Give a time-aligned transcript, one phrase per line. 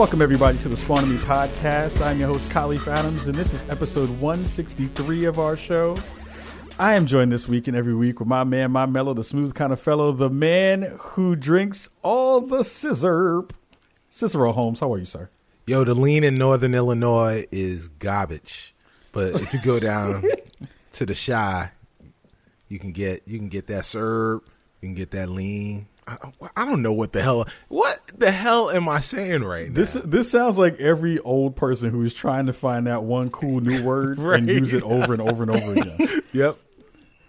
[0.00, 2.02] Welcome, everybody, to the Spawn Me podcast.
[2.02, 5.94] I'm your host, Kahlief Adams, and this is episode 163 of our show.
[6.78, 9.54] I am joined this week and every week with my man, my mellow, the smooth
[9.54, 13.44] kind of fellow, the man who drinks all the scissor.
[14.08, 15.28] Cicero Holmes, how are you, sir?
[15.66, 18.74] Yo, the lean in Northern Illinois is garbage,
[19.12, 20.24] but if you go down
[20.92, 21.72] to the shy,
[22.68, 24.48] you can get you can get that syrup,
[24.80, 25.88] you can get that lean.
[26.10, 29.74] I, I don't know what the hell what the hell am I saying right now?
[29.74, 33.60] This this sounds like every old person who is trying to find that one cool
[33.60, 34.38] new word Right.
[34.40, 36.22] and use it over and over and over again.
[36.32, 36.56] yep.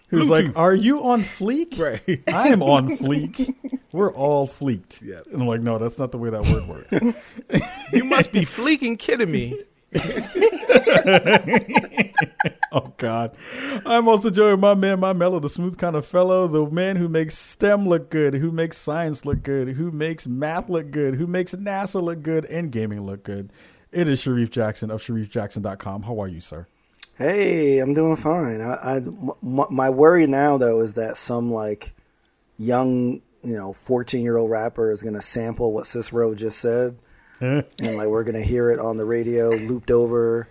[0.08, 2.22] Who's like, "Are you on fleek?" Right.
[2.28, 3.54] I am on fleek.
[3.92, 5.00] We're all fleeked.
[5.00, 5.28] Yep.
[5.32, 7.14] And I'm like, no, that's not the way that word works.
[7.92, 9.58] You must be fleeking kidding me.
[12.72, 13.36] oh God.
[13.84, 16.96] I'm also joined by my man, my mellow, the smooth kind of fellow, the man
[16.96, 21.16] who makes STEM look good, who makes science look good, who makes math look good,
[21.16, 23.50] who makes NASA look good, and gaming look good.
[23.90, 26.04] It is Shareef Jackson of ShareefJackson.com.
[26.04, 26.66] How are you, sir?
[27.18, 28.62] Hey, I'm doing fine.
[28.62, 31.92] I, I m- my worry now though is that some like
[32.58, 36.96] young, you know, 14 year old rapper is gonna sample what Cicero just said,
[37.80, 40.48] and like we're gonna hear it on the radio, looped over.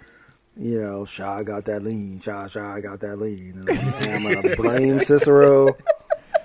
[0.57, 2.19] You know, Shaw got that lean.
[2.19, 3.53] Shaw, Shaw got that lean.
[3.55, 5.77] And, and I'm gonna blame Cicero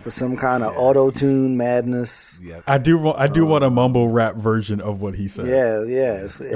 [0.06, 2.38] for some kind of auto tune madness.
[2.40, 2.62] Yep.
[2.68, 5.48] I do want I do um, want a mumble rap version of what he said.
[5.48, 6.54] Yeah, yeah, it's, it's,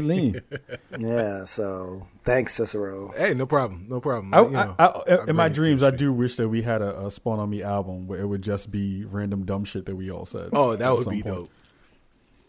[0.00, 0.40] Lean.
[0.98, 1.44] yeah.
[1.44, 3.12] So thanks, Cicero.
[3.14, 3.84] Hey, no problem.
[3.90, 4.32] No problem.
[4.32, 6.80] I, You know, I, I, I in my dreams, I do wish that we had
[6.80, 9.96] a, a Spawn on Me album where it would just be random dumb shit that
[9.96, 10.48] we all said.
[10.54, 11.24] Oh, that would be point.
[11.26, 11.50] dope.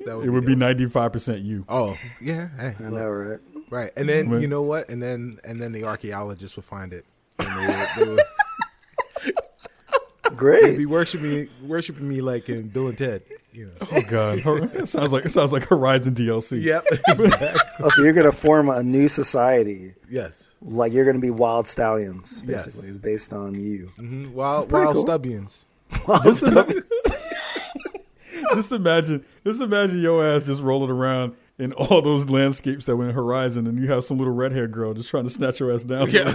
[0.06, 1.66] That It would be ninety five percent you.
[1.68, 2.48] Oh, yeah.
[2.58, 3.40] Hey, I know, right?
[3.70, 3.92] right.
[3.98, 4.88] And then you know what?
[4.88, 7.04] And then and then the archaeologists would find it.
[7.40, 8.24] And they would, they would
[10.34, 10.78] they'd Great.
[10.78, 13.24] be worshiping me, worshiping me like in Bill and Ted.
[13.52, 13.88] You know.
[13.92, 14.40] Oh God,
[14.76, 16.62] it sounds like it sounds like Horizon DLC.
[16.64, 16.86] Yep.
[17.80, 19.94] Oh, so you're gonna form a new society.
[20.10, 20.52] yes.
[20.62, 22.82] Like you're gonna be wild stallions, basically.
[22.88, 22.90] Yes.
[22.90, 23.88] It's based on you.
[23.98, 25.06] hmm Wild, pretty wild cool.
[25.06, 25.66] stubbians.
[26.24, 26.84] Just, ima-
[28.56, 33.08] just imagine, just imagine your ass just rolling around in all those landscapes that were
[33.08, 35.72] in Horizon, and you have some little red haired girl just trying to snatch your
[35.74, 36.10] ass down.
[36.10, 36.32] Yeah.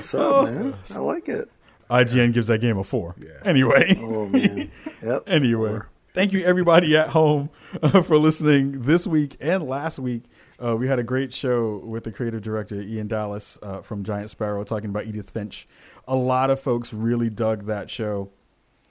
[0.00, 0.18] The.
[0.18, 0.74] What's up, man?
[0.96, 1.48] I like it.
[1.90, 3.16] IGN gives that game a four.
[3.24, 3.32] Yeah.
[3.44, 4.70] Anyway, Oh man.
[5.02, 5.24] Yep.
[5.26, 5.80] anyway,
[6.14, 7.50] thank you everybody at home
[7.82, 10.22] uh, for listening this week and last week.
[10.62, 14.30] Uh, we had a great show with the creative director Ian Dallas uh, from Giant
[14.30, 15.66] Sparrow talking about Edith Finch.
[16.06, 18.30] A lot of folks really dug that show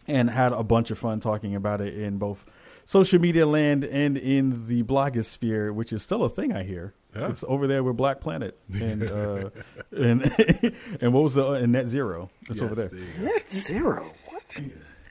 [0.07, 2.43] and had a bunch of fun talking about it in both
[2.85, 6.95] social media land and in the blogosphere, which is still a thing I hear.
[7.15, 7.29] Yeah.
[7.29, 9.49] It's over there with Black Planet and uh,
[9.91, 10.21] and
[11.01, 12.29] and what was the and Net Zero?
[12.49, 12.91] It's over there.
[12.93, 13.19] Yes.
[13.21, 14.13] Net zero.
[14.27, 14.43] What?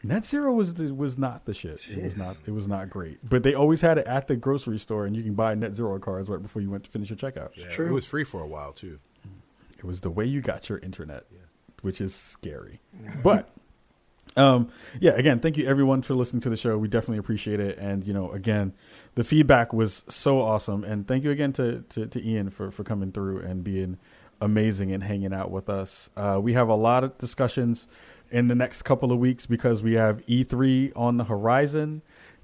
[0.04, 1.88] Net Zero was the, was not the shit.
[1.90, 3.18] It was not it was not great.
[3.28, 5.98] But they always had it at the grocery store, and you can buy Net Zero
[5.98, 7.50] cards right before you went to finish your checkout.
[7.56, 7.88] Yeah, true.
[7.88, 9.00] It was free for a while too.
[9.76, 11.24] It was the way you got your internet,
[11.82, 12.80] which is scary.
[13.24, 13.50] But
[14.36, 14.70] um,
[15.00, 16.78] yeah, again, thank you everyone for listening to the show.
[16.78, 17.78] We definitely appreciate it.
[17.78, 18.74] And you know, again,
[19.18, 20.84] the feedback was so awesome.
[20.84, 23.98] And thank you again to to, to Ian for for coming through and being
[24.40, 26.08] amazing and hanging out with us.
[26.16, 27.88] Uh, we have a lot of discussions
[28.30, 32.02] in the next couple of weeks because we have E3 on the horizon.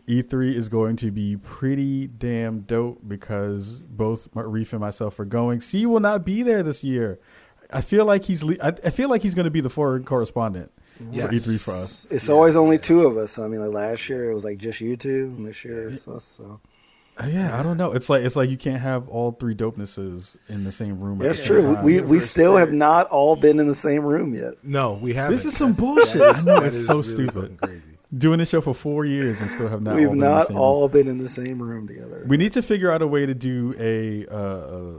[0.09, 5.61] E3 is going to be pretty damn dope because both Reef and myself are going.
[5.61, 7.21] C will not be there this year.
[7.73, 10.03] I feel like he's le- I, I feel like he's going to be the foreign
[10.03, 10.73] correspondent
[11.11, 11.27] Yes.
[11.29, 12.07] for E3 for us.
[12.11, 12.83] It's Yeah, always only yeah.
[12.83, 13.39] two of us.
[13.39, 16.07] I mean, like last year it was like just you two, and this year it's
[16.09, 16.25] us.
[16.25, 16.61] So
[17.19, 17.93] Uh, yeah, I don't know.
[17.93, 21.19] It's like it's like you can't have all three dopenesses in the same room.
[21.19, 21.75] that's the same true.
[21.77, 21.85] time.
[21.85, 24.55] We we Universe still have not all been in the same room yet.
[24.65, 25.33] No, we haven't.
[25.35, 26.37] This is some That's- bullshit.
[26.37, 27.59] I know, it's so really stupid.
[27.63, 27.81] Crazy.
[28.17, 29.97] doing this show for four years and still have not.
[29.97, 30.91] We've all been in the not same all room.
[30.93, 32.25] been in the same room together.
[32.29, 34.39] We need to figure out a way to do a, uh,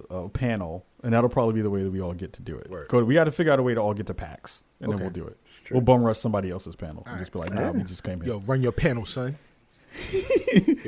[0.10, 2.58] a, a panel, and that'll probably be the way that we all get to do
[2.58, 2.70] it.
[2.70, 2.92] Word.
[3.06, 5.10] We got to figure out a way to all get to PAX, and then we'll
[5.12, 5.38] do it.
[5.66, 5.76] True.
[5.76, 7.66] We'll bum rush somebody else's panel and All just be like, right.
[7.66, 9.36] "Nah, we just came here." Yo, run your panel, son.
[10.12, 10.20] Yo,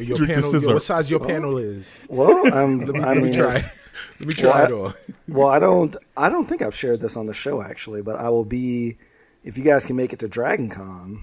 [0.04, 0.52] your Drink panel.
[0.52, 0.68] scissor.
[0.68, 1.90] Yo, what size your panel is?
[2.08, 3.56] well, um, Let me, I let me mean, try.
[3.58, 4.94] if- Let me try it Well, on.
[5.28, 5.96] well, I don't.
[6.16, 8.98] I don't think I've shared this on the show actually, but I will be.
[9.44, 11.22] If you guys can make it to Dragon Con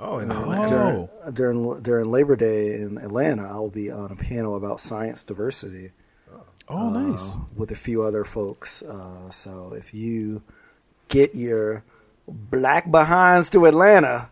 [0.00, 0.40] Oh, and Oh.
[0.42, 1.08] Atlanta.
[1.32, 5.22] during, during during Labor Day in Atlanta, I will be on a panel about science
[5.22, 5.90] diversity.
[6.68, 7.34] Oh, nice.
[7.34, 8.82] uh, with a few other folks.
[8.82, 10.42] Uh, so if you
[11.08, 11.84] get your
[12.28, 14.30] black behinds to Atlanta,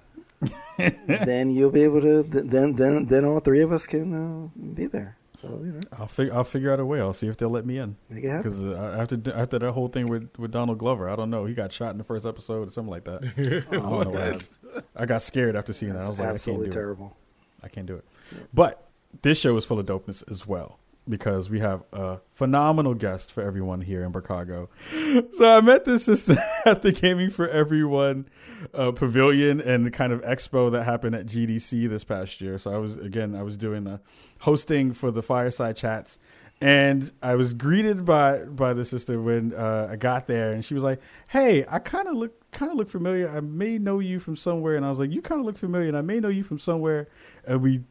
[1.06, 2.22] then you'll be able to.
[2.22, 5.16] Then then then all three of us can uh, be there.
[5.40, 7.00] So you know, I'll figure I'll figure out a way.
[7.00, 7.96] I'll see if they'll let me in.
[8.10, 11.46] Because uh, after after that whole thing with, with Donald Glover, I don't know.
[11.46, 13.64] He got shot in the first episode or something like that.
[13.70, 14.48] I don't know what happened.
[14.94, 15.98] I got scared after seeing that.
[16.02, 16.72] I That's was like, I can't absolutely do it.
[16.72, 17.16] terrible.
[17.62, 18.04] I can't do it.
[18.52, 18.86] But
[19.22, 20.78] this show is full of dopeness as well
[21.08, 24.69] because we have a phenomenal guest for everyone here in Chicago.
[25.32, 28.29] So I met this sister at the Gaming for Everyone
[28.75, 32.58] uh, pavilion and the kind of expo that happened at GDC this past year.
[32.58, 34.00] So I was again I was doing the
[34.41, 36.19] hosting for the fireside chats.
[36.62, 40.75] And I was greeted by by the sister when uh, I got there, and she
[40.75, 43.31] was like, "Hey, I kind of look kind of look familiar.
[43.31, 45.88] I may know you from somewhere." And I was like, "You kind of look familiar,
[45.88, 47.08] and I may know you from somewhere."
[47.46, 47.85] And we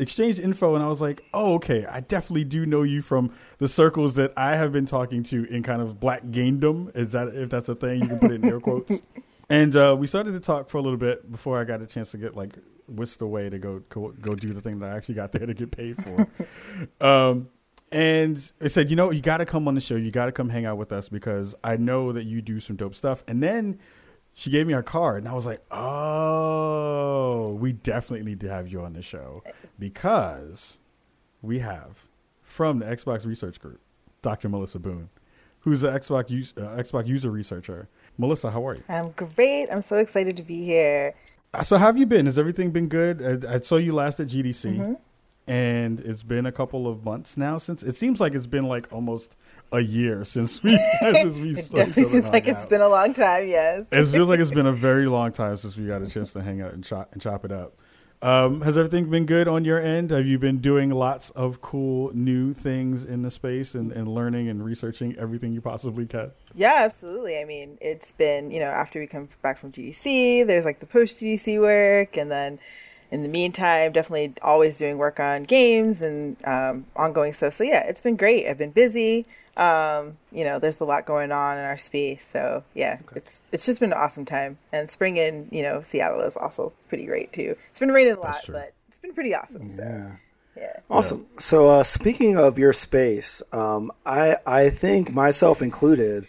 [0.00, 1.86] exchanged info and I was like, "Oh, okay.
[1.86, 5.62] I definitely do know you from the circles that I have been talking to in
[5.62, 6.96] kind of black gamedom.
[6.96, 8.02] Is that if that's a thing?
[8.02, 9.02] You can put it in air quotes."
[9.50, 12.10] and uh, we started to talk for a little bit before I got a chance
[12.12, 12.54] to get like
[12.88, 15.54] whisked away to go go, go do the thing that I actually got there to
[15.54, 16.26] get paid for.
[17.04, 17.48] um,
[17.90, 19.96] and I said, "You know, you got to come on the show.
[19.96, 22.76] You got to come hang out with us because I know that you do some
[22.76, 23.78] dope stuff." And then
[24.38, 28.68] she gave me her card, and I was like, "Oh, we definitely need to have
[28.68, 29.42] you on the show
[29.78, 30.78] because
[31.42, 32.06] we have
[32.42, 33.80] from the Xbox Research Group,
[34.22, 34.48] Dr.
[34.48, 35.08] Melissa Boone,
[35.60, 37.88] who's an Xbox use, uh, Xbox user researcher.
[38.16, 38.82] Melissa, how are you?
[38.88, 39.68] I'm great.
[39.72, 41.14] I'm so excited to be here.
[41.52, 42.26] Uh, So, how have you been?
[42.26, 43.44] Has everything been good?
[43.44, 44.94] I, I saw you last at GDC, Mm-hmm.
[45.50, 47.82] and it's been a couple of months now since.
[47.82, 49.36] It seems like it's been like almost
[49.72, 50.70] a year since we
[51.00, 53.48] since we It definitely seems like it's been a long time.
[53.48, 53.86] Yes.
[53.90, 56.42] It feels like it's been a very long time since we got a chance to
[56.42, 57.74] hang out and chop and chop it up.
[58.20, 60.10] Um, has everything been good on your end?
[60.10, 64.48] Have you been doing lots of cool new things in the space and, and learning
[64.48, 66.32] and researching everything you possibly can?
[66.54, 67.38] Yeah, absolutely.
[67.38, 70.86] I mean, it's been, you know, after we come back from GDC, there's like the
[70.86, 72.16] post GDC work.
[72.16, 72.58] And then
[73.12, 77.54] in the meantime, definitely always doing work on games and um, ongoing stuff.
[77.54, 78.48] So yeah, it's been great.
[78.48, 79.26] I've been busy.
[79.58, 82.24] Um, you know, there's a lot going on in our space.
[82.24, 84.58] So yeah, it's it's just been an awesome time.
[84.72, 87.56] And spring in, you know, Seattle is also pretty great too.
[87.70, 89.72] It's been raining a lot, but it's been pretty awesome.
[89.72, 90.10] So Yeah.
[90.56, 90.76] yeah.
[90.88, 91.26] Awesome.
[91.38, 96.26] So, uh, speaking of your space, um, I I think myself included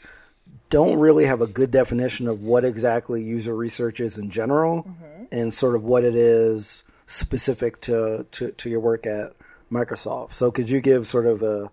[0.70, 4.88] don't really have a good definition of what exactly user research is in general,
[5.32, 9.34] and sort of what it is specific to, to to your work at
[9.72, 10.34] Microsoft.
[10.34, 11.72] So, could you give sort of a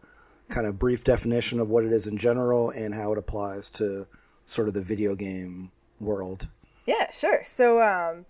[0.49, 4.07] kind of brief definition of what it is in general and how it applies to
[4.45, 5.71] sort of the video game
[6.01, 6.49] world?
[6.87, 7.43] Yeah, sure.
[7.45, 8.27] So, um,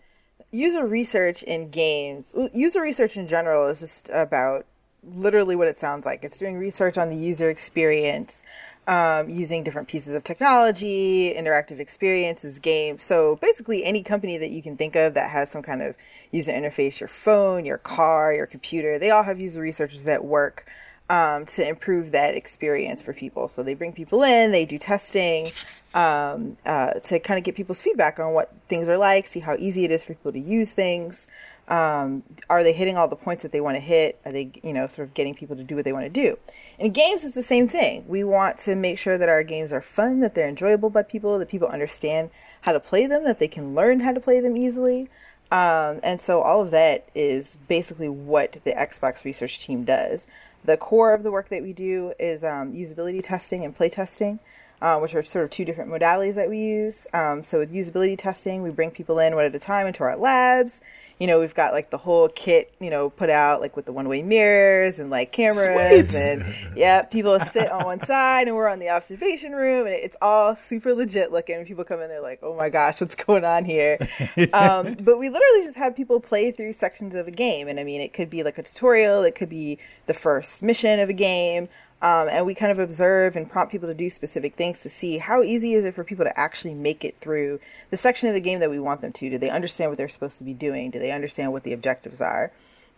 [0.51, 4.67] user research in games, user research in general is just about
[5.15, 6.25] literally what it sounds like.
[6.25, 8.43] It's doing research on the user experience,
[8.87, 13.03] um, using different pieces of technology, interactive experiences, games.
[13.03, 15.97] So, basically, any company that you can think of that has some kind of
[16.31, 20.67] user interface, your phone, your car, your computer, they all have user researchers that work
[21.08, 23.49] um, to improve that experience for people.
[23.49, 25.53] So they bring people in, they do testing
[25.94, 29.56] um, uh, to kind of get people's feedback on what things are like, see how
[29.58, 31.26] easy it is for people to use things.
[31.69, 34.20] Um, are they hitting all the points that they want to hit?
[34.25, 36.38] Are they, you know, sort of getting people to do what they want to do?
[36.79, 38.05] In games, it's the same thing.
[38.06, 41.38] We want to make sure that our games are fun, that they're enjoyable by people,
[41.38, 42.31] that people understand
[42.61, 45.09] how to play them, that they can learn how to play them easily.
[45.50, 50.26] Um, and so all of that is basically what the Xbox research team does.
[50.66, 54.40] The core of the work that we do is um, usability testing and play testing,
[54.83, 57.06] uh, which are sort of two different modalities that we use.
[57.14, 60.16] Um, so with usability testing, we bring people in one at a time into our
[60.16, 60.83] labs.
[61.18, 63.92] You know, we've got like the whole kit, you know, put out like with the
[63.92, 66.45] one-way mirrors and like cameras and
[66.76, 70.54] yeah, people sit on one side and we're on the observation room and it's all
[70.54, 71.64] super legit looking.
[71.64, 73.97] People come in, they're like, "Oh my gosh, what's going on here?"
[74.52, 77.85] um, but we literally just have people play through sections of a game, and I
[77.85, 81.14] mean, it could be like a tutorial, it could be the first mission of a
[81.14, 81.71] game.
[82.03, 85.17] Um, and we kind of observe and prompt people to do specific things to see
[85.17, 87.59] how easy is it for people to actually make it through
[87.91, 89.31] the section of the game that we want them to.
[89.31, 90.91] Do they understand what they're supposed to be doing?
[90.91, 92.53] Do they understand what the objectives are?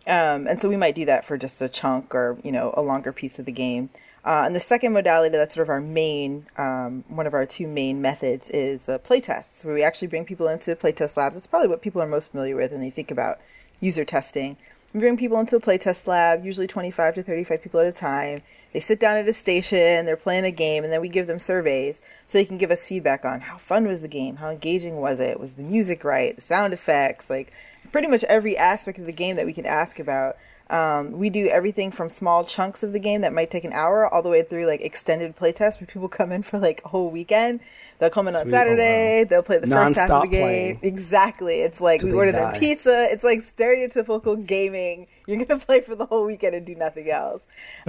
[0.07, 2.83] Um, and so we might do that for just a chunk or you know a
[2.83, 3.91] longer piece of the game.
[4.25, 7.67] Uh, and the second modality that's sort of our main, um, one of our two
[7.67, 11.37] main methods is uh, playtests, where we actually bring people into playtest labs.
[11.37, 13.39] It's probably what people are most familiar with when they think about
[13.81, 14.57] user testing.
[14.95, 18.41] We bring people into a playtest lab, usually 25 to 35 people at a time.
[18.73, 21.39] They sit down at a station, they're playing a game, and then we give them
[21.39, 24.97] surveys so they can give us feedback on how fun was the game, how engaging
[24.97, 27.53] was it, was the music right, the sound effects, like
[27.93, 30.37] pretty much every aspect of the game that we can ask about.
[30.71, 34.07] Um, we do everything from small chunks of the game that might take an hour
[34.07, 37.11] all the way through like extended playtests where people come in for like a whole
[37.11, 37.61] weekend.
[37.99, 38.55] They'll come in on Sweet.
[38.55, 39.25] Oh, Saturday.
[39.25, 40.43] They'll play the first half of the game.
[40.43, 40.81] playing.
[40.83, 41.61] Exactly.
[41.61, 42.53] It's like we order die.
[42.53, 43.09] their pizza.
[43.11, 45.07] It's like stereotypical gaming.
[45.29, 47.43] You're gonna play for the whole weekend and do nothing else.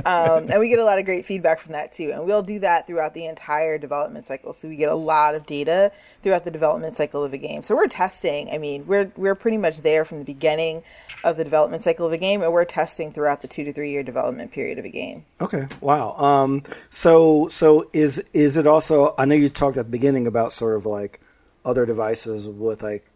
[0.06, 2.12] Um, and we get a lot of great feedback from that too.
[2.14, 4.54] And we'll do that throughout the entire development cycle.
[4.54, 5.92] So we get a lot of data
[6.22, 7.64] throughout the development cycle of a game.
[7.64, 8.52] So we're testing.
[8.52, 10.84] I mean, we're we're pretty much there from the beginning
[11.24, 13.92] of the development cycle of a game, and we're testing throughout the two to three
[13.92, 15.24] year development period of a game.
[15.40, 15.68] Okay.
[15.80, 16.18] Wow.
[16.18, 16.64] Um.
[16.90, 19.16] So so is is it also?
[19.18, 21.22] I know you talked at the beginning about sort of like
[21.64, 23.10] other devices with like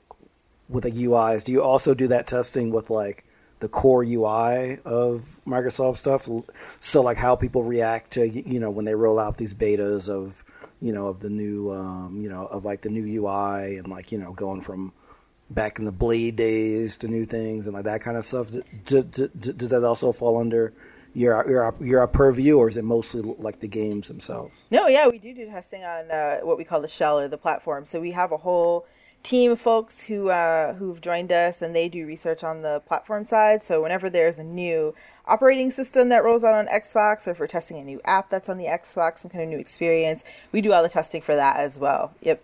[0.69, 1.43] with like UIs.
[1.43, 3.25] Do you also do that testing with like
[3.63, 6.29] the core UI of Microsoft stuff?
[6.81, 10.43] So like how people react to you know when they roll out these betas of
[10.81, 14.11] you know of the new um, you know of like the new UI and like
[14.11, 14.91] you know going from
[15.49, 18.51] back in the Blade days to new things and like that kind of stuff.
[18.51, 20.73] D- d- d- d- does that also fall under
[21.13, 24.67] your your your purview, or is it mostly like the games themselves?
[24.71, 27.37] No, yeah, we do do testing on uh, what we call the shell or the
[27.37, 27.85] platform.
[27.85, 28.85] So we have a whole
[29.23, 33.23] team of folks who uh, who've joined us, and they do research on the platform
[33.23, 33.63] side.
[33.63, 34.93] So whenever there's a new
[35.25, 38.49] operating system that rolls out on Xbox, or if we're testing a new app that's
[38.49, 41.57] on the Xbox, some kind of new experience, we do all the testing for that
[41.57, 42.13] as well.
[42.21, 42.41] Yep.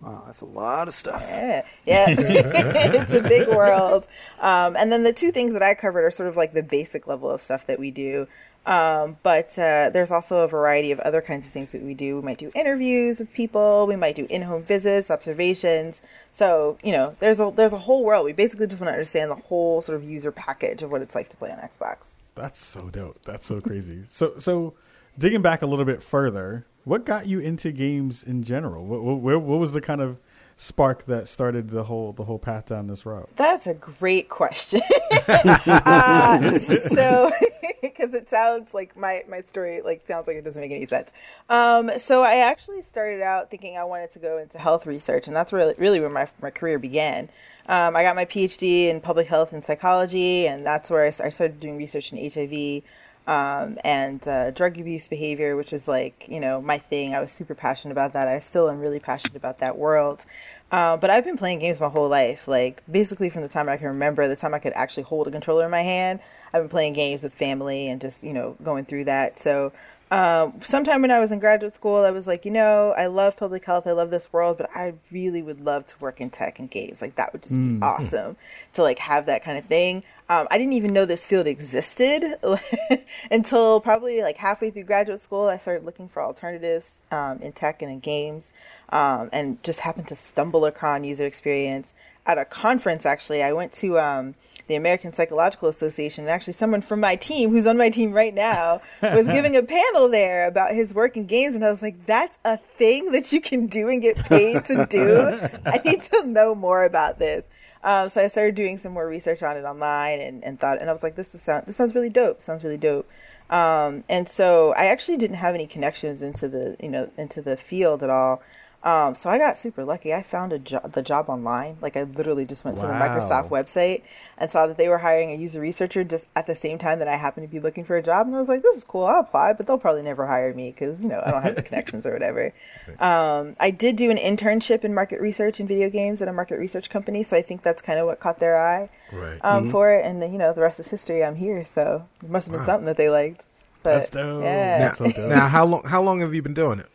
[0.00, 1.24] Wow, that's a lot of stuff.
[1.26, 2.06] Yeah, yeah.
[2.08, 4.06] it's a big world.
[4.40, 7.06] Um, and then the two things that I covered are sort of like the basic
[7.06, 8.28] level of stuff that we do.
[8.66, 12.16] Um, but uh, there's also a variety of other kinds of things that we do.
[12.16, 13.86] We might do interviews with people.
[13.86, 16.02] We might do in-home visits, observations.
[16.32, 18.24] So you know, there's a there's a whole world.
[18.24, 21.14] We basically just want to understand the whole sort of user package of what it's
[21.14, 22.08] like to play on Xbox.
[22.34, 23.22] That's so dope.
[23.22, 24.02] That's so crazy.
[24.08, 24.74] So so
[25.16, 28.84] digging back a little bit further, what got you into games in general?
[28.84, 30.18] What what, what was the kind of
[30.56, 33.26] spark that started the whole the whole path down this road?
[33.36, 34.80] That's a great question.
[35.28, 37.30] uh, so,
[37.82, 41.12] because it sounds like my my story like sounds like it doesn't make any sense.
[41.48, 45.36] Um, so I actually started out thinking I wanted to go into health research, and
[45.36, 47.28] that's really really where my my career began.
[47.68, 51.58] Um, I got my PhD in public health and psychology, and that's where I started
[51.60, 52.82] doing research in HIV
[53.26, 57.14] um, and uh, drug abuse behavior, which is like you know my thing.
[57.14, 58.28] I was super passionate about that.
[58.28, 60.24] I still am really passionate about that world.
[60.72, 63.76] Uh, but I've been playing games my whole life, like basically from the time I
[63.76, 66.18] can remember, the time I could actually hold a controller in my hand.
[66.52, 69.38] I've been playing games with family and just you know going through that.
[69.38, 69.72] So
[70.10, 73.36] um, sometime when I was in graduate school, I was like, you know, I love
[73.36, 76.60] public health, I love this world, but I really would love to work in tech
[76.60, 77.02] and games.
[77.02, 78.36] Like that would just be awesome
[78.74, 80.04] to like have that kind of thing.
[80.28, 82.36] Um, I didn't even know this field existed
[83.30, 85.46] until probably like halfway through graduate school.
[85.46, 88.52] I started looking for alternatives um, in tech and in games,
[88.90, 91.94] um, and just happened to stumble upon user experience
[92.26, 93.06] at a conference.
[93.06, 94.34] Actually, I went to um,
[94.66, 98.34] the American Psychological Association, and actually, someone from my team, who's on my team right
[98.34, 102.06] now, was giving a panel there about his work in games, and I was like,
[102.06, 105.38] "That's a thing that you can do and get paid to do.
[105.66, 107.44] I need to know more about this."
[107.86, 110.90] Um, so I started doing some more research on it online and, and thought, and
[110.90, 112.40] I was like, this is sound, this sounds really dope.
[112.40, 113.08] Sounds really dope.
[113.48, 117.56] Um, and so I actually didn't have any connections into the, you know, into the
[117.56, 118.42] field at all.
[118.82, 120.14] Um, so I got super lucky.
[120.14, 121.76] I found a job, the job online.
[121.80, 124.02] Like I literally just went to the Microsoft website
[124.38, 127.08] and saw that they were hiring a user researcher just at the same time that
[127.08, 128.28] I happened to be looking for a job.
[128.28, 129.04] And I was like, this is cool.
[129.06, 131.62] I'll apply, but they'll probably never hire me because, you know, I don't have the
[131.70, 132.52] connections or whatever.
[133.00, 136.58] Um, I did do an internship in market research in video games at a market
[136.58, 137.24] research company.
[137.24, 139.38] So I think that's kind of what caught their eye Right.
[139.42, 140.04] um, for it.
[140.04, 141.24] And, you know, the rest is history.
[141.24, 141.64] I'm here.
[141.64, 143.46] So it must have been something that they liked.
[143.82, 144.42] But, That's dope.
[144.44, 144.78] Yeah.
[144.78, 145.28] Now, That's so dope.
[145.28, 145.84] now, how long?
[145.84, 146.86] How long have you been doing it?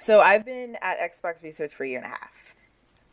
[0.00, 2.54] So I've been at Xbox Research for a year and a half.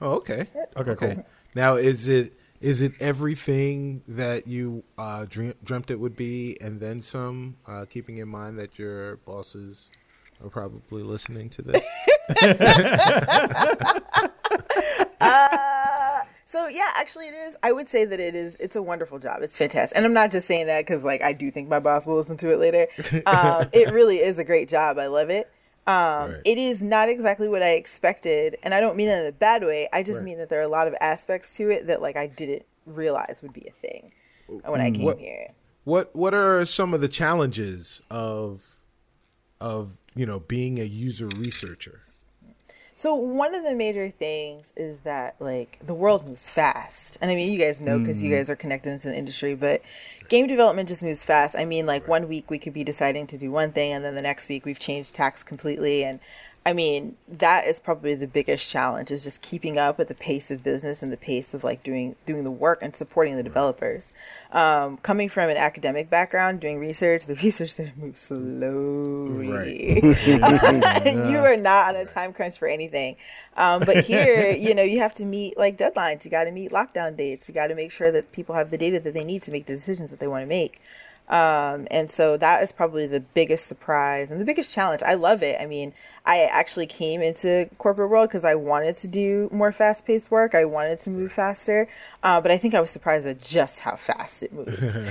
[0.01, 0.47] Oh, okay.
[0.75, 1.25] Okay, cool.
[1.55, 6.79] Now, is it is it everything that you uh, dream, dreamt it would be, and
[6.79, 7.57] then some?
[7.67, 9.91] Uh, keeping in mind that your bosses
[10.43, 11.85] are probably listening to this.
[15.23, 17.55] Uh, so yeah, actually it is.
[17.63, 18.57] I would say that it is.
[18.59, 19.37] It's a wonderful job.
[19.41, 22.05] It's fantastic, and I'm not just saying that because like I do think my boss
[22.05, 22.87] will listen to it later.
[23.25, 24.99] Um, it really is a great job.
[24.99, 25.49] I love it.
[25.85, 26.41] Um, Right.
[26.45, 29.63] It is not exactly what I expected, and I don't mean that in a bad
[29.63, 29.89] way.
[29.91, 30.25] I just Right.
[30.25, 33.41] mean that there are a lot of aspects to it that like I didn't realize
[33.41, 34.11] would be a thing
[34.65, 35.49] when I came What- here.
[35.83, 38.77] What What are some of the challenges of
[39.59, 42.01] of you know being a user researcher?
[42.95, 47.35] So one of the major things is that like the world moves fast, and I
[47.35, 48.37] mean you guys know because you mm.
[48.37, 49.81] guys are connected into the industry, but
[50.29, 51.55] game development just moves fast.
[51.57, 54.13] I mean, like one week we could be deciding to do one thing, and then
[54.13, 56.19] the next week we've changed tacks completely, and
[56.65, 60.49] I mean, that is probably the biggest challenge is just keeping up with the pace
[60.49, 64.13] of business and the pace of like doing doing the work and supporting the developers.
[64.51, 69.47] Um, coming from an academic background, doing research, the research there moves slowly.
[69.49, 70.03] Right.
[71.31, 73.17] you are not on a time crunch for anything.
[73.57, 76.23] Um, but here, you know, you have to meet like deadlines.
[76.23, 77.49] You got to meet lockdown dates.
[77.49, 79.65] You got to make sure that people have the data that they need to make
[79.65, 80.81] the decisions that they want to make.
[81.29, 85.01] Um, and so that is probably the biggest surprise and the biggest challenge.
[85.03, 85.59] I love it.
[85.59, 85.93] I mean,
[86.25, 90.53] I actually came into corporate world because I wanted to do more fast paced work.
[90.53, 91.87] I wanted to move faster.
[92.23, 94.95] Uh, but I think I was surprised at just how fast it moves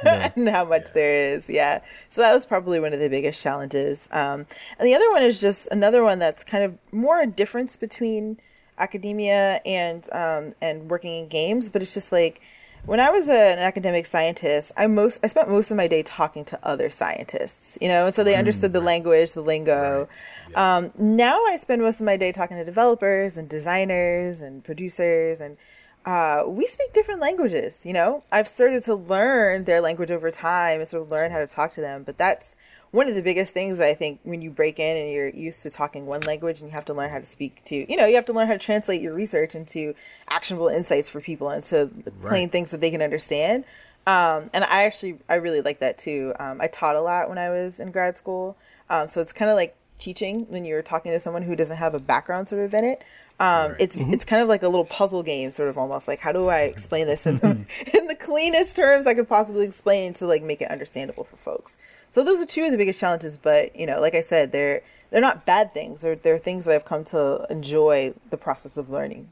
[0.04, 1.48] and how much there is.
[1.48, 1.80] Yeah.
[2.08, 4.08] So that was probably one of the biggest challenges.
[4.10, 4.44] Um,
[4.78, 8.38] and the other one is just another one that's kind of more a difference between
[8.76, 12.40] academia and, um, and working in games, but it's just like,
[12.88, 16.02] when I was a, an academic scientist, I most I spent most of my day
[16.02, 20.08] talking to other scientists, you know, and so they understood the language, the lingo.
[20.48, 20.56] Yes.
[20.56, 25.38] Um, now I spend most of my day talking to developers and designers and producers,
[25.38, 25.58] and
[26.06, 27.82] uh, we speak different languages.
[27.84, 31.40] You know, I've started to learn their language over time and sort of learn how
[31.40, 32.56] to talk to them, but that's
[32.90, 35.70] one of the biggest things I think when you break in and you're used to
[35.70, 38.14] talking one language and you have to learn how to speak to, you know, you
[38.14, 39.94] have to learn how to translate your research into
[40.28, 42.22] actionable insights for people and to right.
[42.22, 43.64] plain things that they can understand.
[44.06, 46.32] Um, and I actually, I really like that too.
[46.38, 48.56] Um, I taught a lot when I was in grad school.
[48.88, 51.92] Um, so it's kind of like teaching when you're talking to someone who doesn't have
[51.92, 53.04] a background sort of in it.
[53.40, 53.80] Um, right.
[53.80, 54.12] It's mm-hmm.
[54.12, 56.60] it's kind of like a little puzzle game, sort of almost like how do I
[56.60, 57.50] explain this in the,
[57.98, 61.76] in the cleanest terms I could possibly explain to like make it understandable for folks.
[62.10, 63.36] So those are two of the biggest challenges.
[63.36, 66.00] But you know, like I said, they're they're not bad things.
[66.00, 69.30] They're they're things that I've come to enjoy the process of learning.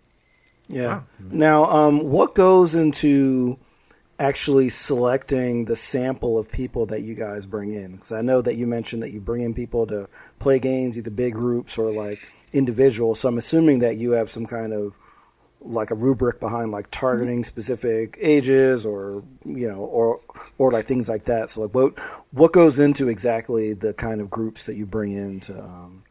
[0.68, 0.86] Yeah.
[0.86, 1.04] Wow.
[1.20, 3.58] Now, um, what goes into
[4.18, 7.92] actually selecting the sample of people that you guys bring in?
[7.92, 10.08] Because I know that you mentioned that you bring in people to
[10.38, 12.20] play games, either big groups or like
[12.52, 13.20] individuals.
[13.20, 14.94] So I'm assuming that you have some kind of
[15.60, 20.20] like a rubric behind like targeting specific ages or you know or
[20.58, 21.50] or like things like that.
[21.50, 21.98] So like what
[22.30, 26.04] what goes into exactly the kind of groups that you bring in to um,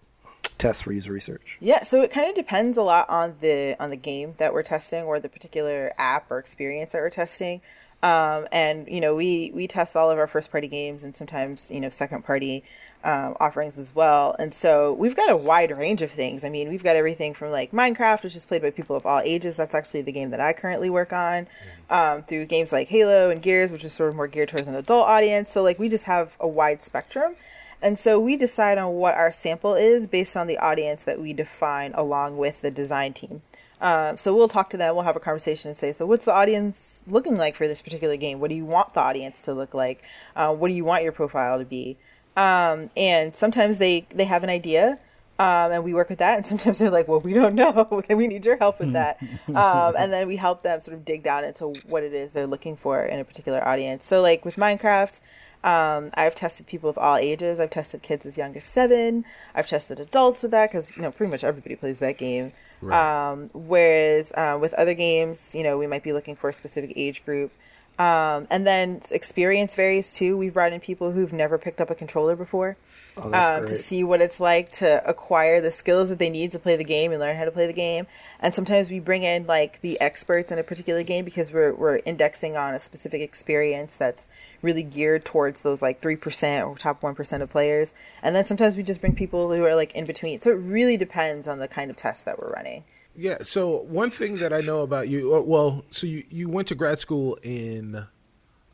[0.58, 1.58] test for user research?
[1.60, 4.63] Yeah so it kind of depends a lot on the on the game that we're
[4.63, 7.62] testing or the particular app or experience that we're testing.
[8.04, 11.72] Um, and you know we we test all of our first party games and sometimes
[11.72, 12.63] you know second party
[13.05, 14.35] um, offerings as well.
[14.39, 16.44] And so we've got a wide range of things.
[16.44, 19.22] I mean, we've got everything from like Minecraft, which is played by people of all
[19.24, 19.55] ages.
[19.55, 21.48] That's actually the game that I currently work on,
[21.91, 24.75] um, through games like Halo and Gears, which is sort of more geared towards an
[24.75, 25.51] adult audience.
[25.51, 27.35] So like we just have a wide spectrum.
[27.79, 31.31] And so we decide on what our sample is based on the audience that we
[31.31, 33.44] define along with the design team.
[33.79, 36.33] Uh, so we'll talk to them, we'll have a conversation and say, so what's the
[36.33, 38.39] audience looking like for this particular game?
[38.39, 40.01] What do you want the audience to look like?
[40.35, 41.98] Uh, what do you want your profile to be?
[42.36, 45.00] Um, and sometimes they, they have an idea,
[45.40, 46.38] um, and we work with that.
[46.38, 48.04] And sometimes they're like, well, we don't know.
[48.10, 49.22] we need your help with that.
[49.56, 52.48] Um, and then we help them sort of dig down into what it is they're
[52.48, 54.06] looking for in a particular audience.
[54.06, 55.22] So, like with Minecraft,
[55.64, 57.60] um, I've tested people of all ages.
[57.60, 59.26] I've tested kids as young as seven.
[59.54, 62.54] I've tested adults with that because you know pretty much everybody plays that game.
[62.82, 63.32] Right.
[63.32, 66.94] Um, whereas uh, with other games, you know, we might be looking for a specific
[66.96, 67.52] age group.
[67.98, 70.36] Um, and then experience varies too.
[70.36, 72.75] We've brought in people who've never picked up a controller before
[73.16, 76.60] oh, um, to see what it's like to acquire the skills that they need to
[76.60, 78.05] play the game and learn how to play the game.
[78.42, 82.01] And sometimes we bring in like the experts in a particular game because we're we're
[82.05, 84.27] indexing on a specific experience that's
[84.62, 87.94] really geared towards those like three percent or top one percent of players.
[88.22, 90.42] And then sometimes we just bring people who are like in between.
[90.42, 92.84] So it really depends on the kind of test that we're running.
[93.16, 93.38] Yeah.
[93.44, 97.00] So one thing that I know about you, well, so you you went to grad
[97.00, 98.06] school in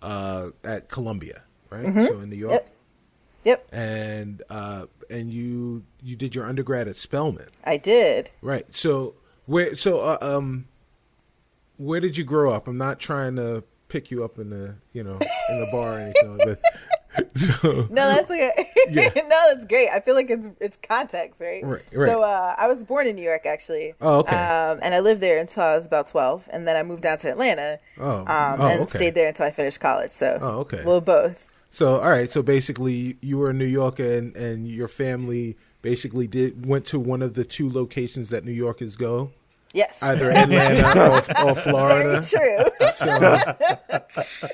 [0.01, 1.86] uh, at Columbia, right?
[1.86, 2.06] Mm-hmm.
[2.06, 2.51] So in New York.
[2.51, 2.69] Yep.
[3.43, 3.67] Yep.
[3.71, 7.47] And uh, and you you did your undergrad at Spelman.
[7.63, 8.32] I did.
[8.41, 8.65] Right.
[8.73, 10.67] So where so uh, um
[11.77, 12.67] where did you grow up?
[12.67, 15.13] I'm not trying to pick you up in the you know
[15.49, 16.62] in the bar or anything, but
[17.36, 18.52] so, no, that's okay.
[18.89, 19.10] Yeah.
[19.15, 19.89] no, that's great.
[19.89, 21.63] I feel like it's it's context, right?
[21.63, 21.82] Right.
[21.93, 22.10] right.
[22.10, 23.93] So uh, I was born in New York, actually.
[24.02, 24.36] Oh, okay.
[24.36, 27.17] Um, and I lived there until I was about twelve, and then I moved down
[27.19, 27.80] to Atlanta.
[28.00, 28.19] Oh.
[28.19, 28.97] Um, oh, and okay.
[28.97, 30.12] stayed there until I finished college.
[30.12, 30.39] So.
[30.41, 30.84] Oh, okay.
[30.84, 31.50] Well, both.
[31.69, 32.30] So, all right.
[32.30, 37.00] So basically, you were in New York, and and your family basically did went to
[37.00, 39.32] one of the two locations that New Yorkers go.
[39.73, 40.01] Yes.
[40.03, 42.19] Either Atlanta or, or, Florida.
[42.19, 42.91] Very true.
[42.91, 44.03] So,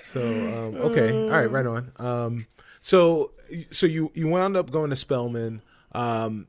[0.02, 1.92] so um, okay, all right, right on.
[1.98, 2.48] Um,
[2.82, 3.32] so,
[3.72, 5.62] so you you wound up going to Spelman.
[5.94, 6.48] Um,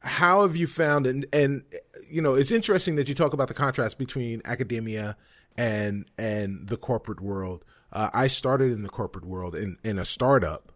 [0.00, 1.62] how have you found and and
[2.08, 5.16] you know it's interesting that you talk about the contrast between academia
[5.56, 7.64] and and the corporate world.
[7.92, 10.72] Uh, I started in the corporate world in in a startup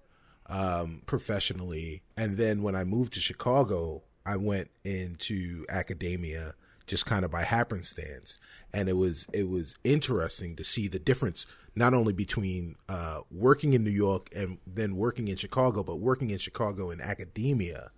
[0.46, 6.54] um, professionally, and then when I moved to Chicago, I went into academia
[6.86, 8.38] just kind of by happenstance,
[8.72, 13.72] and it was it was interesting to see the difference not only between uh, working
[13.72, 17.90] in New York and then working in Chicago, but working in Chicago in academia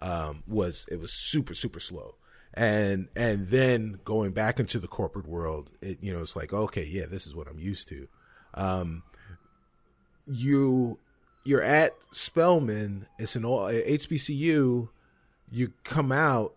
[0.00, 2.16] um, was it was super super slow.
[2.54, 6.84] And and then going back into the corporate world it you know it's like okay
[6.84, 8.08] yeah this is what i'm used to.
[8.52, 9.04] Um
[10.26, 10.98] you
[11.44, 14.88] you're at spelman it's an all hbcu
[15.50, 16.54] you come out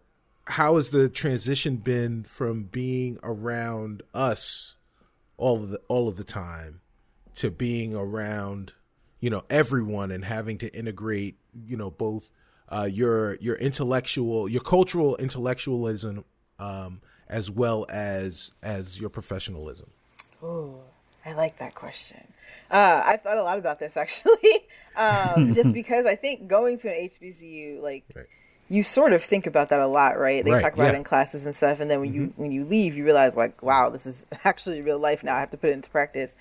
[0.47, 4.75] how has the transition been from being around us
[5.37, 6.81] all of the all of the time
[7.35, 8.73] to being around
[9.19, 12.29] you know everyone and having to integrate you know both
[12.69, 16.25] uh, your your intellectual, your cultural intellectualism,
[16.59, 19.89] um, as well as as your professionalism?
[20.41, 20.79] Oh,
[21.25, 22.33] I like that question.
[22.71, 26.89] Uh, I thought a lot about this actually, um, just because I think going to
[26.89, 28.25] an HBCU, like right.
[28.69, 30.43] You sort of think about that a lot, right?
[30.43, 30.93] They right, talk about yeah.
[30.93, 32.21] it in classes and stuff, and then when mm-hmm.
[32.21, 35.35] you when you leave, you realize like, wow, this is actually real life now.
[35.35, 36.35] I have to put it into practice.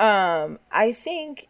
[0.00, 1.48] Um, I think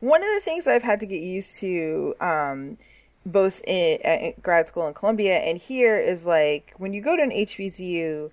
[0.00, 2.14] one of the things I've had to get used to.
[2.20, 2.78] Um,
[3.26, 7.22] both in, in grad school in Columbia and here is like when you go to
[7.22, 8.30] an HBCU,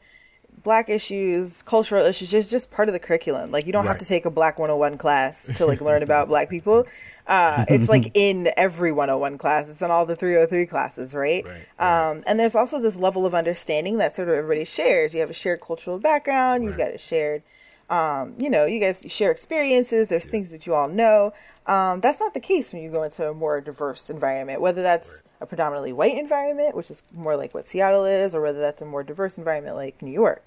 [0.63, 3.51] black issues, cultural issues is just part of the curriculum.
[3.51, 3.91] Like you don't right.
[3.91, 6.85] have to take a black 101 class to like learn about black people.
[7.27, 9.69] Uh, it's like in every 101 class.
[9.69, 11.45] It's in all the 303 classes, right?
[11.45, 12.09] right, right.
[12.09, 15.13] Um, and there's also this level of understanding that sort of everybody shares.
[15.13, 16.63] You have a shared cultural background.
[16.63, 17.43] You've got a shared,
[17.89, 20.09] um, you know, you guys share experiences.
[20.09, 20.31] There's yeah.
[20.31, 21.33] things that you all know.
[21.67, 25.21] Um, that's not the case when you go into a more diverse environment, whether that's
[25.39, 28.85] a predominantly white environment, which is more like what Seattle is, or whether that's a
[28.85, 30.43] more diverse environment like New York.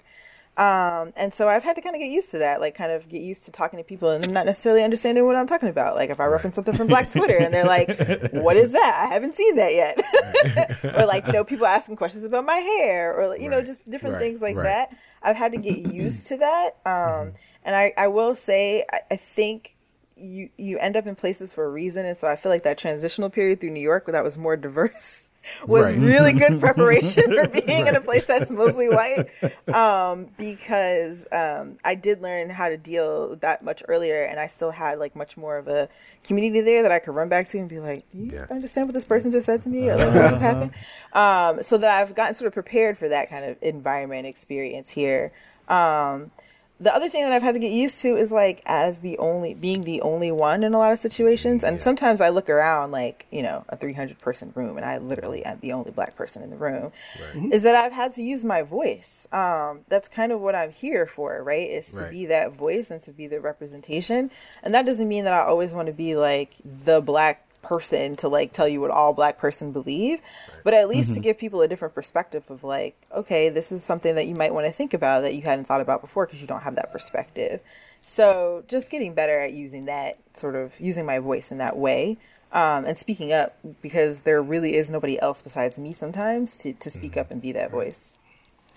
[0.57, 3.09] Um, and so I've had to kind of get used to that, like kind of
[3.09, 5.95] get used to talking to people and them not necessarily understanding what I'm talking about.
[5.95, 7.89] Like if I reference something from Black Twitter and they're like,
[8.31, 9.07] "What is that?
[9.09, 13.13] I haven't seen that yet," or like you know people asking questions about my hair,
[13.13, 13.51] or you right.
[13.51, 14.21] know just different right.
[14.21, 14.95] things like that.
[15.21, 16.77] I've had to get used to that.
[16.85, 17.35] Um, mm-hmm.
[17.63, 19.75] And I, I will say, I, I think
[20.15, 22.77] you you end up in places for a reason and so i feel like that
[22.77, 25.29] transitional period through new york where that was more diverse
[25.67, 25.97] was right.
[25.97, 27.87] really good preparation for being right.
[27.87, 29.27] in a place that's mostly white
[29.73, 34.71] um, because um, i did learn how to deal that much earlier and i still
[34.71, 35.87] had like much more of a
[36.23, 38.47] community there that i could run back to and be like do you yeah.
[38.49, 40.71] understand what this person just said to me or like what just happened
[41.13, 45.31] um, so that i've gotten sort of prepared for that kind of environment experience here
[45.67, 46.31] um,
[46.77, 49.53] the other thing that I've had to get used to is like as the only
[49.53, 51.63] being the only one in a lot of situations.
[51.63, 51.81] And yeah.
[51.81, 55.59] sometimes I look around like, you know, a 300 person room and I literally am
[55.61, 56.91] the only black person in the room.
[57.19, 57.33] Right.
[57.33, 57.53] Mm-hmm.
[57.53, 59.25] Is that I've had to use my voice.
[59.31, 61.69] Um, that's kind of what I'm here for, right?
[61.69, 62.11] Is to right.
[62.11, 64.29] be that voice and to be the representation.
[64.61, 68.27] And that doesn't mean that I always want to be like the black person to
[68.27, 70.19] like tell you what all black person believe
[70.63, 71.15] but at least mm-hmm.
[71.15, 74.53] to give people a different perspective of like okay this is something that you might
[74.53, 76.91] want to think about that you hadn't thought about before because you don't have that
[76.91, 77.61] perspective.
[78.03, 82.17] So just getting better at using that sort of using my voice in that way
[82.51, 86.89] um, and speaking up because there really is nobody else besides me sometimes to, to
[86.89, 87.21] speak mm-hmm.
[87.21, 88.19] up and be that voice.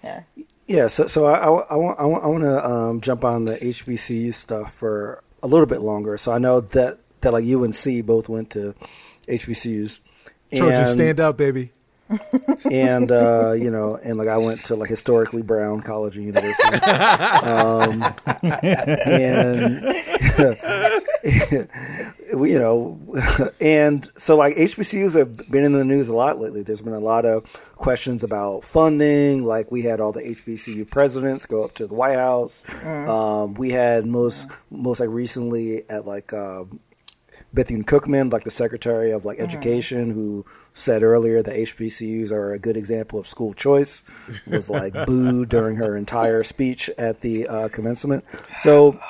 [0.02, 0.22] Yeah.
[0.66, 4.32] Yeah so, so I, I, I want, I want to um, jump on the hbcu
[4.32, 6.16] stuff for a little bit longer.
[6.16, 8.74] So i know that that like you and C both went to
[9.26, 10.00] HBCUs.
[10.54, 11.72] Trojan, stand up, baby.
[12.70, 16.76] and uh, you know, and like I went to like historically brown college and university,
[16.90, 18.02] um,
[18.42, 19.82] and
[22.32, 22.98] you know,
[23.60, 26.62] and so like HBCUs have been in the news a lot lately.
[26.62, 27.44] There's been a lot of
[27.76, 29.44] questions about funding.
[29.44, 32.62] Like we had all the HBCU presidents go up to the White House.
[32.66, 33.08] Mm.
[33.08, 36.32] Um, we had most most like recently at like.
[36.32, 36.64] Uh,
[37.58, 39.48] Bethune Cookman, like the Secretary of like mm-hmm.
[39.48, 44.04] Education, who said earlier that HBCUs are a good example of school choice,
[44.46, 48.24] was like booed during her entire speech at the uh, commencement.
[48.58, 49.00] So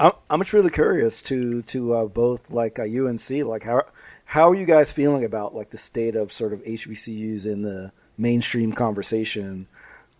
[0.00, 3.62] I'm I'm just really curious to to uh, both like uh, you and C, like
[3.62, 3.82] how
[4.24, 7.92] how are you guys feeling about like the state of sort of HBCUs in the
[8.18, 9.68] mainstream conversation,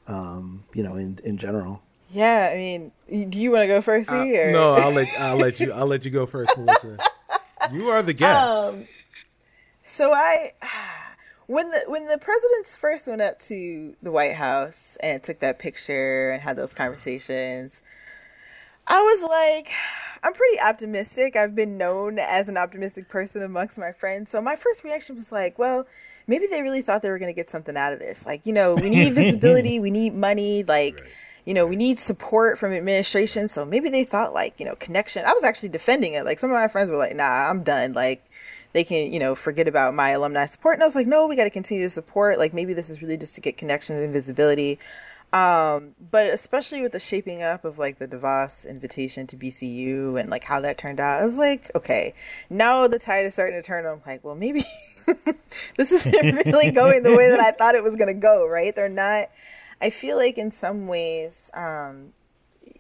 [0.07, 1.83] um, you know, in in general.
[2.11, 2.93] Yeah, I mean,
[3.29, 4.09] do you want to go first?
[4.09, 6.97] Uh, no, I'll let I'll let you I'll let you go first, Melissa.
[7.73, 8.75] You are the guest.
[8.75, 8.87] Um,
[9.87, 10.53] so I,
[11.47, 15.59] when the when the presidents first went up to the White House and took that
[15.59, 17.83] picture and had those conversations,
[18.87, 19.71] I was like,
[20.23, 21.35] I'm pretty optimistic.
[21.35, 24.31] I've been known as an optimistic person amongst my friends.
[24.31, 25.87] So my first reaction was like, well,
[26.27, 28.27] maybe they really thought they were going to get something out of this.
[28.27, 31.01] Like, you know, we need visibility, we need money, like.
[31.01, 31.11] Right
[31.45, 33.49] you know, we need support from administration.
[33.49, 35.25] So maybe they thought like, you know, connection.
[35.27, 36.25] I was actually defending it.
[36.25, 37.93] Like some of my friends were like, nah, I'm done.
[37.93, 38.31] Like
[38.73, 40.75] they can, you know, forget about my alumni support.
[40.75, 42.39] And I was like, no, we got to continue to support.
[42.39, 44.79] Like maybe this is really just to get connection and visibility.
[45.33, 50.29] Um, but especially with the shaping up of like the DeVos invitation to BCU and
[50.29, 52.15] like how that turned out, I was like, okay,
[52.51, 53.87] now the tide is starting to turn.
[53.87, 54.63] I'm like, well, maybe
[55.77, 58.77] this isn't really going the way that I thought it was going to go, right?
[58.77, 59.29] They're not,
[59.83, 62.13] I feel like in some ways, um,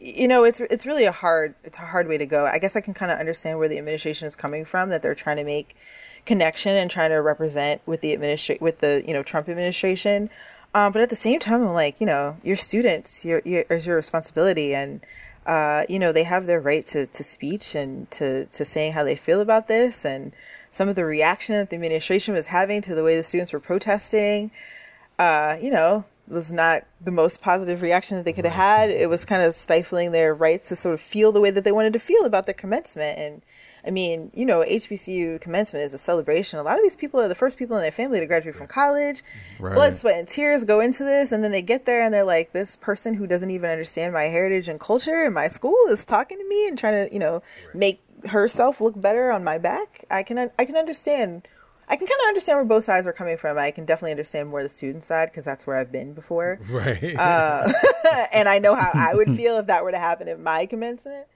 [0.01, 2.47] you know, it's it's really a hard it's a hard way to go.
[2.47, 5.15] I guess I can kind of understand where the administration is coming from that they're
[5.15, 5.77] trying to make
[6.25, 10.31] connection and trying to represent with the administra- with the you know Trump administration.
[10.75, 13.87] Um, but at the same time, I'm like, you know, your students, your, your is
[13.87, 15.05] your responsibility, and
[15.47, 19.05] uh, you know they have their right to, to speech and to to saying how
[19.05, 20.33] they feel about this, and
[20.71, 23.61] some of the reaction that the administration was having to the way the students were
[23.61, 24.51] protesting.
[25.19, 28.91] Uh, you know, was not the most positive reaction that they could have had.
[28.91, 31.73] It was kind of stifling their rights to sort of feel the way that they
[31.73, 33.19] wanted to feel about their commencement.
[33.19, 33.43] And
[33.85, 36.59] I mean, you know, HBCU commencement is a celebration.
[36.59, 38.69] A lot of these people are the first people in their family to graduate from
[38.69, 39.23] college.
[39.59, 39.75] Right.
[39.75, 42.53] Blood, sweat, and tears go into this, and then they get there and they're like,
[42.53, 46.39] this person who doesn't even understand my heritage and culture and my school is talking
[46.39, 47.43] to me and trying to, you know,
[47.75, 50.05] make herself look better on my back.
[50.11, 51.49] I can I can understand
[51.93, 53.59] I can kind of understand where both sides are coming from.
[53.59, 56.59] I can definitely understand more the student side because that's where I've been before.
[56.71, 57.15] Right.
[57.19, 57.71] Uh,
[58.33, 61.27] and I know how I would feel if that were to happen at my commencement.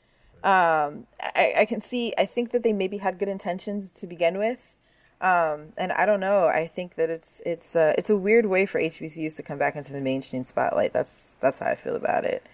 [0.42, 4.38] Um, I, I, can see, I think that they maybe had good intentions to begin
[4.38, 4.78] with.
[5.20, 6.46] Um, and I don't know.
[6.46, 9.76] I think that it's it's uh, it's a weird way for HBCUs to come back
[9.76, 10.94] into the mainstream spotlight.
[10.94, 12.46] That's that's how I feel about it.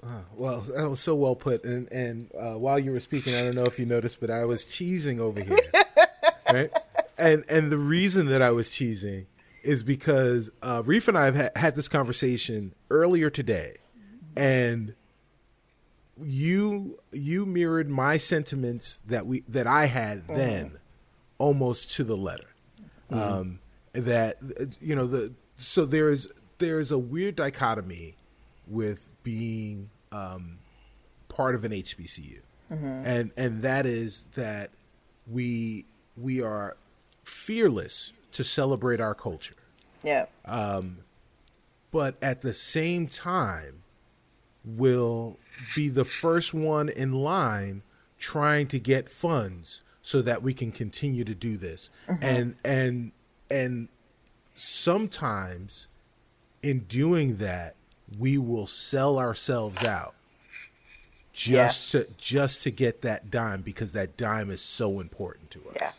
[0.00, 1.64] Uh, well, that was so well put.
[1.64, 4.44] And and uh, while you were speaking, I don't know if you noticed, but I
[4.44, 5.58] was cheesing over here.
[6.52, 6.70] right
[7.18, 9.26] and and the reason that I was cheesing
[9.62, 13.76] is because uh, Reef and I have ha- had this conversation earlier today,
[14.36, 14.94] and
[16.20, 20.36] you you mirrored my sentiments that we that I had mm-hmm.
[20.36, 20.78] then,
[21.38, 22.48] almost to the letter.
[23.10, 23.20] Mm-hmm.
[23.20, 23.58] Um,
[23.92, 24.36] that
[24.80, 28.16] you know the so there's there's a weird dichotomy
[28.66, 30.58] with being um,
[31.28, 32.40] part of an HBCU,
[32.72, 32.84] mm-hmm.
[32.84, 34.70] and and that is that
[35.30, 35.84] we
[36.16, 36.76] we are
[37.24, 39.54] fearless to celebrate our culture.
[40.02, 40.26] Yeah.
[40.44, 40.98] Um,
[41.90, 43.82] but at the same time,
[44.64, 45.38] will
[45.74, 47.82] be the first one in line
[48.18, 51.90] trying to get funds so that we can continue to do this.
[52.08, 52.24] Mm-hmm.
[52.24, 53.12] And and
[53.50, 53.88] and
[54.54, 55.88] sometimes
[56.62, 57.74] in doing that,
[58.18, 60.14] we will sell ourselves out
[61.32, 62.02] just yeah.
[62.02, 65.76] to just to get that dime because that dime is so important to us.
[65.80, 65.92] Yeah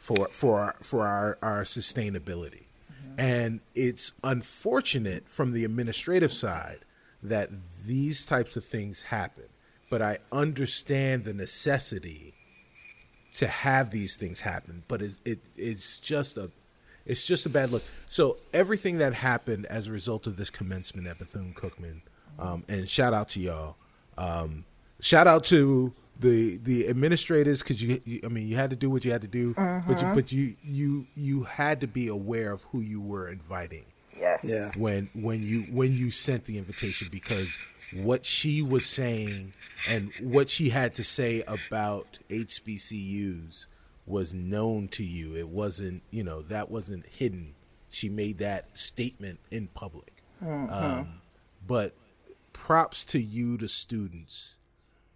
[0.00, 2.64] for for our, for our our sustainability.
[2.90, 3.20] Mm-hmm.
[3.20, 6.78] And it's unfortunate from the administrative side
[7.22, 7.50] that
[7.84, 9.44] these types of things happen.
[9.90, 12.32] But I understand the necessity
[13.34, 14.84] to have these things happen.
[14.88, 16.50] But it, it it's just a
[17.04, 17.82] it's just a bad look.
[18.08, 22.00] So everything that happened as a result of this commencement at Bethune Cookman,
[22.38, 23.76] um, and shout out to y'all.
[24.16, 24.64] Um,
[25.00, 28.90] shout out to the the administrators because you, you, I mean you had to do
[28.90, 29.88] what you had to do, mm-hmm.
[29.88, 30.14] but you, mm-hmm.
[30.14, 33.84] but you you you had to be aware of who you were inviting.
[34.16, 34.44] Yes.
[34.44, 34.70] Yeah.
[34.76, 37.58] When when you when you sent the invitation because
[37.94, 39.54] what she was saying
[39.88, 43.66] and what she had to say about HBCUs
[44.06, 45.36] was known to you.
[45.36, 47.54] It wasn't you know that wasn't hidden.
[47.88, 50.22] She made that statement in public.
[50.44, 50.72] Mm-hmm.
[50.72, 51.20] Um,
[51.66, 51.94] but
[52.52, 54.54] props to you, the students,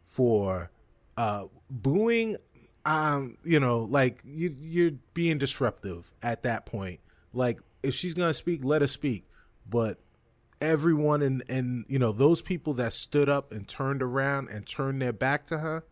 [0.06, 0.70] for
[1.16, 2.36] uh, booing,
[2.84, 7.00] um, you know, like you, you're being disruptive at that point.
[7.32, 9.24] Like if she's gonna speak, let her speak.
[9.68, 9.98] But
[10.60, 15.00] everyone and and you know those people that stood up and turned around and turned
[15.00, 15.84] their back to her,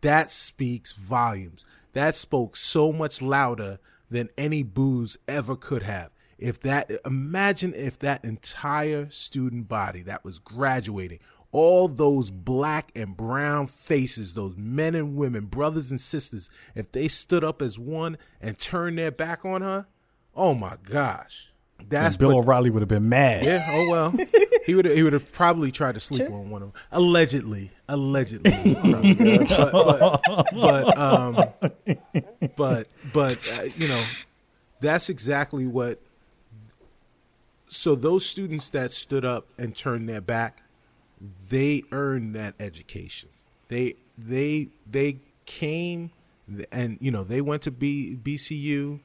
[0.00, 1.64] that speaks volumes.
[1.92, 3.78] That spoke so much louder
[4.10, 6.10] than any booze ever could have.
[6.38, 11.20] If that imagine if that entire student body that was graduating
[11.54, 17.06] all those black and brown faces, those men and women, brothers and sisters, if they
[17.06, 19.86] stood up as one and turned their back on her,
[20.34, 21.52] oh my gosh.
[21.88, 23.44] That's and Bill what, O'Reilly would have been mad.
[23.44, 23.64] Yeah.
[23.68, 24.14] Oh well,
[24.64, 26.82] he would he would have probably tried to sleep on one of them.
[26.90, 28.50] Allegedly, allegedly.
[28.82, 31.34] but, but, but, um,
[32.56, 34.02] but but uh, you know,
[34.80, 36.00] that's exactly what.
[37.68, 40.63] So those students that stood up and turned their back,
[41.48, 43.28] they earned that education.
[43.68, 46.10] They they they came
[46.70, 49.00] and you know they went to B, BCU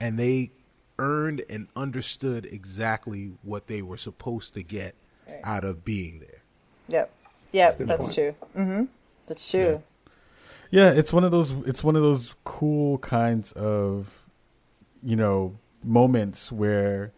[0.00, 0.50] and they
[0.98, 4.94] earned and understood exactly what they were supposed to get
[5.28, 5.40] right.
[5.44, 6.42] out of being there.
[6.88, 7.10] Yep.
[7.52, 8.34] Yep, that's, that's true.
[8.56, 8.88] Mhm.
[9.26, 9.82] That's true.
[10.70, 11.52] Yeah, it's one of those.
[11.66, 14.22] It's one of those cool kinds of,
[15.02, 17.12] you know, moments where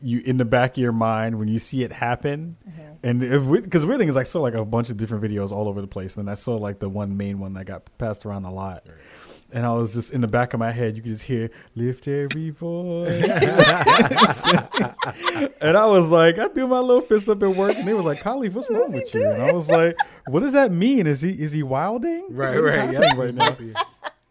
[0.00, 2.56] you in the back of your mind when you see it happen,
[3.02, 5.80] and because weird thing is I saw like a bunch of different videos all over
[5.80, 8.44] the place, and then I saw like the one main one that got passed around
[8.44, 8.86] a lot.
[9.50, 12.06] And I was just in the back of my head, you could just hear "Lift
[12.06, 13.22] every voice,"
[15.60, 18.04] and I was like, I threw my little fist up at work, and they was
[18.04, 19.96] like, "Kahlief, what's wrong with you?" And I was like,
[20.28, 21.06] "What does that mean?
[21.06, 22.26] Is he is he wilding?
[22.30, 23.14] Right, What is right, yeah.
[23.16, 23.56] right now?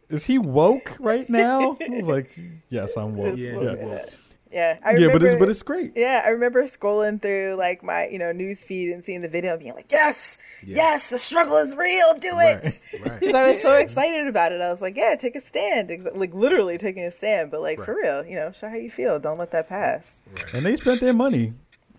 [0.09, 2.37] Is he woke right now?" I was like,
[2.69, 4.05] "Yes, I'm woke." Yeah, Yeah,
[4.51, 4.67] yeah.
[4.67, 5.93] Yeah, I yeah, but it's but it's great.
[5.95, 9.51] Yeah, I remember scrolling through like my, you know, news feed and seeing the video
[9.53, 12.13] and being like, "Yes, yes, the struggle is real.
[12.15, 13.19] Do it." Right.
[13.19, 14.61] Because I was so excited about it.
[14.61, 17.95] I was like, "Yeah, take a stand." Like literally taking a stand, but like for
[17.95, 19.19] real, you know, show how you feel.
[19.19, 20.21] Don't let that pass.
[20.53, 21.53] And they spent their money.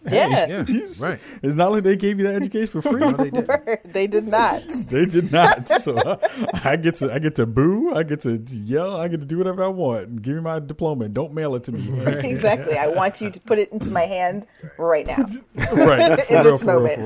[0.13, 1.21] Yeah, Yeah, right.
[1.43, 3.01] It's not like they gave you that education for free.
[3.01, 3.49] No, they did.
[3.85, 4.63] they did not.
[4.89, 5.69] They did not.
[5.69, 7.95] So I, I get to I get to boo.
[7.95, 8.97] I get to yell.
[8.97, 10.23] I get to do whatever I want.
[10.23, 11.07] Give me my diploma.
[11.07, 11.89] and Don't mail it to me.
[11.91, 12.25] Right.
[12.25, 12.77] exactly.
[12.79, 14.47] I want you to put it into my hand
[14.79, 15.25] right now.
[15.73, 16.21] right.
[16.23, 16.59] For In real.
[16.59, 16.81] this For real.
[16.81, 16.99] moment.
[17.01, 17.05] For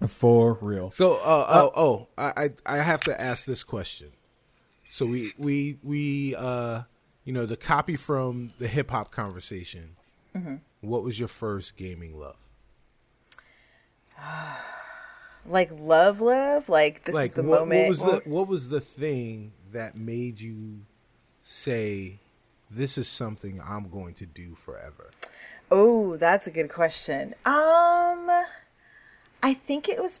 [0.00, 0.08] real.
[0.08, 0.90] For real.
[0.90, 4.08] So, uh, oh, oh, I, I, I have to ask this question.
[4.88, 6.82] So we, we, we, uh,
[7.24, 9.96] you know, the copy from the hip hop conversation.
[10.82, 12.36] What was your first gaming love?
[15.44, 16.68] Like love, love.
[16.68, 17.80] Like this like, is the what, moment.
[17.80, 20.82] what was the, what was the thing that made you
[21.42, 22.20] say,
[22.70, 25.10] "This is something I'm going to do forever"?
[25.68, 27.34] Oh, that's a good question.
[27.44, 28.30] Um,
[29.42, 30.20] I think it was.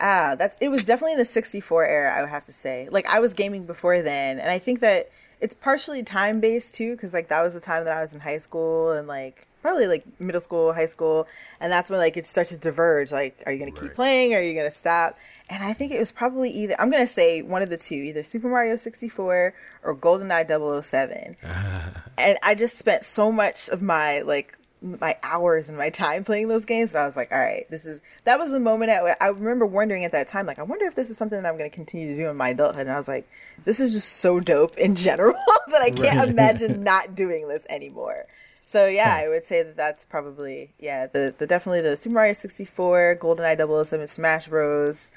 [0.00, 2.18] Ah, that's it was definitely in the 64 era.
[2.18, 2.88] I would have to say.
[2.90, 6.92] Like I was gaming before then, and I think that it's partially time based too,
[6.92, 9.86] because like that was the time that I was in high school and like probably
[9.86, 11.26] like middle school, high school,
[11.58, 13.10] and that's when like it starts to diverge.
[13.10, 14.34] Like, are you going to keep playing?
[14.34, 15.16] Or are you going to stop?
[15.48, 17.94] And I think it was probably either I'm going to say one of the two,
[17.94, 21.36] either Super Mario 64 or GoldenEye 007
[22.18, 26.48] and I just spent so much of my like my hours and my time playing
[26.48, 29.16] those games that I was like, all right, this is that was the moment I,
[29.20, 31.56] I remember wondering at that time, like, I wonder if this is something that I'm
[31.56, 32.82] going to continue to do in my adulthood.
[32.82, 33.26] And I was like,
[33.64, 35.34] this is just so dope in general
[35.70, 36.28] that I can't Right.
[36.28, 38.26] imagine not doing this anymore.
[38.66, 42.32] So yeah, I would say that that's probably yeah the the definitely the Super Mario
[42.34, 45.10] 64, GoldenEye 007, Smash Bros.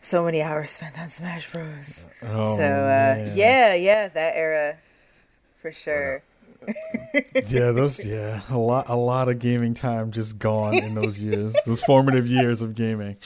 [0.00, 2.08] So many hours spent on Smash Bros.
[2.22, 4.78] Oh, so uh, yeah, yeah, that era
[5.60, 6.22] for sure.
[7.48, 11.54] Yeah, those yeah, a lot a lot of gaming time just gone in those years,
[11.66, 13.16] those formative years of gaming.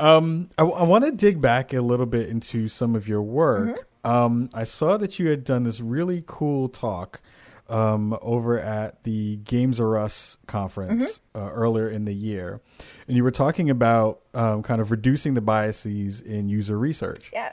[0.00, 3.88] Um, I, want to dig back a little bit into some of your work.
[4.04, 7.20] Um, I saw that you had done this really cool talk
[7.68, 12.60] um, over at the Games R Us conference uh, earlier in the year,
[13.06, 17.52] and you were talking about um, kind of reducing the biases in user research Yeah.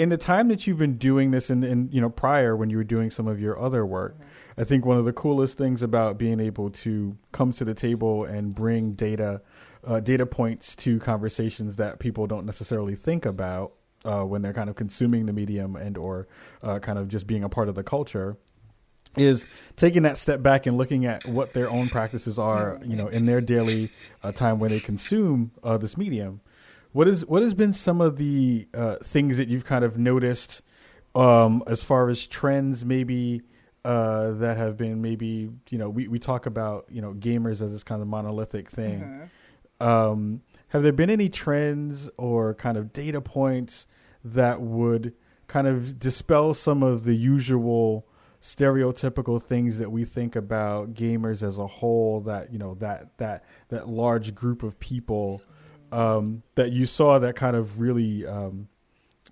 [0.00, 2.78] In the time that you've been doing this and, and you know prior when you
[2.78, 4.16] were doing some of your other work
[4.56, 8.24] i think one of the coolest things about being able to come to the table
[8.24, 9.42] and bring data
[9.84, 13.72] uh, data points to conversations that people don't necessarily think about
[14.06, 16.26] uh, when they're kind of consuming the medium and or
[16.62, 18.38] uh, kind of just being a part of the culture
[19.16, 23.08] is taking that step back and looking at what their own practices are, you know,
[23.08, 23.90] in their daily
[24.22, 26.40] uh, time when they consume uh, this medium.
[26.92, 30.62] What is what has been some of the uh, things that you've kind of noticed
[31.14, 33.42] um, as far as trends, maybe
[33.84, 37.72] uh, that have been maybe you know we, we talk about you know gamers as
[37.72, 39.02] this kind of monolithic thing.
[39.80, 43.86] Um, have there been any trends or kind of data points
[44.24, 45.14] that would
[45.46, 48.06] kind of dispel some of the usual
[48.42, 53.44] stereotypical things that we think about gamers as a whole that you know that that
[53.68, 55.40] that large group of people
[55.92, 58.68] um, that you saw that kind of really um,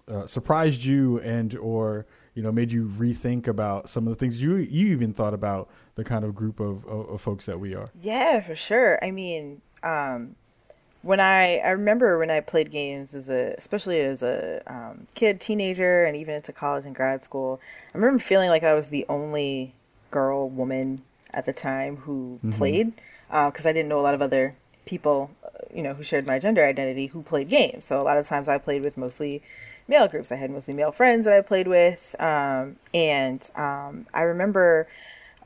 [0.08, 4.42] uh, surprised you and or you know made you rethink about some of the things
[4.42, 7.74] you you even thought about the kind of group of, of, of folks that we
[7.74, 9.02] are Yeah, for sure.
[9.04, 10.36] I mean, um,
[11.02, 15.40] when I I remember when I played games as a, especially as a um, kid,
[15.40, 17.60] teenager, and even into college and grad school,
[17.94, 19.74] I remember feeling like I was the only
[20.10, 22.92] girl, woman at the time who played,
[23.28, 24.56] because I didn't know a lot of other
[24.88, 27.84] people, uh, you know, who shared my gender identity who played games.
[27.84, 29.42] So a lot of times I played with mostly
[29.86, 30.32] male groups.
[30.32, 34.88] I had mostly male friends that I played with, um, and um, I remember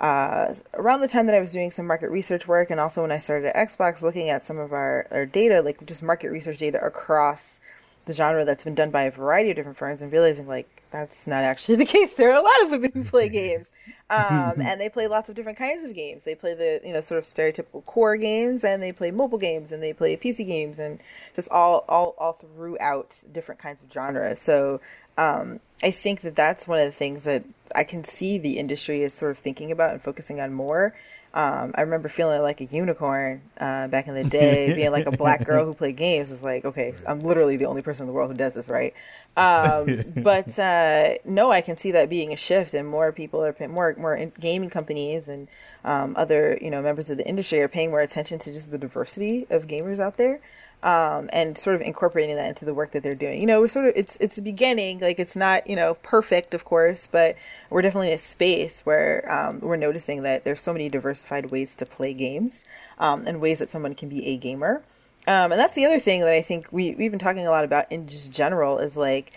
[0.01, 3.11] uh, around the time that I was doing some market research work, and also when
[3.11, 6.59] I started at Xbox, looking at some of our, our data, like just market research
[6.59, 7.59] data across
[8.05, 11.27] the genre that's been done by a variety of different firms, and realizing like that's
[11.27, 12.15] not actually the case.
[12.15, 13.73] There are a lot of women who play games,
[14.13, 16.25] um, and they play lots of different kinds of games.
[16.25, 19.73] They play the you know sort of stereotypical core games, and they play mobile games,
[19.73, 21.01] and they play PC games, and
[21.35, 24.41] just all all all throughout different kinds of genres.
[24.41, 24.81] So
[25.17, 27.45] um, I think that that's one of the things that
[27.75, 30.95] I can see the industry is sort of thinking about and focusing on more.
[31.35, 35.17] Um, I remember feeling like a unicorn uh, back in the day, being like a
[35.17, 36.31] black girl who played games.
[36.31, 38.93] It's like, okay, I'm literally the only person in the world who does this, right?
[39.37, 43.53] Um, but uh, no, I can see that being a shift, and more people are
[43.53, 45.49] paying, more more gaming companies and
[45.85, 48.79] um, other you know members of the industry are paying more attention to just the
[48.79, 50.41] diversity of gamers out there
[50.83, 53.41] um, and sort of incorporating that into the work that they're doing.
[53.41, 56.55] You know, we're sort of it's it's a beginning, like it's not you know perfect,
[56.55, 57.37] of course, but
[57.71, 61.75] we're definitely in a space where um, we're noticing that there's so many diversified ways
[61.77, 62.65] to play games
[62.99, 64.83] um, and ways that someone can be a gamer.
[65.29, 67.65] Um, and that's the other thing that I think we we've been talking a lot
[67.65, 69.33] about in just general is like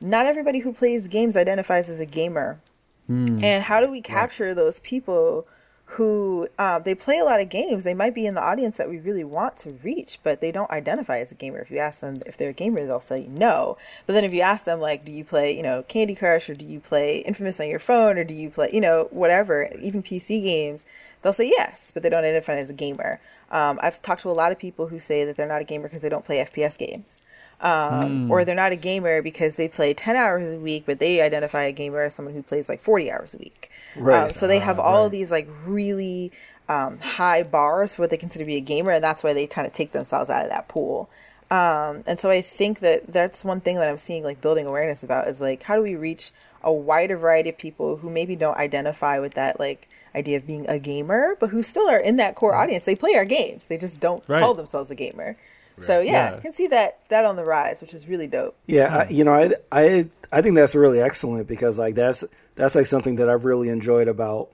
[0.00, 2.60] not everybody who plays games identifies as a gamer.
[3.06, 3.42] Hmm.
[3.42, 4.56] And how do we capture right.
[4.56, 5.46] those people
[5.92, 7.84] who uh, they play a lot of games.
[7.84, 10.70] They might be in the audience that we really want to reach, but they don't
[10.70, 11.58] identify as a gamer.
[11.58, 13.76] If you ask them if they're a gamer, they'll say no.
[14.06, 16.54] But then if you ask them, like, do you play, you know, Candy Crush or
[16.54, 20.02] do you play Infamous on your phone or do you play, you know, whatever, even
[20.02, 20.86] PC games,
[21.22, 23.20] they'll say yes, but they don't identify as a gamer.
[23.50, 25.84] Um, I've talked to a lot of people who say that they're not a gamer
[25.84, 27.22] because they don't play FPS games.
[27.60, 28.30] Um, mm.
[28.30, 31.64] Or they're not a gamer because they play 10 hours a week, but they identify
[31.64, 33.70] a gamer as someone who plays like 40 hours a week.
[33.96, 34.24] Right.
[34.24, 35.04] Um, so they have uh, all right.
[35.06, 36.32] of these like really
[36.70, 39.46] um, high bars for what they consider to be a gamer, and that's why they
[39.46, 41.10] kind of take themselves out of that pool.
[41.50, 45.02] Um, and so I think that that's one thing that I'm seeing like building awareness
[45.02, 46.30] about is like how do we reach
[46.62, 50.68] a wider variety of people who maybe don't identify with that like idea of being
[50.68, 52.60] a gamer, but who still are in that core mm-hmm.
[52.60, 52.84] audience.
[52.84, 53.66] They play our games.
[53.66, 54.40] They just don't right.
[54.40, 55.36] call themselves a gamer.
[55.80, 55.86] Right.
[55.86, 58.56] So yeah, yeah, I can see that that on the rise, which is really dope.
[58.66, 62.24] Yeah, I, you know, I I I think that's really excellent because like that's
[62.54, 64.50] that's like something that I've really enjoyed about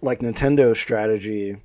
[0.00, 1.56] like Nintendo's strategy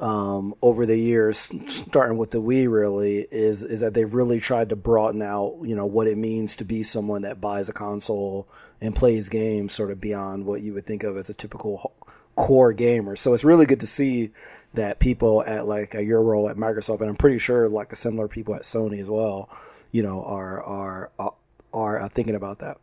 [0.00, 4.70] um, over the years, starting with the Wii, really is is that they've really tried
[4.70, 8.48] to broaden out, you know, what it means to be someone that buys a console
[8.80, 11.92] and plays games, sort of beyond what you would think of as a typical
[12.36, 13.16] core gamer.
[13.16, 14.32] So it's really good to see
[14.74, 18.28] that people at like your role at Microsoft, and I'm pretty sure like a similar
[18.28, 19.48] people at Sony as well,
[19.92, 21.34] you know, are are are,
[21.72, 22.78] are thinking about that.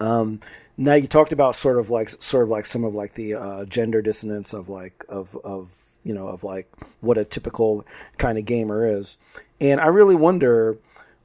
[0.00, 0.40] Um,
[0.76, 3.64] now you talked about sort of like sort of like some of like the uh,
[3.66, 5.72] gender dissonance of like of of
[6.04, 7.84] you know of like what a typical
[8.16, 9.18] kind of gamer is,
[9.60, 10.78] and I really wonder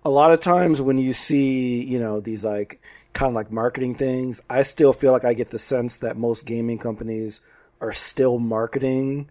[0.04, 2.82] a lot of times when you see you know these like
[3.14, 6.46] kind of like marketing things, I still feel like I get the sense that most
[6.46, 7.40] gaming companies
[7.80, 9.30] are still marketing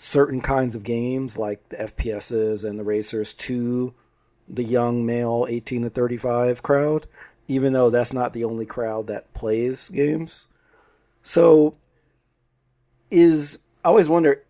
[0.00, 3.92] certain kinds of games like the FPSs and the racers to
[4.48, 7.06] the young male 18 to 35 crowd
[7.48, 10.48] even though that's not the only crowd that plays games.
[11.22, 11.74] So,
[13.10, 14.44] is I always wonder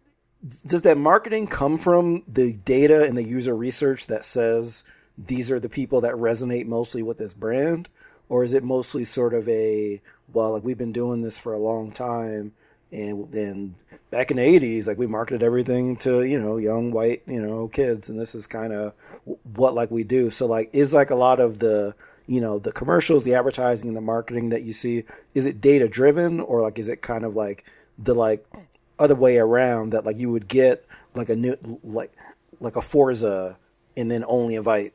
[0.66, 4.84] does that marketing come from the data and the user research that says
[5.16, 7.88] these are the people that resonate mostly with this brand?
[8.28, 10.00] Or is it mostly sort of a,
[10.32, 12.52] well, like we've been doing this for a long time
[12.92, 13.74] and then
[14.10, 17.68] back in the 80s like we marketed everything to you know young white you know
[17.68, 18.08] kids.
[18.08, 18.94] And this is kind of
[19.54, 20.30] what like we do.
[20.30, 21.94] So like is like a lot of the
[22.26, 25.88] you know the commercials the advertising and the marketing that you see is it data
[25.88, 27.64] driven or like is it kind of like
[27.98, 28.46] the like
[28.98, 30.84] other way around that like you would get
[31.14, 32.12] like a new like
[32.60, 33.58] like a forza
[33.96, 34.92] and then only invite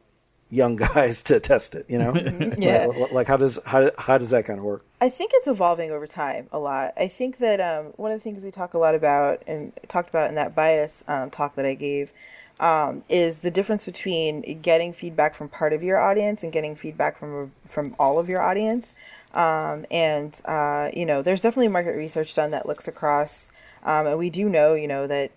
[0.53, 2.13] young guys to test it you know
[2.57, 5.47] yeah like, like, how does how, how does that kind of work i think it's
[5.47, 8.73] evolving over time a lot i think that um, one of the things we talk
[8.73, 12.11] a lot about and talked about in that bias um, talk that i gave
[12.59, 17.17] um, is the difference between getting feedback from part of your audience and getting feedback
[17.17, 18.95] from from all of your audience.
[19.33, 23.51] Um, and uh, you know, there's definitely market research done that looks across,
[23.83, 25.31] um, and we do know, you know, that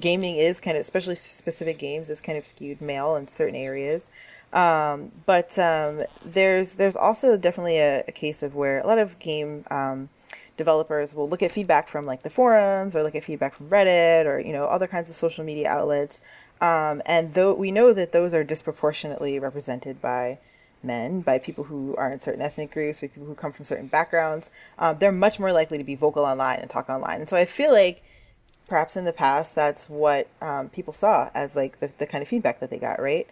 [0.00, 4.08] gaming is kind of, especially specific games, is kind of skewed male in certain areas.
[4.52, 9.18] Um, but um, there's there's also definitely a, a, case of where a lot of
[9.18, 10.08] game um,
[10.56, 14.24] developers will look at feedback from like the forums or look at feedback from Reddit
[14.24, 16.22] or you know other kinds of social media outlets
[16.60, 20.38] um, and though we know that those are disproportionately represented by
[20.82, 23.88] men, by people who are in certain ethnic groups, by people who come from certain
[23.88, 27.20] backgrounds, um, they're much more likely to be vocal online and talk online.
[27.20, 28.02] And so I feel like
[28.68, 32.28] perhaps in the past that's what um, people saw as like the, the kind of
[32.28, 33.26] feedback that they got, right?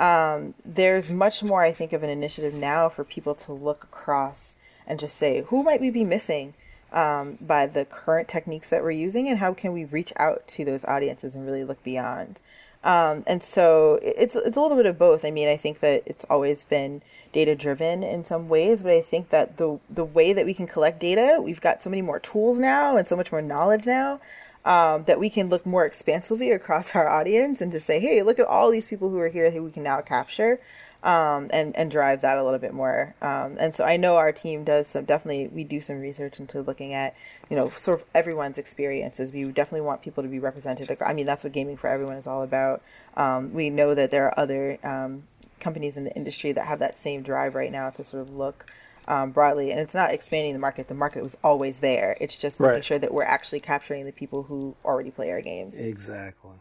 [0.00, 4.56] Um, there's much more, I think, of an initiative now for people to look across
[4.86, 6.54] and just say, who might we be missing
[6.90, 10.64] um, by the current techniques that we're using, and how can we reach out to
[10.64, 12.40] those audiences and really look beyond?
[12.82, 15.22] Um, and so it's it's a little bit of both.
[15.22, 19.02] I mean, I think that it's always been data driven in some ways, but I
[19.02, 22.18] think that the the way that we can collect data, we've got so many more
[22.18, 24.18] tools now and so much more knowledge now
[24.64, 28.38] um, that we can look more expansively across our audience and just say, hey, look
[28.38, 30.60] at all these people who are here who we can now capture.
[31.02, 33.14] Um, and and drive that a little bit more.
[33.22, 36.60] Um, and so I know our team does some definitely we do some research into
[36.60, 37.16] looking at
[37.48, 39.32] you know sort of everyone's experiences.
[39.32, 40.94] We definitely want people to be represented.
[41.00, 42.82] I mean that's what gaming for everyone is all about.
[43.16, 45.22] Um, we know that there are other um,
[45.58, 48.66] companies in the industry that have that same drive right now to sort of look
[49.10, 49.72] um, broadly.
[49.72, 50.86] And it's not expanding the market.
[50.88, 52.16] The market was always there.
[52.20, 52.84] It's just making Right.
[52.84, 55.76] sure that we're actually capturing the people who already play our games.
[55.78, 56.56] Exactly.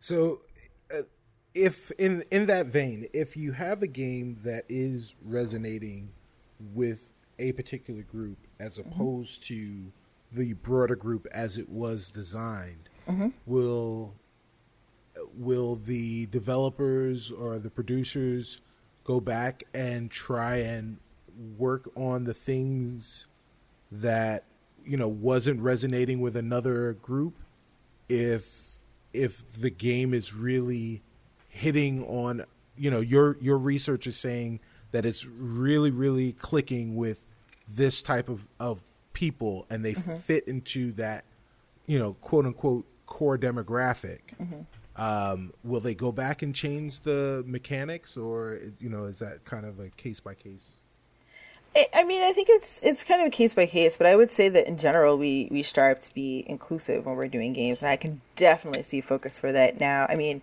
[0.00, 0.38] So,
[0.92, 1.02] uh,
[1.54, 6.10] if in in that vein, if you have a game that is resonating
[6.74, 9.92] with a particular group as opposed to
[10.32, 12.88] the broader group as it was designed,
[13.46, 14.14] will
[15.36, 18.60] will the developers or the producers
[19.04, 20.98] go back and try and
[21.58, 23.26] work on the things
[23.90, 24.44] that
[24.84, 27.34] you know wasn't resonating with another group
[28.08, 28.76] if
[29.12, 31.02] if the game is really
[31.48, 32.44] hitting on
[32.76, 34.60] you know your your research is saying
[34.92, 37.26] that it's really really clicking with
[37.68, 41.24] this type of of people and they fit into that
[41.86, 44.20] you know quote unquote core demographic.
[44.96, 49.64] Um, will they go back and change the mechanics or you know is that kind
[49.66, 50.76] of a case by case
[51.74, 54.16] I I mean, I think it's it's kind of a case by case, but I
[54.16, 57.82] would say that in general, we we strive to be inclusive when we're doing games,
[57.82, 60.06] and I can definitely see focus for that now.
[60.08, 60.42] I mean,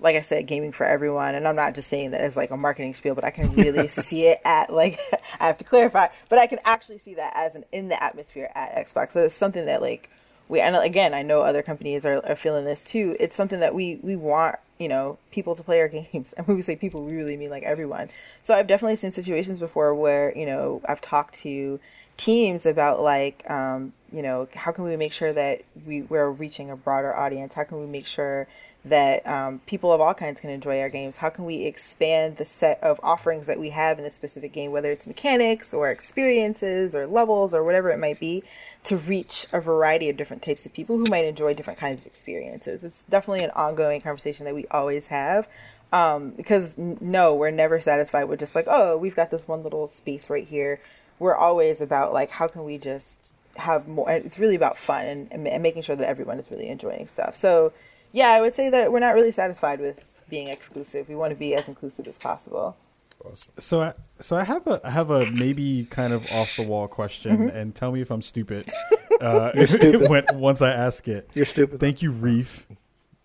[0.00, 2.56] like I said, gaming for everyone, and I'm not just saying that as like a
[2.56, 4.98] marketing spiel, but I can really see it at like
[5.40, 8.50] I have to clarify, but I can actually see that as an in the atmosphere
[8.54, 9.12] at Xbox.
[9.12, 10.10] So it's something that like
[10.48, 13.16] we and again, I know other companies are, are feeling this too.
[13.20, 16.56] It's something that we we want you know people to play our games, and when
[16.56, 18.10] we say people, we really mean like everyone.
[18.42, 21.78] So I've definitely seen situations before where you know I've talked to
[22.16, 26.70] teams about like um, you know how can we make sure that we we're reaching
[26.70, 27.54] a broader audience?
[27.54, 28.46] How can we make sure
[28.88, 31.16] that um, people of all kinds can enjoy our games?
[31.16, 34.70] How can we expand the set of offerings that we have in a specific game,
[34.70, 38.42] whether it's mechanics or experiences or levels or whatever it might be,
[38.84, 42.06] to reach a variety of different types of people who might enjoy different kinds of
[42.06, 42.84] experiences?
[42.84, 45.48] It's definitely an ongoing conversation that we always have.
[45.92, 49.86] Um, because no, we're never satisfied with just like, oh, we've got this one little
[49.86, 50.80] space right here.
[51.18, 54.10] We're always about like, how can we just have more?
[54.10, 57.34] It's really about fun and, and making sure that everyone is really enjoying stuff.
[57.34, 57.72] So,
[58.12, 61.08] yeah, I would say that we're not really satisfied with being exclusive.
[61.08, 62.76] We want to be as inclusive as possible.
[63.24, 66.62] awesome So I so I have a I have a maybe kind of off the
[66.64, 68.70] wall question, and tell me if I'm stupid.
[69.20, 70.08] Uh, You're stupid.
[70.08, 71.28] when, once I ask it.
[71.34, 71.80] You're stupid.
[71.80, 72.68] Thank you, Reef.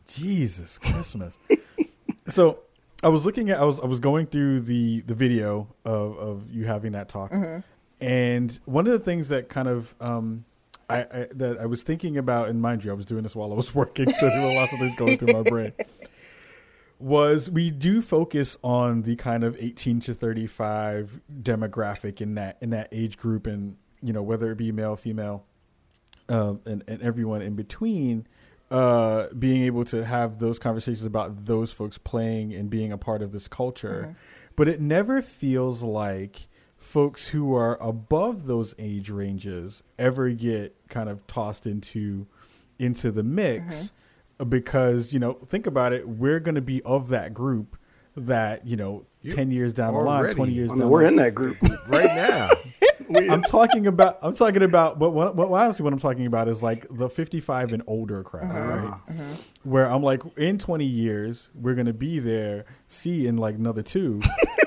[0.07, 1.37] Jesus Christmas.
[2.29, 2.61] so
[3.03, 6.51] I was looking at I was I was going through the the video of of
[6.51, 7.31] you having that talk,
[8.01, 10.45] and one of the things that kind of um.
[10.93, 13.51] I, I that I was thinking about, and mind you, I was doing this while
[13.51, 15.73] I was working, so there were lots of things going through my brain.
[16.99, 22.69] Was we do focus on the kind of 18 to 35 demographic in that in
[22.69, 25.45] that age group and you know whether it be male female
[26.29, 28.25] um, and, and everyone in between
[28.71, 33.21] uh, being able to have those conversations about those folks playing and being a part
[33.21, 34.15] of this culture.
[34.55, 36.47] But it never feels like
[36.93, 42.27] folks who are above those age ranges ever get kind of tossed into
[42.77, 43.91] into the mix
[44.37, 44.47] mm-hmm.
[44.47, 47.75] because you know think about it we're going to be of that group
[48.15, 50.91] that you know You 10 years down the line 20 years I down mean, the
[50.91, 51.57] we're line in that group.
[51.87, 52.49] right now
[53.15, 54.19] I'm talking about.
[54.21, 54.99] I'm talking about.
[54.99, 58.43] But what, what honestly, what I'm talking about is like the 55 and older crowd,
[58.43, 58.85] mm-hmm.
[58.87, 58.99] right?
[59.09, 59.69] Mm-hmm.
[59.69, 62.65] Where I'm like, in 20 years, we're gonna be there.
[62.87, 64.21] See, in like another two,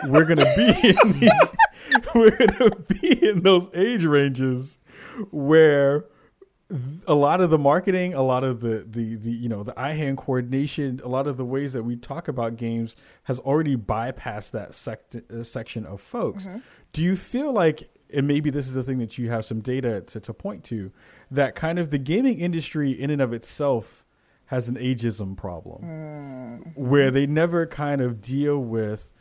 [0.07, 1.51] we're gonna be in the,
[2.15, 2.71] we're gonna
[3.01, 4.79] be in those age ranges
[5.31, 6.07] where
[7.07, 9.93] a lot of the marketing, a lot of the the the you know the eye
[9.93, 14.51] hand coordination, a lot of the ways that we talk about games has already bypassed
[14.51, 16.47] that sect- uh, section of folks.
[16.93, 20.01] Do you feel like, and maybe this is the thing that you have some data
[20.03, 20.91] to, to point to,
[21.31, 24.05] that kind of the gaming industry in and of itself
[24.47, 25.83] has an ageism problem,
[26.75, 29.13] where they never kind of deal with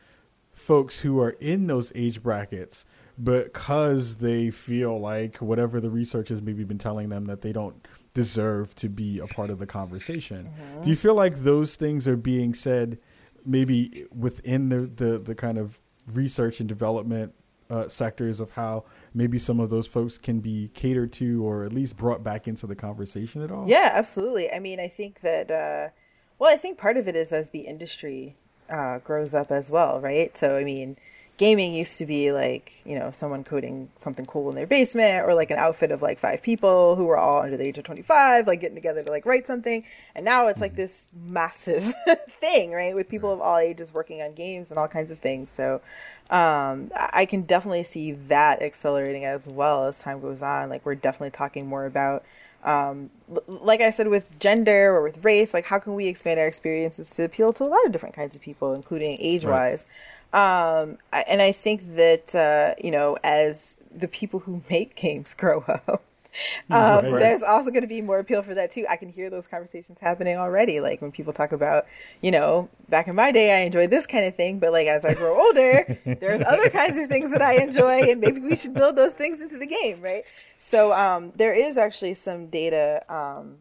[0.55, 2.85] folks who are in those age brackets
[3.23, 7.87] because they feel like whatever the research has maybe been telling them that they don't
[8.13, 10.49] deserve to be a part of the conversation.
[10.81, 12.97] Do you feel like those things are being said
[13.45, 15.79] maybe within the, the, the kind of
[16.11, 17.33] research and development
[17.69, 21.73] uh, sectors of how maybe some of those folks can be catered to or at
[21.73, 23.67] least brought back into the conversation at all?
[23.67, 24.51] Yeah, absolutely.
[24.51, 25.89] I mean, I think that uh,
[26.37, 28.37] Well, I think part of it is as the industry
[28.69, 30.35] uh, grows up as well, right?
[30.37, 30.97] So, I mean,
[31.37, 35.33] gaming used to be like, you know, someone coding something cool in their basement or
[35.33, 38.47] like an outfit of like five people who were all under the age of 25,
[38.47, 39.83] like getting together to like write something.
[40.15, 40.81] And now it's like mm-hmm.
[40.81, 41.93] this massive
[42.29, 42.95] thing, right?
[42.95, 45.49] With people of all ages working on games and all kinds of things.
[45.51, 45.81] So,
[46.29, 50.69] um, I can definitely see that accelerating as well as time goes on.
[50.69, 52.25] Like, we're definitely talking more about
[52.65, 53.11] um,
[53.47, 57.09] like I said with gender or with race, like how can we expand our experiences
[57.11, 59.85] to appeal to a lot of different kinds of people, including age wise.
[60.33, 60.81] Right.
[60.81, 60.97] Um,
[61.27, 66.03] and I think that uh, you know, as the people who make games grow up,
[66.71, 67.19] um, right.
[67.19, 68.85] There's also going to be more appeal for that too.
[68.89, 70.79] I can hear those conversations happening already.
[70.79, 71.85] Like when people talk about,
[72.21, 75.05] you know, back in my day, I enjoyed this kind of thing, but like as
[75.05, 78.73] I grow older, there's other kinds of things that I enjoy, and maybe we should
[78.73, 80.23] build those things into the game, right?
[80.59, 83.03] So um, there is actually some data.
[83.13, 83.59] Um,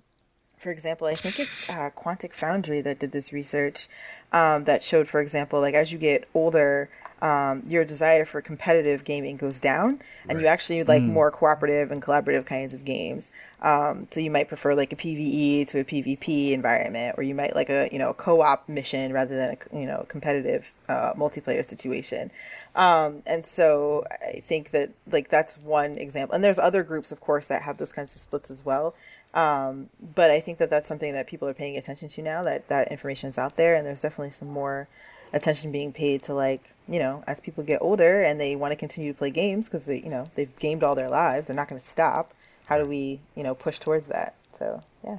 [0.58, 3.86] for example, I think it's uh, Quantic Foundry that did this research
[4.32, 6.88] um, that showed, for example, like as you get older,
[7.24, 9.98] um, your desire for competitive gaming goes down,
[10.28, 10.42] and right.
[10.42, 11.06] you actually like mm.
[11.06, 13.30] more cooperative and collaborative kinds of games.
[13.62, 17.54] Um, so you might prefer like a PVE to a PvP environment, or you might
[17.54, 22.30] like a you know co-op mission rather than a you know competitive uh, multiplayer situation.
[22.74, 27.20] Um, and so I think that like that's one example, and there's other groups, of
[27.20, 28.94] course, that have those kinds of splits as well.
[29.32, 32.42] Um, but I think that that's something that people are paying attention to now.
[32.42, 34.88] That that information is out there, and there's definitely some more
[35.34, 38.76] attention being paid to like you know as people get older and they want to
[38.76, 41.68] continue to play games because they you know they've gamed all their lives they're not
[41.68, 42.32] going to stop
[42.66, 45.18] how do we you know push towards that so yeah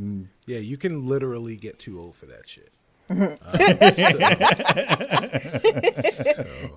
[0.00, 0.26] mm.
[0.46, 2.72] yeah you can literally get too old for that shit
[3.10, 3.26] um, so,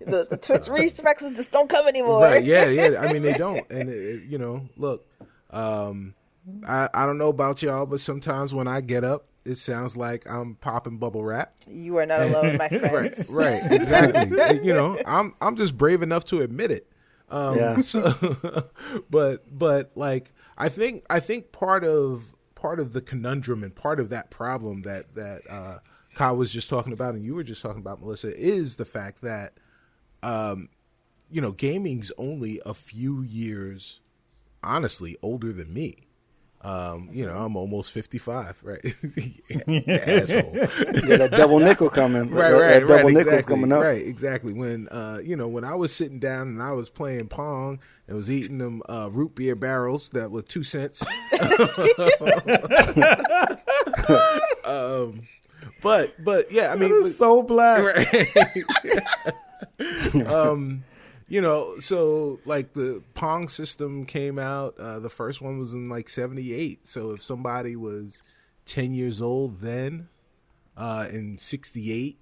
[0.07, 2.24] the, the Twitch reflexes just don't come anymore.
[2.24, 2.43] Right?
[2.43, 2.99] Yeah, yeah.
[2.99, 5.07] I mean, they don't, and it, it, you know, look,
[5.51, 6.15] um,
[6.67, 10.30] I I don't know about y'all, but sometimes when I get up it sounds like
[10.30, 11.54] I'm popping bubble wrap.
[11.68, 13.30] You are not alone, my friends.
[13.34, 14.64] right, right, exactly.
[14.64, 16.89] you know, I'm I'm just brave enough to admit it.
[17.30, 17.78] Um, yeah.
[17.82, 18.70] So,
[19.10, 24.00] but but like I think I think part of part of the conundrum and part
[24.00, 25.80] of that problem that that uh,
[26.16, 29.22] Kyle was just talking about and you were just talking about Melissa is the fact
[29.22, 29.54] that
[30.22, 30.70] um,
[31.30, 34.00] you know gaming's only a few years
[34.64, 36.08] honestly older than me.
[36.64, 38.80] Um, you know, I'm almost 55, right?
[39.88, 40.51] Asshole.
[40.55, 42.30] yeah, that double nickel coming.
[42.30, 43.84] Right, that, right, that double right, nickel's exactly, coming up.
[43.84, 44.53] Right, exactly.
[44.53, 48.16] When, uh, you know, when I was sitting down and I was playing Pong and
[48.16, 51.01] was eating them uh, root beer barrels that were two cents.
[54.64, 55.24] um,
[55.82, 57.84] but, but yeah, I mean, so black.
[57.84, 58.28] Right.
[60.28, 60.86] um,
[61.34, 64.78] you know, so like the Pong system came out.
[64.78, 66.86] Uh, the first one was in like '78.
[66.88, 68.22] So if somebody was
[68.68, 70.10] 10 years old then,
[70.78, 72.20] uh, in '68,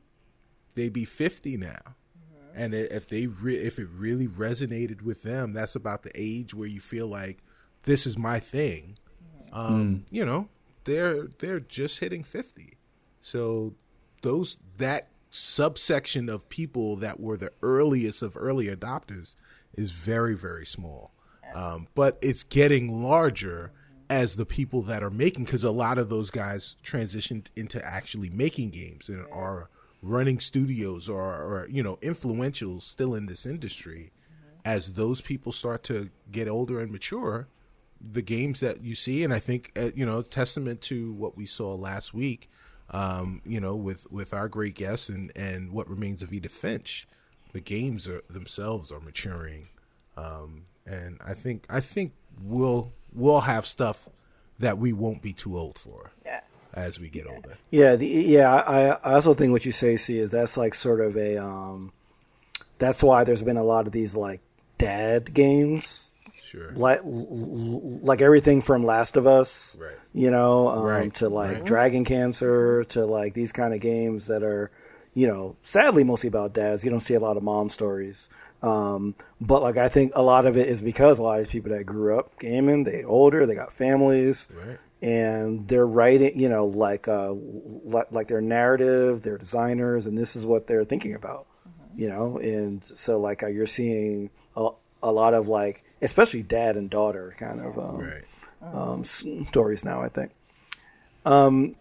[0.75, 1.67] they'd be 50 now.
[1.67, 2.55] Mm-hmm.
[2.55, 6.69] And if they re- if it really resonated with them, that's about the age where
[6.69, 7.39] you feel like
[7.83, 8.97] this is my thing.
[9.49, 9.59] Mm-hmm.
[9.59, 10.03] Um, mm.
[10.09, 10.47] You know,
[10.85, 12.77] they're they're just hitting 50.
[13.21, 13.73] So
[14.21, 19.35] those that subsection of people that were the earliest of early adopters
[19.73, 21.11] is very very small.
[21.55, 23.71] Um, but it's getting larger
[24.09, 28.29] as the people that are making because a lot of those guys transitioned into actually
[28.29, 29.69] making games and are
[30.01, 34.11] running studios or, or you know influential still in this industry.
[34.63, 37.47] As those people start to get older and mature
[38.09, 41.45] the games that you see and i think uh, you know testament to what we
[41.45, 42.49] saw last week
[42.91, 47.07] um, you know, with with our great guests and and what remains of Edith Finch,
[47.53, 49.69] the games are themselves are maturing,
[50.17, 54.09] um, and I think I think we'll we'll have stuff
[54.59, 56.11] that we won't be too old for.
[56.25, 56.41] Yeah.
[56.73, 57.57] As we get older.
[57.69, 58.55] Yeah, the, yeah.
[58.55, 61.37] I, I also think what you say, see, is that's like sort of a.
[61.37, 61.91] Um,
[62.77, 64.39] that's why there's been a lot of these like
[64.77, 66.10] dad games
[66.51, 66.73] Sure.
[66.73, 69.95] Like like everything from Last of Us, right.
[70.13, 71.13] you know, um, right.
[71.13, 71.63] to like right.
[71.63, 74.69] Dragon Cancer, to like these kind of games that are,
[75.13, 76.83] you know, sadly mostly about dads.
[76.83, 78.29] You don't see a lot of mom stories.
[78.61, 81.53] Um, but like I think a lot of it is because a lot of these
[81.53, 84.77] people that grew up gaming, they older, they got families, right.
[85.01, 90.35] and they're writing, you know, like uh, like, like their narrative, they're designers, and this
[90.35, 92.01] is what they're thinking about, mm-hmm.
[92.01, 92.39] you know.
[92.39, 94.71] And so like uh, you're seeing a,
[95.01, 98.73] a lot of like especially dad and daughter kind of um, right.
[98.73, 100.01] um, stories now.
[100.01, 100.31] I think.
[101.25, 101.75] Um,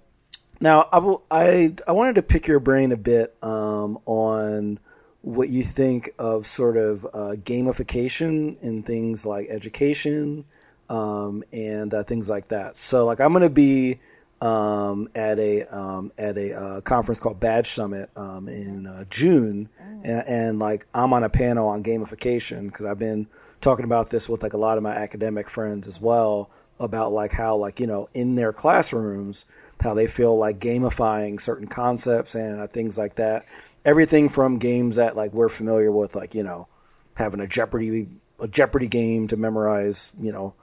[0.61, 4.79] now I, will, I I wanted to pick your brain a bit um, on
[5.23, 10.45] what you think of sort of uh, gamification in things like education
[10.89, 12.77] um, and uh, things like that.
[12.77, 14.01] So like I'm going to be
[14.41, 19.69] um, at a um, at a uh, conference called Badge Summit um, in uh, June,
[19.79, 23.27] and, and like I'm on a panel on gamification because I've been
[23.61, 27.33] talking about this with like a lot of my academic friends as well about like
[27.33, 29.45] how like you know in their classrooms
[29.81, 33.45] how they feel like gamifying certain concepts and uh, things like that.
[33.85, 36.69] Everything from games that like we're familiar with, like you know
[37.15, 38.09] having a Jeopardy
[38.39, 40.55] a Jeopardy game to memorize, you know,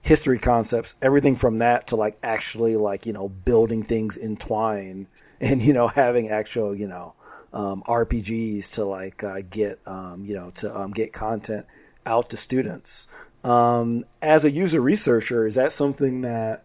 [0.00, 5.06] history concepts, everything from that to like actually like, you know, building things in Twine
[5.40, 7.14] and, you know, having actual, you know,
[7.52, 11.66] um, RPGs to like uh, get, um, you know, to um, get content
[12.06, 13.06] out to students.
[13.44, 16.64] Um, as a user researcher, is that something that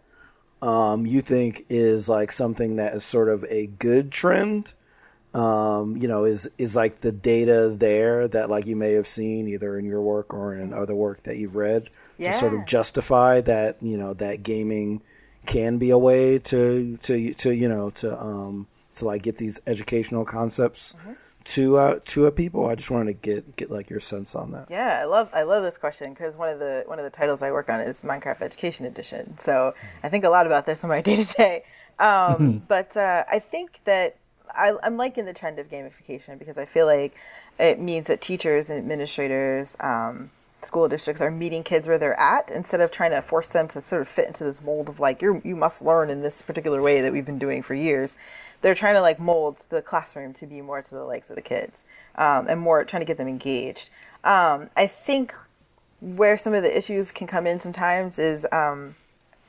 [0.62, 4.74] um, you think is like something that is sort of a good trend?
[5.34, 9.48] um, you know, is is like the data there that like you may have seen
[9.48, 12.32] either in your work or in other work that you've read Yeah.
[12.32, 15.02] to sort of justify that you know that gaming
[15.46, 19.60] can be a way to to to you know to um to like get these
[19.68, 20.96] educational concepts
[21.48, 22.68] to uh to a people.
[22.68, 24.68] I just wanted to get get like your sense on that.
[24.70, 27.42] Yeah, I love I love this question because one of the one of the titles
[27.42, 29.38] I work on is Minecraft Education Edition.
[29.42, 29.74] So
[30.04, 31.64] I think a lot about this in my day to day.
[32.00, 34.18] Um, But uh, I think that
[34.54, 37.16] I, I'm liking the trend of gamification because I feel like
[37.60, 40.30] it means that teachers and administrators, um,
[40.64, 43.82] school districts are meeting kids where they're at instead of trying to force them to
[43.82, 46.82] sort of fit into this mold of like you you must learn in this particular
[46.82, 48.16] way that we've been doing for years.
[48.62, 51.42] They're trying to like mold the classroom to be more to the likes of the
[51.42, 51.84] kids
[52.16, 53.90] um, and more trying to get them engaged.
[54.24, 55.34] Um, I think
[56.02, 58.96] where some of the issues can come in sometimes is um,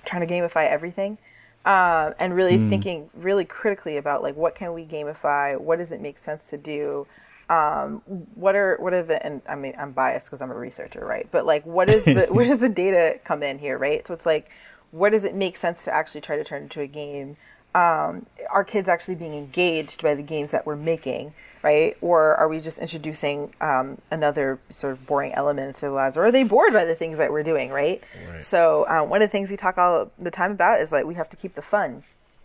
[0.05, 1.19] trying to gamify everything
[1.65, 6.01] um, and really thinking really critically about like what can we gamify what does it
[6.01, 7.07] make sense to do
[7.51, 8.03] um,
[8.35, 11.29] what are what are the and I mean I'm biased because I'm a researcher right?
[11.31, 14.07] But like what is the where does the data come in here right?
[14.07, 14.51] So it's like
[14.91, 17.37] where does it make sense to actually try to turn into a game?
[17.75, 21.97] Um, are kids actually being engaged by the games that we're making right?
[22.01, 26.17] Or are we just introducing um, another sort of boring element into their lives?
[26.17, 28.01] Or are they bored by the things that we're doing right,
[28.43, 31.15] so um, one of the things we talk all the time about is like we
[31.15, 32.05] have to keep the fun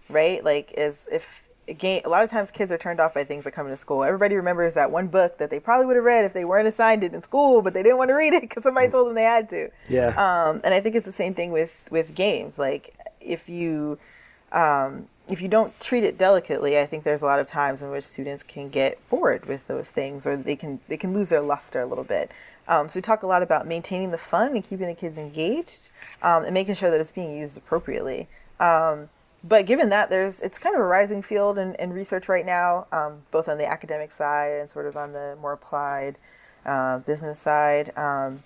[0.09, 0.43] right?
[0.43, 1.25] Like is if
[1.77, 4.03] game a lot of times kids are turned off by things that come into school
[4.03, 7.03] everybody remembers that one book that they probably would have read if they weren't assigned
[7.03, 9.23] it in school but they didn't want to read it because somebody told them they
[9.23, 10.09] had to Yeah.
[10.17, 12.57] um, and I think it's the same thing with with games.
[12.57, 13.97] Like if you
[14.51, 17.89] um, if you don't treat it delicately, I think there's a lot of times in
[17.89, 21.41] which students can get bored with those things, or they can they can lose their
[21.41, 22.29] luster a little bit.
[22.67, 25.89] Um, so we talk a lot about maintaining the fun and keeping the kids engaged,
[26.21, 28.27] um, and making sure that it's being used appropriately.
[28.59, 29.09] Um,
[29.43, 32.87] but given that there's it's kind of a rising field in, in research right now,
[32.91, 36.17] um, both on the academic side and sort of on the more applied
[36.65, 37.95] uh, business side.
[37.97, 38.43] Um,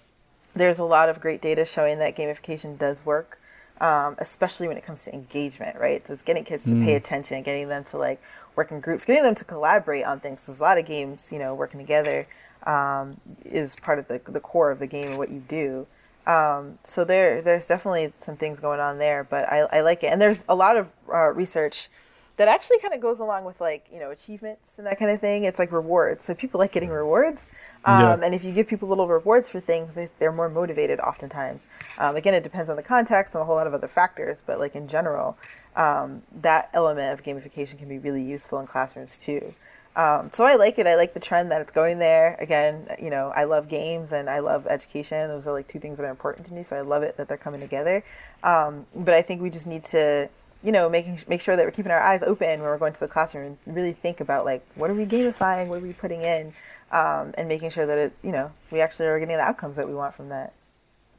[0.55, 3.39] there's a lot of great data showing that gamification does work,
[3.79, 6.05] um, especially when it comes to engagement, right?
[6.05, 8.19] So it's getting kids to pay attention, getting them to like
[8.55, 10.47] work in groups, getting them to collaborate on things.
[10.47, 12.27] There's a lot of games, you know, working together
[12.65, 15.85] um, is part of the, the core of the game and what you do.
[16.27, 20.07] Um, so there, there's definitely some things going on there, but I, I like it.
[20.07, 21.87] And there's a lot of uh, research
[22.35, 25.19] that actually kind of goes along with like you know achievements and that kind of
[25.21, 25.45] thing.
[25.45, 26.25] It's like rewards.
[26.25, 27.49] So people like getting rewards,
[27.85, 28.25] um, Yeah.
[28.25, 31.63] and if you give people little rewards for things, they, they're more motivated oftentimes.
[31.97, 34.59] Um, again, it depends on the context and a whole lot of other factors, but
[34.59, 35.35] like in general,
[35.75, 39.55] um, that element of gamification can be really useful in classrooms too.
[39.97, 40.85] Um, so I like it.
[40.85, 42.35] I like the trend that it's going there.
[42.39, 45.27] Again, you know, I love games and I love education.
[45.27, 46.61] Those are like two things that are important to me.
[46.63, 48.03] So I love it that they're coming together.
[48.43, 50.29] Um, but I think we just need to,
[50.63, 52.99] you know, making make sure that we're keeping our eyes open when we're going to
[52.99, 56.21] the classroom and really think about like what are we gamifying, what are we putting
[56.21, 56.53] in,
[56.91, 59.87] um, and making sure that it, you know, we actually are getting the outcomes that
[59.87, 60.53] we want from that.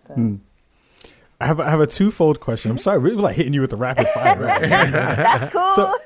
[0.06, 0.38] So.
[1.40, 2.70] I have I have a twofold question.
[2.70, 4.38] I'm sorry, we're like hitting you with the rapid fire.
[4.40, 4.60] Right?
[4.70, 5.70] That's cool.
[5.72, 5.98] So-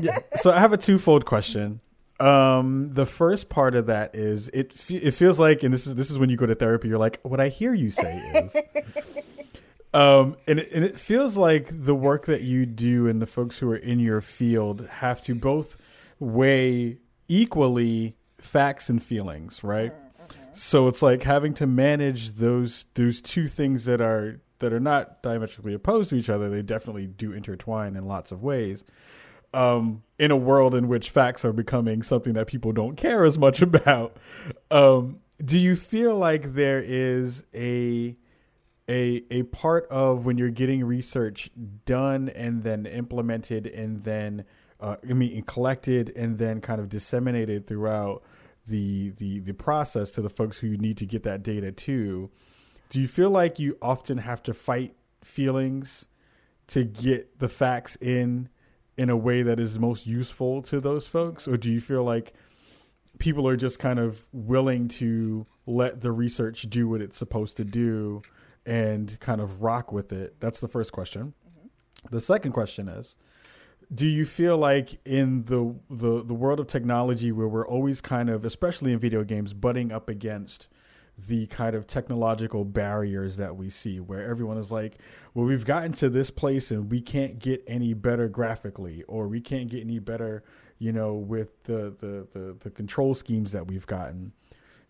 [0.00, 0.18] yeah.
[0.36, 1.80] So I have a twofold question.
[2.20, 4.72] Um, the first part of that is it.
[4.72, 6.88] fe- It feels like, and this is this is when you go to therapy.
[6.88, 8.56] You're like, what I hear you say is,
[9.94, 13.58] um, and it, and it feels like the work that you do and the folks
[13.58, 15.76] who are in your field have to both
[16.18, 16.98] weigh
[17.28, 19.92] equally facts and feelings, right?
[20.54, 25.22] So it's like having to manage those those two things that are that are not
[25.22, 26.50] diametrically opposed to each other.
[26.50, 28.84] They definitely do intertwine in lots of ways.
[29.54, 33.38] Um, in a world in which facts are becoming something that people don't care as
[33.38, 34.18] much about,
[34.70, 38.14] um, do you feel like there is a
[38.88, 41.50] a a part of when you're getting research
[41.86, 44.44] done and then implemented and then
[44.80, 48.22] uh, I mean collected and then kind of disseminated throughout
[48.66, 52.30] the the the process to the folks who need to get that data to.
[52.90, 56.08] Do you feel like you often have to fight feelings
[56.66, 58.50] to get the facts in
[59.00, 62.34] in a way that is most useful to those folks, or do you feel like
[63.18, 67.64] people are just kind of willing to let the research do what it's supposed to
[67.64, 68.20] do
[68.66, 70.38] and kind of rock with it?
[70.38, 71.32] That's the first question.
[71.48, 72.14] Mm-hmm.
[72.14, 73.16] The second question is
[73.92, 78.28] do you feel like in the, the the world of technology where we're always kind
[78.28, 80.68] of especially in video games butting up against
[81.26, 84.98] the kind of technological barriers that we see where everyone is like
[85.34, 89.40] well we've gotten to this place and we can't get any better graphically or we
[89.40, 90.42] can't get any better
[90.80, 94.32] you know with the the the, the control schemes that we've gotten.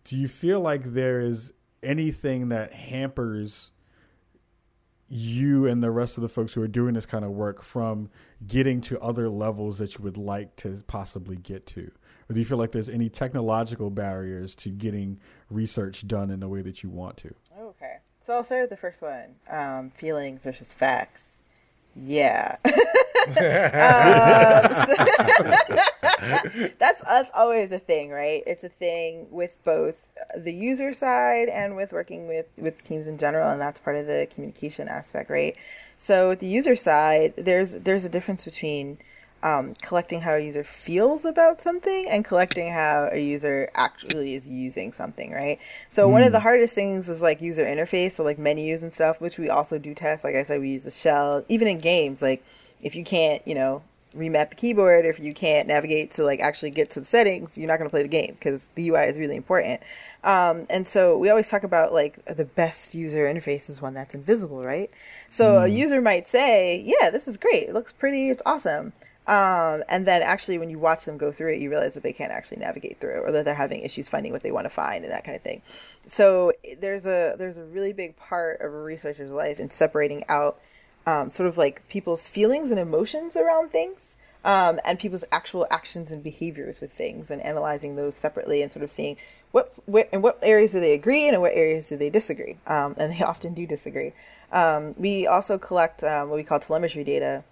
[0.03, 1.53] Do you feel like there is
[1.83, 3.71] anything that hampers
[5.11, 8.09] you and the rest of the folks who are doing this kind of work from
[8.47, 11.91] getting to other levels that you would like to possibly get to?
[12.29, 16.47] Or do you feel like there's any technological barriers to getting research done in the
[16.47, 17.33] way that you want to?
[17.59, 17.97] Okay.
[18.21, 21.31] So I'll start with the first one um, feelings versus facts.
[21.95, 22.55] Yeah.
[23.27, 23.35] um,
[24.87, 26.00] so
[26.79, 28.43] that's that's always a thing, right?
[28.45, 29.97] It's a thing with both
[30.35, 34.07] the user side and with working with with teams in general, and that's part of
[34.07, 35.55] the communication aspect, right?
[35.97, 38.97] So with the user side, there's there's a difference between
[39.43, 44.47] um, collecting how a user feels about something and collecting how a user actually is
[44.47, 45.59] using something, right?
[45.89, 46.11] So mm.
[46.11, 46.33] one of hmm.
[46.33, 49.79] the hardest things is like user interface, so like menus and stuff, which we also
[49.79, 50.23] do test.
[50.23, 52.21] Like I said, we use the shell, even in games.
[52.21, 52.43] Like
[52.83, 53.81] if you can't, you know,
[54.15, 57.67] remap the keyboard, if you can't navigate to like actually get to the settings, you're
[57.67, 59.81] not going to play the game because the UI is really important.
[60.23, 64.13] Um, and so we always talk about like the best user interface is one that's
[64.13, 64.91] invisible, right?
[65.29, 65.63] So mm.
[65.63, 67.69] a user might say, "Yeah, this is great.
[67.69, 68.29] It looks pretty.
[68.29, 68.93] It's awesome."
[69.27, 72.13] Um, and then actually, when you watch them go through it, you realize that they
[72.13, 74.69] can't actually navigate through, it, or that they're having issues finding what they want to
[74.69, 75.61] find, and that kind of thing.
[76.05, 80.59] So there's a there's a really big part of a researcher's life in separating out
[81.05, 86.11] um, sort of like people's feelings and emotions around things, um, and people's actual actions
[86.11, 89.17] and behaviors with things, and analyzing those separately, and sort of seeing
[89.51, 92.57] what, what in what areas do they agree and in what areas do they disagree,
[92.67, 94.13] um, and they often do disagree.
[94.51, 97.43] Um, we also collect um, what we call telemetry data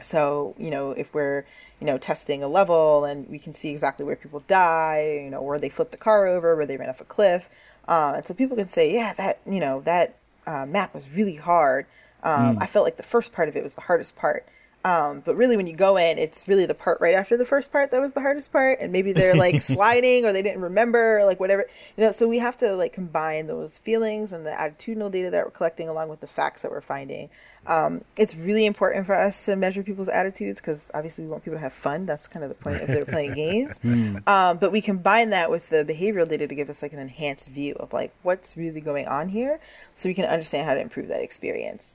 [0.00, 1.44] so, you know, if we're,
[1.80, 5.42] you know, testing a level and we can see exactly where people die, you know,
[5.42, 7.50] where they flipped the car over, where they ran off a cliff.
[7.88, 10.16] Uh, and so people can say, yeah, that, you know, that
[10.46, 11.86] uh, map was really hard.
[12.22, 12.62] Um, mm.
[12.62, 14.46] I felt like the first part of it was the hardest part.
[14.84, 17.70] Um, but really, when you go in, it's really the part right after the first
[17.70, 21.20] part that was the hardest part, and maybe they're like sliding or they didn't remember,
[21.20, 21.66] or like whatever.
[21.96, 25.44] You know, so we have to like combine those feelings and the attitudinal data that
[25.44, 27.30] we're collecting along with the facts that we're finding.
[27.64, 31.58] Um, it's really important for us to measure people's attitudes because obviously we want people
[31.58, 32.04] to have fun.
[32.06, 33.78] That's kind of the point if they're playing games.
[33.84, 34.26] Mm.
[34.26, 37.50] Um, but we combine that with the behavioral data to give us like an enhanced
[37.50, 39.60] view of like what's really going on here,
[39.94, 41.94] so we can understand how to improve that experience.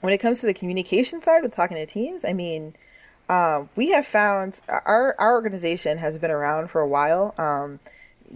[0.00, 2.74] When it comes to the communication side with talking to teams, I mean,
[3.28, 7.34] uh, we have found our our organization has been around for a while.
[7.36, 7.80] Um,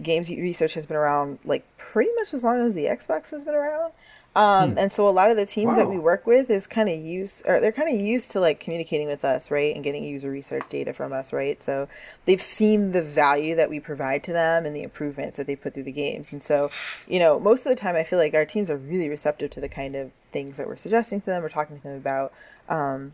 [0.01, 3.55] games research has been around like pretty much as long as the Xbox has been
[3.55, 3.93] around.
[4.35, 4.77] Um, hmm.
[4.79, 5.83] and so a lot of the teams wow.
[5.83, 8.59] that we work with is kind of used, or they're kind of used to like
[8.59, 11.61] communicating with us, right, and getting user research data from us, right.
[11.61, 11.87] So
[12.25, 15.73] they've seen the value that we provide to them and the improvements that they put
[15.73, 16.33] through the games.
[16.33, 16.71] And so,
[17.07, 19.61] you know, most of the time, I feel like our teams are really receptive to
[19.61, 22.33] the kind of things that we're suggesting to them or talking to them about.
[22.67, 23.13] Um,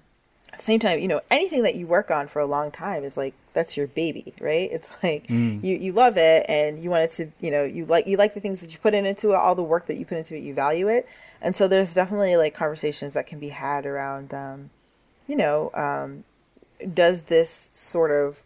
[0.51, 3.03] at the same time, you know, anything that you work on for a long time
[3.03, 4.69] is like that's your baby, right?
[4.71, 5.63] It's like mm.
[5.63, 8.33] you you love it and you want it to, you know, you like you like
[8.33, 10.35] the things that you put in into it, all the work that you put into
[10.35, 11.07] it, you value it,
[11.41, 14.69] and so there's definitely like conversations that can be had around, um,
[15.27, 16.23] you know, um,
[16.93, 18.43] does this sort of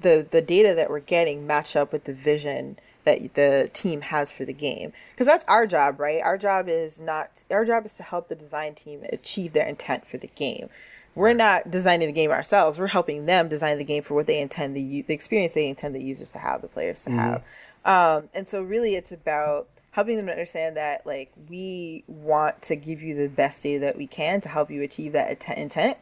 [0.00, 4.32] the the data that we're getting match up with the vision that the team has
[4.32, 7.94] for the game because that's our job right our job is not our job is
[7.94, 10.68] to help the design team achieve their intent for the game
[11.16, 12.78] we're not designing the game ourselves.
[12.78, 15.94] We're helping them design the game for what they intend the the experience they intend
[15.94, 17.18] the users to have, the players to mm-hmm.
[17.18, 17.42] have.
[17.84, 22.76] Um, and so really, it's about helping them to understand that like we want to
[22.76, 25.96] give you the best data that we can to help you achieve that intent,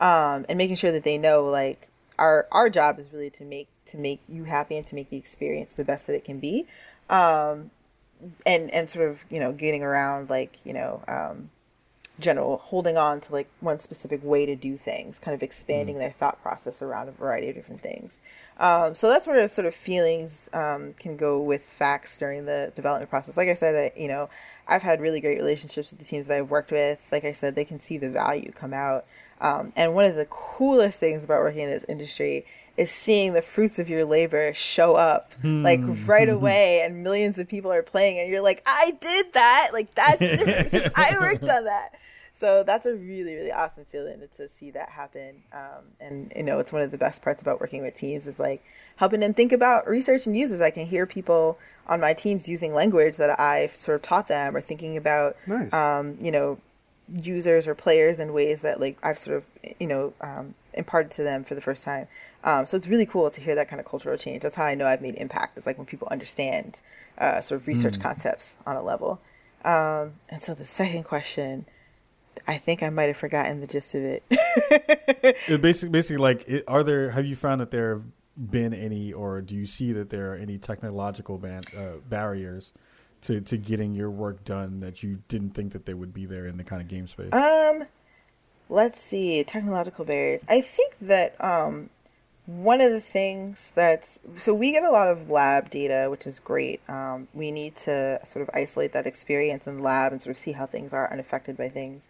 [0.00, 3.68] um, and making sure that they know like our our job is really to make
[3.86, 6.66] to make you happy and to make the experience the best that it can be.
[7.08, 7.72] Um,
[8.46, 11.50] and and sort of you know getting around like you know um,
[12.20, 16.00] general holding on to like one specific way to do things, kind of expanding mm
[16.00, 18.18] their thought process around a variety of different things.
[18.58, 23.10] Um, so that's where sort of feelings um, can go with facts during the development
[23.10, 23.36] process.
[23.36, 24.30] Like I said, I, you know,
[24.68, 27.06] I've had really great relationships with the teams that I've worked with.
[27.10, 29.04] Like I said, they can see the value come out.
[29.40, 32.44] Um, and one of the coolest things about working in this industry
[32.80, 35.62] is seeing the fruits of your labor show up hmm.
[35.62, 39.70] like right away and millions of people are playing and you're like i did that
[39.72, 40.22] like that's
[40.96, 41.94] i worked on that
[42.40, 44.10] so that's a really really awesome feeling
[44.40, 45.42] to see that happen.
[45.52, 48.40] Um, and you know, it's one of the best parts about working with teams is
[48.40, 48.64] like
[48.96, 50.62] helping them think about research and users.
[50.62, 54.56] I can hear people on my teams using language that I've sort of taught them,
[54.56, 55.72] or thinking about, Nice.
[55.74, 56.58] um, you know,
[57.14, 59.44] users or players in ways that like I've sort of
[59.78, 62.08] you know um, imparted to them for the first time.
[62.42, 64.42] Um, so it's really cool to hear that kind of cultural change.
[64.42, 65.58] That's how I know I've made impact.
[65.58, 66.80] It's like when people understand
[67.18, 69.20] uh, sort of research concepts on a level.
[69.64, 71.66] Um, and so the second question,
[72.48, 74.22] I think I might have forgotten the gist of it.
[75.48, 77.10] It basically, basically, like, it, are there?
[77.10, 78.02] Have you found that there have
[78.50, 82.72] been any, or do you see that there are any technological ban- uh, barriers
[83.22, 86.46] to to getting your work done that you didn't think that they would be there
[86.46, 87.32] in the kind of game space?
[87.32, 87.84] Um,
[88.68, 90.44] let's see, technological barriers.
[90.48, 91.90] I think that um,
[92.46, 96.38] one of the things that's so we get a lot of lab data, which is
[96.38, 96.80] great.
[96.88, 100.38] Um, we need to sort of isolate that experience in the lab and sort of
[100.38, 102.08] see how things are unaffected by things.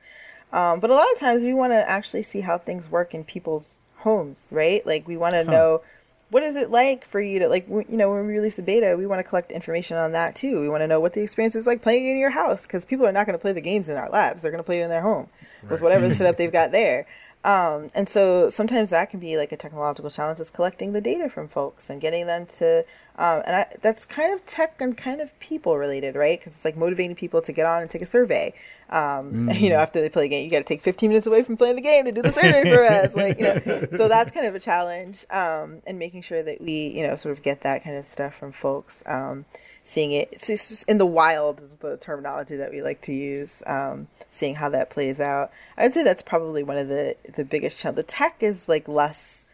[0.52, 3.24] Um, but a lot of times we want to actually see how things work in
[3.24, 4.84] people's homes, right?
[4.86, 5.82] Like we want to know
[6.30, 8.62] what is it like for you to like w- you know when we release a
[8.62, 11.20] beta we want to collect information on that too we want to know what the
[11.20, 13.60] experience is like playing in your house because people are not going to play the
[13.60, 15.28] games in our labs they're going to play it in their home
[15.68, 17.06] with whatever setup they've got there
[17.42, 21.30] um, and so sometimes that can be like a technological challenge is collecting the data
[21.30, 22.84] from folks and getting them to
[23.16, 26.38] um, and I, that's kind of tech and kind of people related right?
[26.38, 28.54] Because it's like motivating people to get on and take a survey.
[28.90, 31.42] Um, you know after they play a game you got to take 15 minutes away
[31.42, 33.86] from playing the game to do the survey for us like you know.
[33.96, 37.36] So that's kind of a challenge um, and making sure that we you know sort
[37.36, 39.02] of get that kind of stuff from folks.
[39.06, 39.46] Um,
[39.82, 43.62] seeing it it's just in the wild is the terminology that we like to use
[43.66, 47.44] um, seeing how that plays out i would say that's probably one of the the
[47.44, 49.44] biggest challenge the tech is like less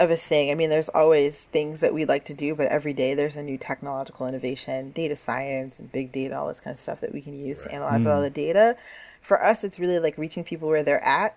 [0.00, 0.50] of a thing.
[0.50, 3.42] I mean, there's always things that we like to do, but every day there's a
[3.42, 7.20] new technological innovation, data science and big data, all this kind of stuff that we
[7.20, 8.76] can use to analyze all the data.
[9.20, 11.36] For us, it's really like reaching people where they're at,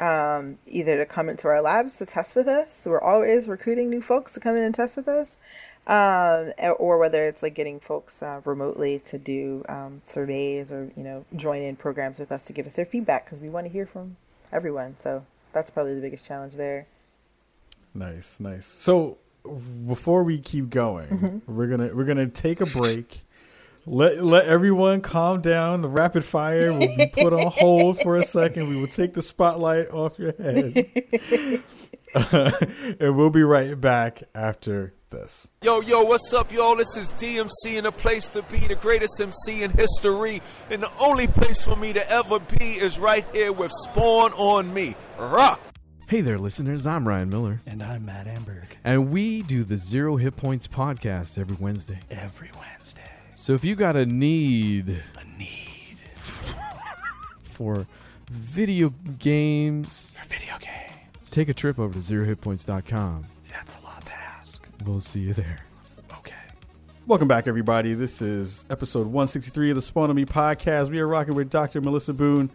[0.00, 2.84] um, either to come into our labs to test with us.
[2.84, 5.38] We're always recruiting new folks to come in and test with us.
[5.86, 11.02] Um, or whether it's like getting folks uh, remotely to do um, surveys or you
[11.02, 13.72] know join in programs with us to give us their feedback because we want to
[13.72, 14.16] hear from
[14.52, 14.94] everyone.
[14.98, 16.86] So that's probably the biggest challenge there.
[17.94, 18.66] Nice, nice.
[18.66, 19.18] So
[19.86, 21.56] before we keep going, Mm-hmm.
[21.56, 23.22] we're gonna we're gonna take a break.
[23.86, 25.80] Let let everyone calm down.
[25.82, 28.68] The rapid fire will be put on hold for a second.
[28.68, 30.86] We will take the spotlight off your head,
[33.00, 35.48] and we'll be right back after this.
[35.62, 36.76] Yo, yo, what's up, y'all?
[36.76, 40.40] This is DMC and the place to be, the greatest MC in history.
[40.70, 44.72] And the only place for me to ever be is right here with Spawn on
[44.72, 44.94] Me.
[45.18, 45.60] Rock!
[46.08, 46.86] Hey there, listeners.
[46.86, 48.64] I'm Ryan Miller, And I'm Matt Amberg.
[48.82, 52.00] and we do the Zero Hit Points podcast every Wednesday.
[52.10, 53.02] Every Wednesday.
[53.36, 55.98] So if you got a need A need
[57.42, 57.86] for
[58.28, 61.30] video games, for video games.
[61.30, 63.24] take a trip over to zerohitpoints.com.
[64.84, 65.58] We'll see you there.
[66.18, 66.32] Okay.
[67.06, 67.92] Welcome back, everybody.
[67.92, 70.88] This is episode 163 of the Spawn on Me podcast.
[70.88, 71.82] We are rocking with Dr.
[71.82, 72.48] Melissa Boone,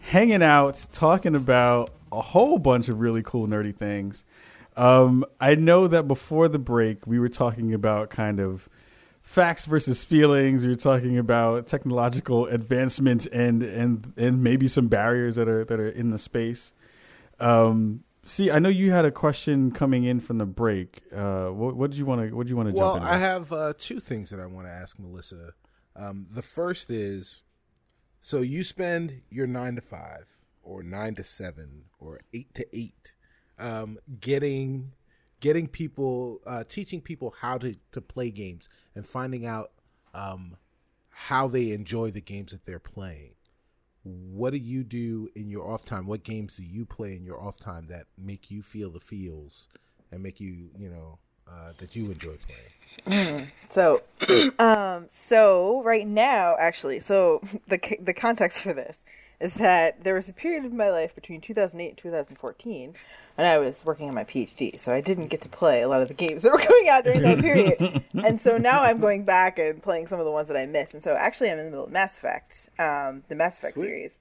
[0.00, 4.24] hanging out, talking about a whole bunch of really cool, nerdy things.
[4.76, 8.68] Um, I know that before the break, we were talking about kind of
[9.22, 10.62] facts versus feelings.
[10.62, 15.78] We were talking about technological advancement and and and maybe some barriers that are that
[15.78, 16.72] are in the space.
[17.38, 21.02] Um, see, I know you had a question coming in from the break.
[21.14, 22.96] Uh, what, what did you want to what did you want to Well?
[22.96, 25.54] I have uh, two things that I want to ask Melissa.
[25.96, 27.42] Um, the first is,
[28.22, 30.26] so you spend your nine to five,
[30.62, 33.14] or nine to seven, or eight to eight,
[33.58, 34.92] um, getting
[35.40, 39.72] getting people, uh, teaching people how to to play games and finding out
[40.14, 40.56] um,
[41.10, 43.32] how they enjoy the games that they're playing.
[44.02, 46.06] What do you do in your off time?
[46.06, 49.68] What games do you play in your off time that make you feel the feels
[50.10, 52.36] and make you, you know, uh, that you enjoy
[53.06, 53.50] playing?
[53.68, 54.02] So,
[54.58, 59.00] um, so right now, actually, so the the context for this
[59.40, 62.94] is that there was a period of my life between 2008 and 2014
[63.36, 66.02] when I was working on my PhD, so I didn't get to play a lot
[66.02, 68.04] of the games that were coming out during that period.
[68.24, 70.94] and so now I'm going back and playing some of the ones that I missed.
[70.94, 74.18] And so actually, I'm in the middle of Mass Effect, um, the Mass Effect series.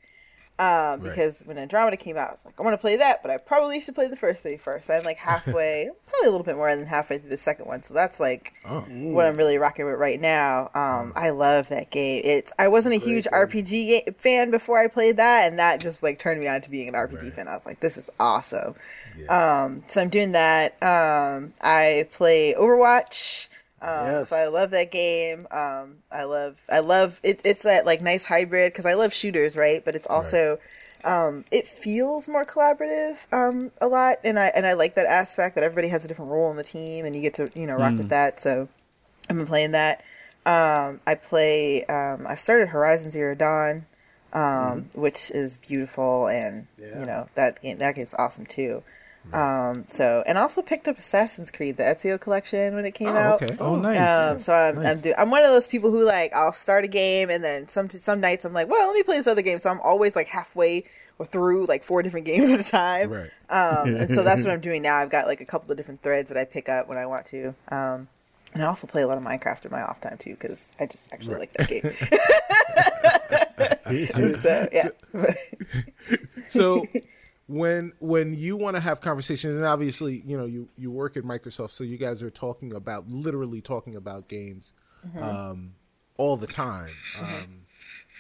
[0.60, 3.32] Um, because when Andromeda came out, I was like, I want to play that, but
[3.32, 4.90] I probably should play the first three first.
[4.90, 7.82] I'm like halfway, probably a little bit more than halfway through the second one.
[7.82, 8.54] So that's like
[9.14, 10.70] what I'm really rocking with right now.
[10.76, 12.22] Um, I love that game.
[12.26, 16.04] It's I wasn't a huge RPG ga- fan before I played that, and that just
[16.04, 17.48] like turned me on to being an RPG fan.
[17.48, 18.76] I was like, this is awesome.
[19.30, 20.74] Um, so I'm doing that.
[20.84, 23.48] Um, I play Overwatch.
[23.82, 24.30] Um, Yes.
[24.30, 25.48] So I love that game.
[25.52, 27.42] Um, I love, I love it.
[27.46, 29.84] It's that like nice hybrid because I love shooters, right?
[29.84, 30.60] But it's also
[31.04, 35.56] um, it feels more collaborative um, a lot, and I and I like that aspect
[35.56, 37.78] that everybody has a different role in the team, and you get to you know
[37.78, 38.40] rock with that.
[38.40, 38.68] So
[39.30, 40.04] I've been playing that.
[40.46, 41.86] Um, I play.
[41.86, 43.86] Um, I've started Horizon Zero Dawn,
[44.34, 47.00] um, which is beautiful, and Yeah.
[47.00, 48.84] you know that game, that game's awesome too.
[49.32, 53.16] Um, so and also picked up Assassin's Creed, the Ezio collection when it came Oh,
[53.18, 53.42] out.
[53.44, 53.56] okay.
[53.60, 54.00] Oh, nice.
[54.32, 54.88] Um, so I'm Nice.
[54.96, 57.68] I'm, do- I'm one of those people who like I'll start a game and then
[57.68, 59.60] some some nights I'm like, well, let me play this other game.
[59.60, 60.86] So I'm always like halfway
[61.20, 63.12] or through like four different games at a time.
[63.12, 63.30] Right.
[63.52, 64.96] Um, and so that's what I'm doing now.
[64.98, 67.28] I've got like a couple of different threads that I pick up when I want
[67.28, 67.54] to.
[67.70, 68.08] Um,
[68.56, 70.88] and I also play a lot of Minecraft in my off time too because I
[70.88, 71.84] just actually like that game.
[74.42, 74.90] so yeah,
[76.48, 76.84] so
[77.50, 81.24] when when you want to have conversations and obviously you know you you work at
[81.24, 84.74] microsoft so you guys are talking about literally talking about games
[85.20, 85.74] um,
[86.18, 87.62] all the time um,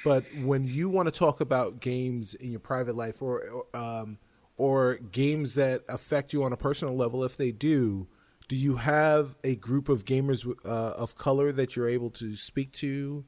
[0.03, 4.17] but when you want to talk about games in your private life or or, um,
[4.57, 8.07] or games that affect you on a personal level if they do
[8.49, 12.73] do you have a group of gamers uh, of color that you're able to speak
[12.73, 13.23] to?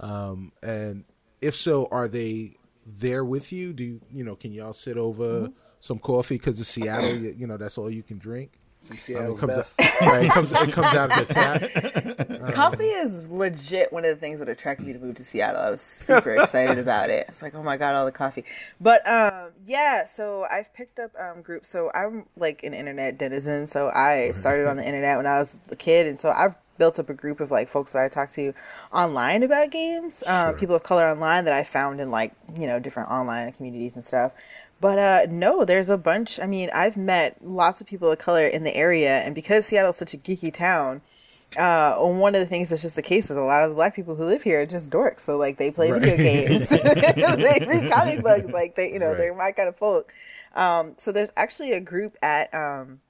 [0.00, 1.04] Um, and
[1.42, 2.56] if so, are they
[2.98, 3.72] there with you?
[3.72, 4.36] Do you, you know?
[4.36, 5.48] Can y'all sit over
[5.80, 7.16] some coffee because of Seattle?
[7.16, 8.58] You, you know, that's all you can drink.
[8.82, 9.80] Some I mean, Seattle's it comes best.
[9.80, 12.52] out, right, it comes it comes out of the tap.
[12.52, 15.60] coffee is legit one of the things that attracted me to move to Seattle.
[15.60, 17.26] I was super excited about it.
[17.28, 18.44] It's like, oh my god, all the coffee.
[18.80, 21.68] But um, yeah, so I've picked up um, groups.
[21.68, 23.68] So I'm like an internet denizen.
[23.68, 26.98] So I started on the internet when I was a kid, and so I've built
[26.98, 28.52] up a group of like folks that I talk to
[28.92, 30.24] online about games.
[30.26, 33.94] Um, People of color online that I found in like you know different online communities
[33.94, 34.32] and stuff.
[34.80, 36.40] But uh, no, there's a bunch.
[36.40, 39.96] I mean, I've met lots of people of color in the area, and because Seattle's
[39.96, 41.02] such a geeky town,
[41.56, 43.94] uh, one of the things that's just the case is a lot of the black
[43.94, 45.20] people who live here are just dorks.
[45.20, 49.18] So like they play video games, they read comic books, like they, you know, Right.
[49.18, 50.12] they're my kind of folk.
[50.56, 53.00] Um, so there's actually a group at um,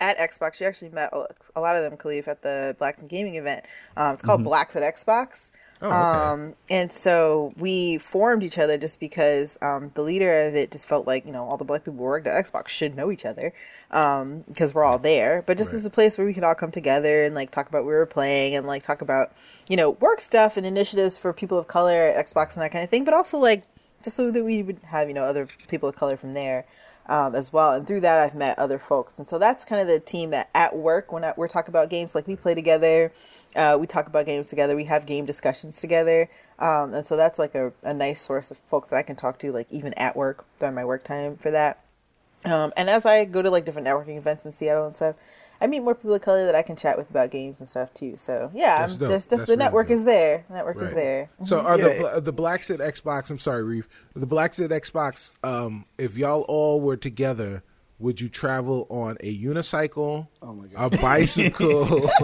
[0.00, 0.60] at Xbox.
[0.60, 1.12] You actually met
[1.54, 3.64] a lot of them, Kahlief, at the Blacks and Gaming event.
[3.96, 5.52] Um, it's called Blacks at Xbox.
[5.82, 5.92] Oh, okay.
[5.92, 10.88] Um, and so we formed each other just because um, the leader of it just
[10.88, 13.26] felt like you know all the black people who worked at Xbox should know each
[13.26, 13.52] other
[13.90, 15.42] um, because we're all there.
[15.44, 15.76] But just Right.
[15.78, 17.94] as a place where we could all come together and like talk about what we
[17.94, 19.32] were playing and like talk about
[19.68, 22.82] you know work stuff and initiatives for people of color at Xbox and that kind
[22.82, 23.04] of thing.
[23.04, 23.64] But also like
[24.02, 26.64] just so that we would have you know other people of color from there
[27.08, 27.72] um, as well.
[27.72, 29.18] And through that, I've met other folks.
[29.18, 31.90] And so that's kind of the team that at work when I, we're talking about
[31.90, 33.12] games, like we play together,
[33.54, 36.28] uh, we talk about games together, we have game discussions together.
[36.58, 39.38] Um, and so that's like a, a nice source of folks that I can talk
[39.40, 41.80] to, like even at work during my work time for that.
[42.44, 45.16] Um, and as I go to like different networking events in Seattle and stuff,
[45.60, 47.92] I meet more people of color that I can chat with about games and stuff
[47.94, 48.16] too.
[48.16, 49.96] So yeah, I'm, there's def- the really network dope.
[49.96, 50.44] is there.
[50.48, 51.30] The network is there.
[51.44, 51.88] So are Yeah.
[51.88, 53.30] the bla- the blacks at Xbox?
[53.30, 53.88] I'm sorry, Reef.
[54.14, 55.32] The blacks at Xbox.
[55.42, 57.62] Um, if y'all all were together,
[57.98, 60.94] would you travel on a unicycle, Oh my God.
[60.94, 62.10] a bicycle, or a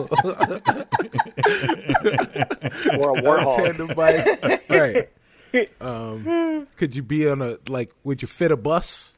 [3.18, 3.56] a warhol.
[3.56, 4.62] tandem bike?
[4.68, 5.08] right.
[5.80, 7.92] Um, could you be on a like?
[8.04, 9.14] Would you fit a bus?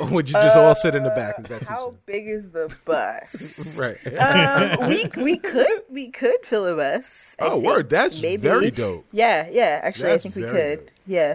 [0.00, 1.38] Or would you just all sit in the back?
[1.38, 3.76] Is that too How big is the bus?
[3.78, 3.98] Right.
[4.18, 7.36] um, we we could we could fill a bus.
[7.38, 7.66] I Oh, think.
[7.66, 7.90] word.
[7.90, 9.06] That's very dope.
[9.12, 9.80] Yeah, yeah.
[9.82, 10.78] Actually, That's I think we could.
[10.78, 10.90] dope.
[11.06, 11.34] Yeah.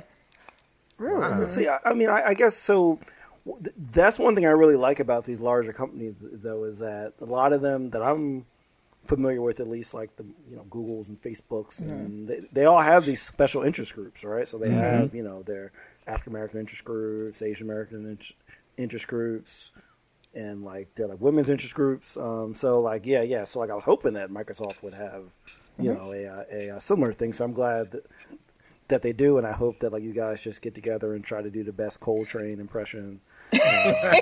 [0.99, 1.47] Wow.
[1.47, 2.99] See, I, I mean, I, I guess so.
[3.77, 7.51] That's one thing I really like about these larger companies, though, is that a lot
[7.51, 8.45] of them that I'm
[9.05, 11.89] familiar with, at least like the you know Googles and Facebooks, mm-hmm.
[11.89, 14.47] and they, they all have these special interest groups, right?
[14.47, 14.79] So they mm-hmm.
[14.79, 15.71] have you know their
[16.07, 18.19] African American interest groups, Asian American in-
[18.83, 19.71] interest groups,
[20.33, 22.17] and like they're like women's interest groups.
[22.17, 23.43] Um, so like yeah, yeah.
[23.43, 25.23] So like I was hoping that Microsoft would have
[25.79, 27.33] you know a, uh, a, a similar thing.
[27.33, 28.05] So I'm glad that
[28.89, 31.41] that they do, and I hope that like you guys just get together and try
[31.41, 33.21] to do the best Coltrane impression.
[33.53, 34.15] Uh,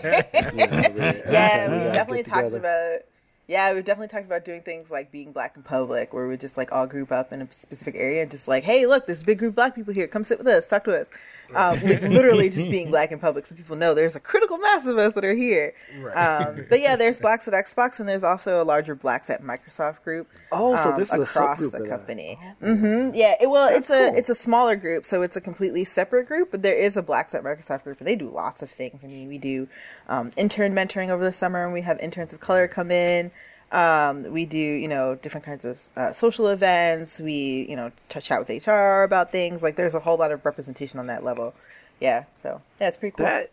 [0.53, 2.57] you know, really, Yeah, we definitely talked together.
[2.57, 3.01] about.
[3.47, 6.55] Yeah, we've definitely talked about doing things like being black in public, where we just
[6.55, 9.25] like all group up in a specific area and just like, hey, look, there's a
[9.25, 10.07] big group of black people here.
[10.07, 11.09] Come sit with us, talk to us.
[11.53, 14.97] Um, literally just being black in public, so people know there's a critical mass of
[14.97, 15.73] us that are here.
[15.99, 16.15] Right.
[16.15, 20.03] Um, but yeah, there's blacks at Xbox, and there's also a larger blacks at Microsoft
[20.03, 20.29] group.
[20.53, 22.39] Oh, so um, this is across the company.
[22.61, 24.17] hmm Yeah, it, well, That's it's a cool.
[24.19, 26.51] it's a smaller group, so it's a completely separate group.
[26.51, 29.03] But there is a Blacks at Microsoft group, and they do lots of things.
[29.03, 29.67] I mean, we do
[30.07, 33.31] um, intern mentoring over the summer, and we have interns of color come in.
[33.71, 37.19] Um, we do, you know, different kinds of uh, social events.
[37.19, 39.63] We, you know, ch- chat with HR about things.
[39.63, 41.53] Like, there's a whole lot of representation on that level.
[41.99, 43.25] Yeah, so yeah, it's pretty cool.
[43.25, 43.49] That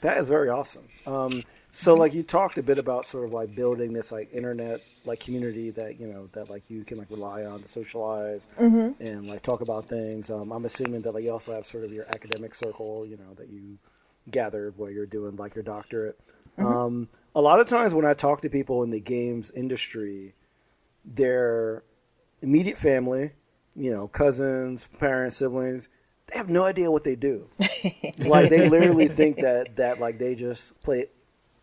[0.00, 0.84] that is very awesome.
[1.06, 4.80] Um, So like you talked a bit about sort of like building this like internet
[5.04, 8.48] like community that you know that like you can like rely on to socialize
[8.98, 10.30] and like talk about things.
[10.30, 13.34] Um, I'm assuming that like you also have sort of your academic circle, you know,
[13.36, 13.78] that you
[14.30, 16.18] gathered while you're doing like your doctorate.
[16.58, 20.34] Um, a lot of times when I talk to people in the games industry,
[21.04, 21.82] their
[22.42, 23.32] immediate family,
[23.76, 25.88] you know, cousins, parents, siblings,
[26.26, 27.48] they have no idea what they do.
[28.18, 31.06] like they literally think that that like they just play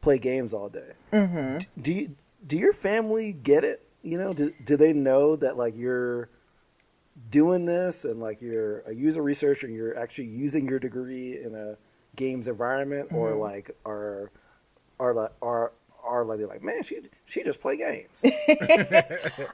[0.01, 0.91] play games all day.
[1.11, 1.81] Mm-hmm.
[1.81, 2.15] Do you
[2.45, 3.84] do your family get it?
[4.03, 6.30] You know, do do they know that like you're
[7.30, 11.55] doing this and like you're a user researcher and you're actually using your degree in
[11.55, 11.77] a
[12.15, 14.31] games environment, or like are
[14.99, 15.72] are like are
[16.26, 18.24] like like man she she just play games.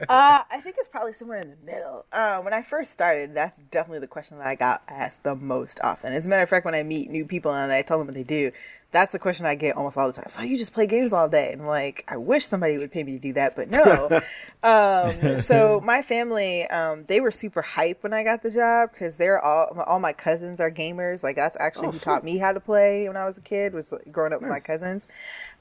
[0.10, 2.06] Uh, I think it's probably somewhere in the middle.
[2.11, 5.80] Uh, when I first started, that's definitely the question that I got asked the most
[5.82, 6.14] often.
[6.14, 8.14] As a matter of fact, when I meet new people and I tell them what
[8.14, 8.52] they do,
[8.94, 10.30] that's the question I get almost all the time.
[10.30, 11.52] So you just play games all day?
[11.52, 14.22] And I'm like, I wish somebody would pay me to do that, but no.
[14.64, 19.18] um, so my family, um, they were super hype when I got the job because
[19.18, 21.24] they're all all my cousins are gamers.
[21.24, 23.74] Like that's actually who taught me how to play when I was a kid.
[23.74, 25.07] Was like, growing up with my cousins.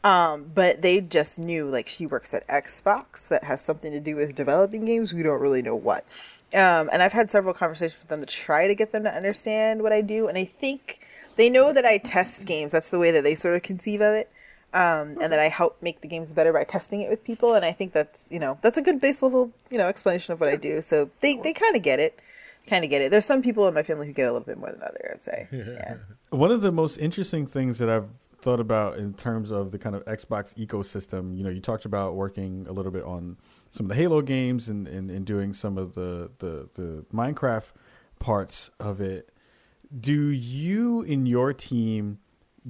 [0.04, 4.14] Um, but they just knew like she works at Xbox that has something to do
[4.14, 5.14] with developing games.
[5.14, 6.04] We don't really know what.
[6.52, 9.82] Um, and I've had several conversations with them to try to get them to understand
[9.82, 10.28] what I do.
[10.28, 11.06] And I think
[11.36, 12.72] they know that I test games.
[12.72, 14.30] That's the way that they sort of conceive of it.
[14.74, 17.54] Um, and that I help make the games better by testing it with people.
[17.54, 20.40] And I think that's, you know, that's a good base level, you know, explanation of
[20.40, 20.80] what I do.
[20.80, 22.18] So they, they kind of get it.
[22.66, 23.10] Kind of get it.
[23.10, 25.20] There's some people in my family who get a little bit more than others, I'd
[25.20, 25.48] say.
[25.52, 25.96] Yeah.
[26.30, 28.08] One of the most interesting things that I've
[28.42, 32.14] thought about in terms of the kind of Xbox ecosystem, you know, you talked about
[32.14, 33.36] working a little bit on
[33.70, 37.68] some of the Halo games and, and, and doing some of the, the, the Minecraft
[38.18, 39.30] parts of it.
[40.00, 42.18] Do you in your team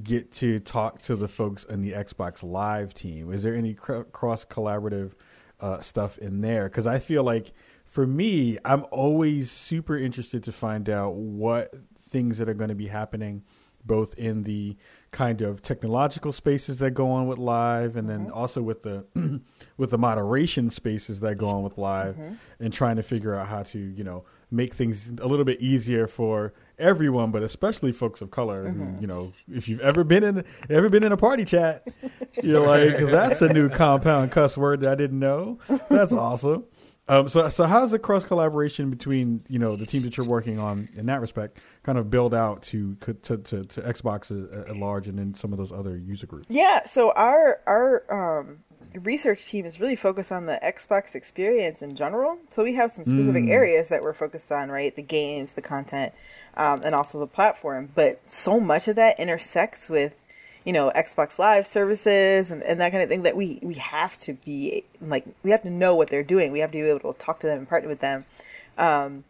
[0.03, 3.33] get to talk to the folks in the Xbox Live team?
[3.33, 5.13] Is there any cr- cross collaborative
[5.61, 6.65] uh, stuff in there?
[6.65, 7.53] Because I feel like
[7.85, 12.75] for me, I'm always super interested to find out what things that are going to
[12.75, 13.43] be happening
[13.85, 14.77] both in the
[15.11, 19.05] kind of technological spaces that go on with live and then also with the
[19.77, 22.17] with the moderation spaces that go on with live
[22.61, 26.07] and trying to figure out how to you know make things a little bit easier
[26.07, 28.69] for everyone but especially folks of color.
[28.69, 31.87] Who, you know if you've ever been in ever been in a party chat
[32.43, 35.59] you're like that's a new compound cuss word that I didn't know.
[35.89, 36.65] That's awesome.
[37.09, 40.59] Um, so, so how's the cross collaboration between you know the teams that you're working
[40.59, 44.77] on in that respect kind of build out to to to, to Xbox at, at
[44.77, 46.47] large and then some of those other user groups?
[46.49, 48.61] Yeah, so our our um,
[49.01, 52.39] research team is really focused on the Xbox experience in general.
[52.49, 54.95] So we have some specific areas that we're focused on, right?
[54.95, 56.13] The games, the content,
[56.57, 57.91] um, and also the platform.
[57.95, 60.15] But so much of that intersects with
[60.65, 64.17] you know Xbox Live services and, and that kind of thing that we we have
[64.19, 66.53] to be like we have to know what they're doing.
[66.53, 68.25] We have to be able to talk to them and partner with them.
[68.79, 69.25] Um,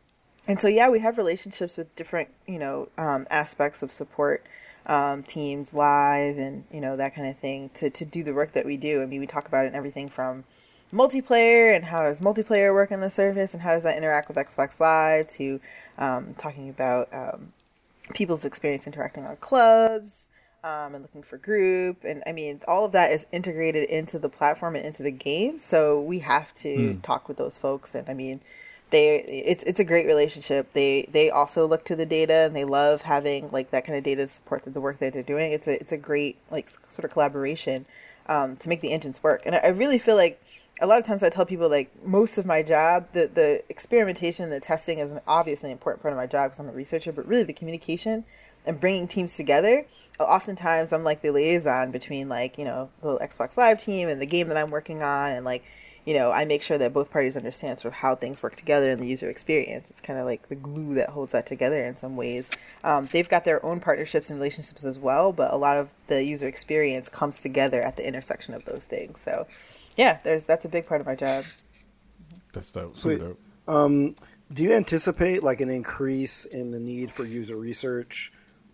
[0.47, 4.44] and so yeah, we have relationships with different you know um, aspects of support
[4.86, 8.52] um, teams live and you know that kind of thing to to do the work
[8.52, 9.02] that we do.
[9.02, 10.44] I mean, we talk about it in everything from
[10.92, 14.36] multiplayer and how does multiplayer work on the service and how does that interact with
[14.36, 15.60] Xbox Live to
[15.98, 17.52] um, talking about um,
[18.12, 20.28] people's experience interacting on clubs
[20.64, 24.28] um, and looking for group and I mean all of that is integrated into the
[24.28, 25.56] platform and into the game.
[25.59, 28.40] So we have to talk with those folks and I mean
[28.93, 30.70] they it's it's a great relationship.
[30.70, 34.05] They they also look to the data and they love having like that kind of
[34.05, 35.51] data to support the work that they're doing.
[35.51, 37.86] It's a it's a great like sort of collaboration
[38.27, 39.43] um, to make the engines work.
[39.47, 40.40] And I, I really feel like
[40.81, 44.44] a lot of times I tell people like most of my job, the the experimentation,
[44.44, 47.12] and the testing is an obviously important part of my job because I'm a researcher,
[47.12, 48.24] but really the communication
[48.66, 49.86] and bringing teams together.
[50.20, 54.27] Oftentimes I'm like the liaison between like you know the Xbox Live team and the
[54.27, 55.64] game that I'm working on, and like
[56.04, 58.90] you know I make sure that both parties understand sort of how things work together
[58.90, 59.90] in the user experience.
[59.90, 62.50] It's kind of like the glue that holds that together in some ways.
[62.84, 66.24] Um, they've got their own partnerships and relationships as well, but a lot of the
[66.24, 69.20] user experience comes together at the intersection of those things.
[69.20, 69.46] So
[69.96, 71.44] yeah, there's that's a big part of my job.
[72.52, 72.96] That's dope.
[72.96, 73.14] Sweet.
[73.14, 73.40] Super dope.
[73.68, 74.14] Um,
[74.52, 78.32] do you anticipate like an increase in the need for user research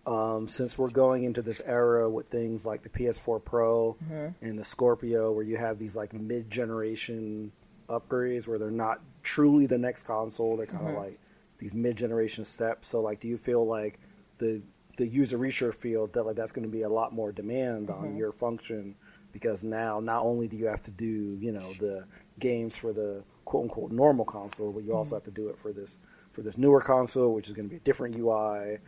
[0.08, 4.28] um, since we're going into this era with things like the PS4 Pro mm-hmm.
[4.40, 7.52] and the Scorpio, where you have these like mid-generation
[7.90, 10.98] upgrades where they're not truly the next console; they're kind of mm-hmm.
[10.98, 11.20] like
[11.58, 12.88] these mid-generation steps.
[12.88, 14.00] So, like, do you feel like
[14.38, 14.62] the
[14.96, 18.04] the user research field that like that's going to be a lot more demand on
[18.04, 18.16] mm-hmm.
[18.16, 18.94] your function?
[19.30, 22.06] Because now not only do you have to do you know the
[22.38, 25.70] games for the quote unquote normal console, but you also have to do it for
[25.70, 25.98] this
[26.32, 28.78] for this newer console, which is going to be a different UI,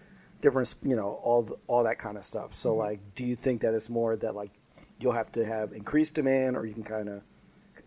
[0.41, 2.55] different you know all the, all that kind of stuff.
[2.55, 2.79] So mm-hmm.
[2.79, 4.51] like, do you think that it's more that like
[4.99, 7.23] you'll have to have increased demand, or you can kind of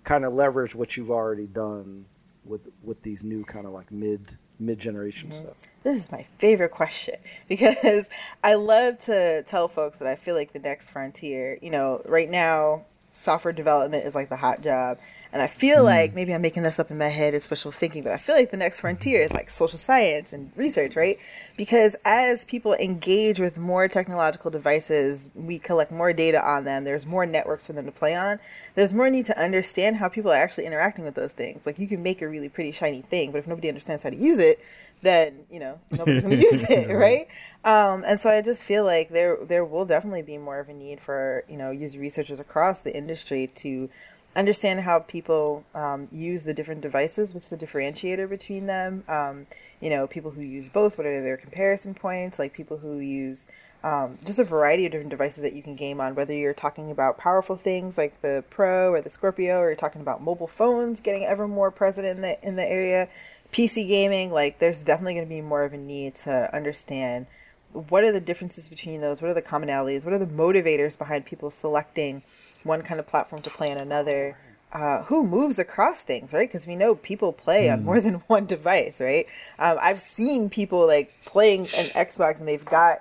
[0.04, 2.06] kind of leverage what you've already done
[2.46, 5.46] with with these new kind of like mid mid generation mm-hmm.
[5.46, 5.58] stuff.
[5.84, 7.16] This is my favorite question
[7.48, 8.10] because
[8.44, 12.30] I love to tell folks that I feel like the next frontier, you know, right
[12.30, 15.00] now, software development is like the hot job.
[15.34, 18.04] And I feel like maybe I'm making this up in my head, it's wishful thinking,
[18.04, 21.18] but I feel like the next frontier is like social science and research, right?
[21.58, 27.08] Because as people engage with more technological devices, we collect more data on them, there's
[27.08, 28.40] more networks for them to play on.
[28.76, 31.66] There's more need to understand how people are actually interacting with those things.
[31.66, 34.16] Like you can make a really pretty shiny thing, but if nobody understands how to
[34.16, 34.60] use it,
[35.04, 37.28] then you know nobody's going to use it, right?
[37.66, 40.74] Um, and so I just feel like there there will definitely be more of a
[40.74, 43.90] need for you know user researchers across the industry to
[44.36, 47.34] understand how people um, use the different devices.
[47.34, 49.04] What's the differentiator between them?
[49.08, 49.46] Um,
[49.80, 50.98] you know, people who use both.
[50.98, 52.40] What are their comparison points?
[52.40, 53.48] Like people who use
[53.84, 56.16] um, just a variety of different devices that you can game on.
[56.16, 60.02] Whether you're talking about powerful things like the Pro or the Scorpio, or you're talking
[60.02, 63.10] about mobile phones getting ever more present in the in the area.
[63.52, 67.28] PC gaming, like there's definitely going to be more of a need to understand
[67.72, 71.26] what are the differences between those, what are the commonalities, what are the motivators behind
[71.26, 72.24] people selecting
[72.64, 74.38] one kind of platform to play on another.
[74.72, 76.50] Uh, who moves across things, right?
[76.50, 79.28] Because we know people play on more than one device, right?
[79.60, 82.98] Um, I've seen people like playing an Xbox and they've got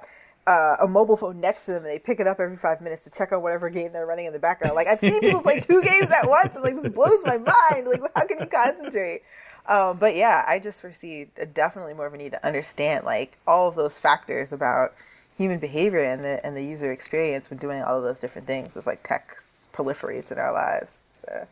[0.47, 3.05] uh, a mobile phone next to them and they pick it up every five minutes
[3.05, 4.75] to check on whatever game they're running in the background.
[4.75, 7.87] Like I've seen people play two games at once and like this blows my mind.
[7.87, 9.23] Like how can you concentrate?
[9.67, 13.39] Um, but yeah, I just foresee a, definitely more of a need to understand like
[13.47, 14.93] all of those factors about
[15.37, 18.77] human behavior and the and the user experience when doing all of those different things
[18.77, 19.37] It's like tech
[19.73, 20.99] proliferates in our lives.
[21.27, 21.47] So.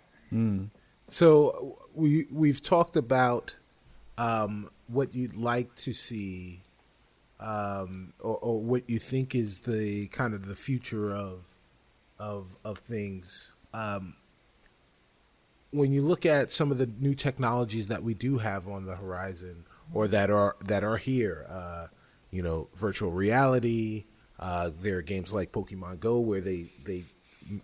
[1.08, 3.56] So we we've talked about
[4.16, 6.62] um, what you'd like to see,
[7.40, 11.42] um, or, or what you think is the kind of the future of
[12.18, 13.52] of of things.
[13.74, 14.14] Um,
[15.72, 18.96] when you look at some of the new technologies that we do have on the
[18.96, 21.86] horizon, or that are that are here, uh,
[22.30, 24.04] you know, virtual reality.
[24.38, 27.04] Uh, there are games like Pokemon Go where they they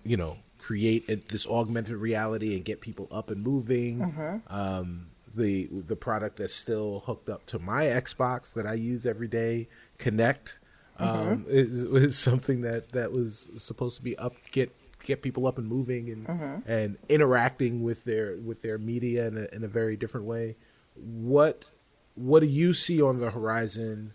[0.04, 4.00] you know create a, this augmented reality and get people up and moving.
[4.48, 9.28] Um, the the product that's still hooked up to my Xbox that I use every
[9.28, 9.68] day,
[9.98, 10.58] Kinect,
[10.98, 14.74] um, is, is something that that was supposed to be up get
[15.04, 16.28] get people up and moving and
[16.66, 20.56] and interacting with their with their media in a, in a very different way.
[20.94, 21.66] What
[22.14, 24.14] what do you see on the horizon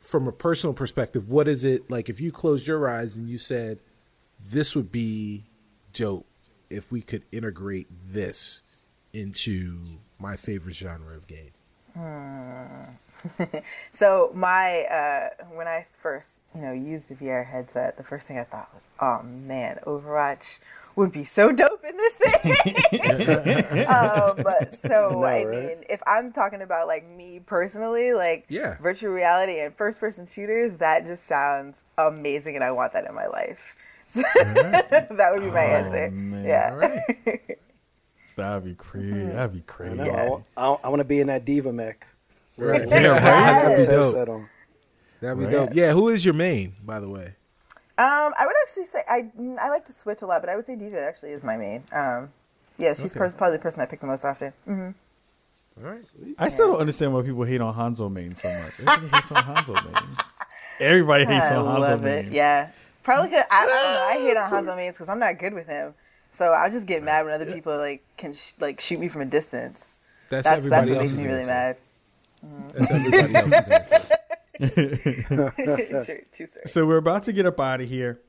[0.00, 1.28] from a personal perspective?
[1.30, 3.80] What is it like if you closed your eyes and you said
[4.38, 5.44] this would be
[5.94, 6.26] dope
[6.70, 8.62] if we could integrate this
[9.14, 11.52] into my favorite genre of game.
[13.92, 18.38] So my uh, when I first you know used a VR headset, the first thing
[18.38, 20.60] I thought was, oh man, Overwatch
[20.96, 22.54] would be so dope in this thing.
[23.88, 24.44] um,
[24.88, 25.46] so I right?
[25.46, 28.76] mean, if I'm talking about like me personally, like Yeah.
[28.80, 33.14] virtual reality and first person shooters, that just sounds amazing, and I want that in
[33.14, 33.74] my life.
[34.14, 36.10] That would be my answer.
[36.10, 36.44] man.
[36.44, 36.98] Yeah.
[38.36, 39.12] That'd be crazy.
[39.26, 40.00] That'd be crazy.
[40.00, 40.44] I know.
[40.56, 42.06] I, I, want to be in that D.Va mech.
[42.56, 42.88] Right.
[42.88, 43.68] Yeah, right.
[43.78, 43.92] with That'd be
[44.26, 44.42] dope.
[45.20, 45.50] That'd be Right.
[45.50, 45.70] dope.
[45.74, 47.34] Yeah, who is your main, by the way?
[47.96, 49.30] Um, I would actually say I
[49.60, 51.84] I like to switch a lot, but I would say D.Va actually is my main.
[51.92, 52.32] Um,
[52.76, 53.18] yeah, she's Okay.
[53.18, 54.52] pers- probably the person I pick the most often.
[54.64, 54.90] hmm
[55.78, 56.04] All right.
[56.38, 58.80] I still don't understand why people hate on Hanzo main so much.
[58.80, 60.18] Everybody hates on Hanzo mains.
[60.80, 62.30] Everybody hates I on Hanzo love mains.
[62.30, 62.70] Yeah,
[63.04, 64.06] probably 'cause- I, I don't know.
[64.08, 65.94] I hate on Hanzo mains because I'm not good with him,
[66.32, 69.20] so I just get mad when other people like can sh- like shoot me from
[69.22, 70.00] a distance.
[70.30, 71.50] That's, That's that's everybody what makes else's me really answer.
[71.52, 71.76] mad.
[72.72, 74.16] That's everybody else's answer.
[76.04, 76.46] true, true.
[76.66, 78.20] So we're about to get up out of here.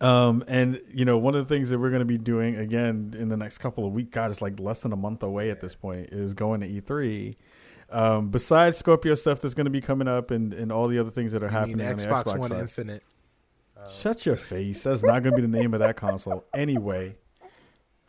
[0.00, 3.14] Um, and you know, one of the things that we're going to be doing again
[3.18, 5.60] in the next couple of weeks, God, it's like less than a month away at
[5.60, 7.34] this point, is going to E3.
[7.90, 11.10] Um, besides Scorpio stuff that's going to be coming up and, and all the other
[11.10, 12.60] things that are I mean, happening on the Xbox Xbox One side.
[12.60, 13.02] Infinite.
[13.88, 14.82] Shut your face.
[14.82, 16.44] That's not going to be the name of that console.
[16.54, 17.16] Anyway,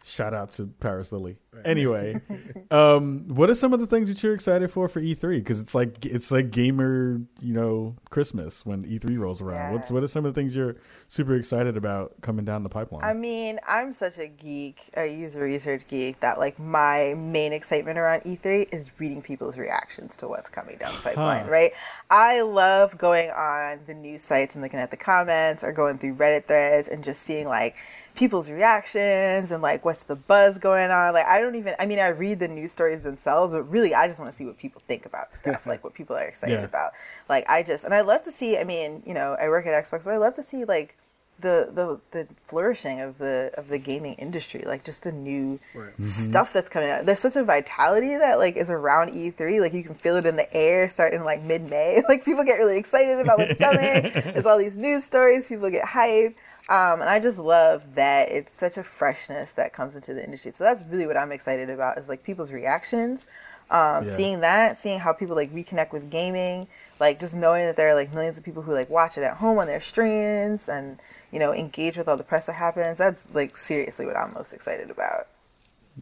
[0.04, 1.38] shout out to Paris Lilly.
[1.66, 2.20] Anyway,
[2.72, 5.38] um, what are some of the things that you're excited for for E3?
[5.38, 9.74] Because it's like it's like gamer, you know, Christmas when E3 rolls around.
[9.74, 10.76] What's what are some of the things you're
[11.08, 13.04] super excited about coming down the pipeline?
[13.04, 17.98] I mean, I'm such a geek, a user research geek, that like my main excitement
[17.98, 21.52] around E3 is reading people's reactions to what's coming down the pipeline, Huh.
[21.52, 21.72] right?
[22.10, 26.16] I love going on the news sites and looking at the comments or going through
[26.16, 27.76] Reddit threads and just seeing like
[28.16, 31.14] people's reactions and like what's the buzz going on.
[31.14, 34.08] Like, I don't even, I mean, I read the news stories themselves, but really, I
[34.08, 36.64] just want to see what people think about stuff, like what people are excited Yeah.
[36.66, 36.92] about.
[37.30, 39.74] Like, I just, and I love to see, I mean, you know, I work at
[39.84, 40.98] Xbox, but I love to see like,
[41.40, 45.90] the, the the flourishing of the of the gaming industry, like just the new Right.
[46.00, 46.04] Mm-hmm.
[46.30, 47.06] stuff that's coming out.
[47.08, 49.60] There's such a vitality that like is around E3.
[49.60, 52.04] Like you can feel it in the air starting like mid May.
[52.08, 54.12] Like people get really excited about what's coming.
[54.34, 55.48] There's all these news stories.
[55.48, 56.36] People get hyped.
[56.70, 60.54] Um, and I just love that it's such a freshness that comes into the industry.
[60.58, 63.26] So that's really what I'm excited about is like people's reactions.
[63.70, 64.16] Um, Yeah.
[64.16, 66.68] Seeing that, seeing how people like reconnect with gaming,
[67.00, 69.38] like just knowing that there are like millions of people who like watch it at
[69.38, 71.00] home on their streams and
[71.32, 72.98] you know engage with all the press that happens.
[72.98, 75.28] That's like seriously what I'm most excited about.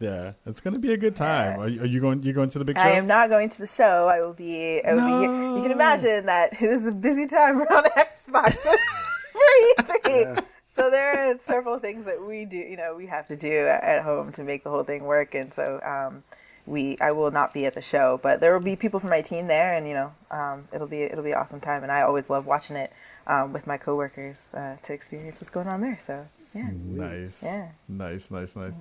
[0.00, 1.58] Yeah, it's gonna be a good time.
[1.60, 2.22] Are, you- are you going?
[2.22, 2.82] You going to the big show?
[2.84, 4.06] I am not going to the show.
[4.08, 4.80] I will be.
[4.84, 5.56] I will be here.
[5.56, 8.52] You can imagine that it is a busy time around Xbox
[9.32, 9.40] for
[9.78, 10.44] E3.
[10.74, 12.56] So there are several things that we do.
[12.56, 15.52] You know, we have to do at home to make the whole thing work, and
[15.52, 16.24] so um,
[16.64, 16.96] we.
[17.00, 19.48] I will not be at the show, but there will be people from my team
[19.48, 21.82] there, and you know, um, it'll be it'll be an awesome time.
[21.82, 22.92] And I always love watching it
[23.26, 25.96] um, with my coworkers uh, to experience what's going on there.
[26.00, 26.62] So yeah.
[26.74, 27.42] Nice.
[27.42, 27.68] Yeah.
[27.88, 28.74] Nice, nice, nice.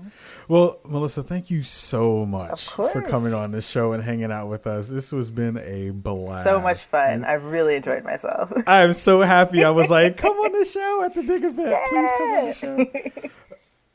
[0.47, 4.67] Well, Melissa, thank you so much for coming on this show and hanging out with
[4.67, 4.87] us.
[4.89, 6.47] This has been a blast.
[6.47, 7.23] So much fun.
[7.25, 8.51] I've really enjoyed myself.
[8.67, 9.63] I'm so happy.
[9.63, 11.77] I was like, come on the show at the big event.
[11.89, 13.29] Please come on the show.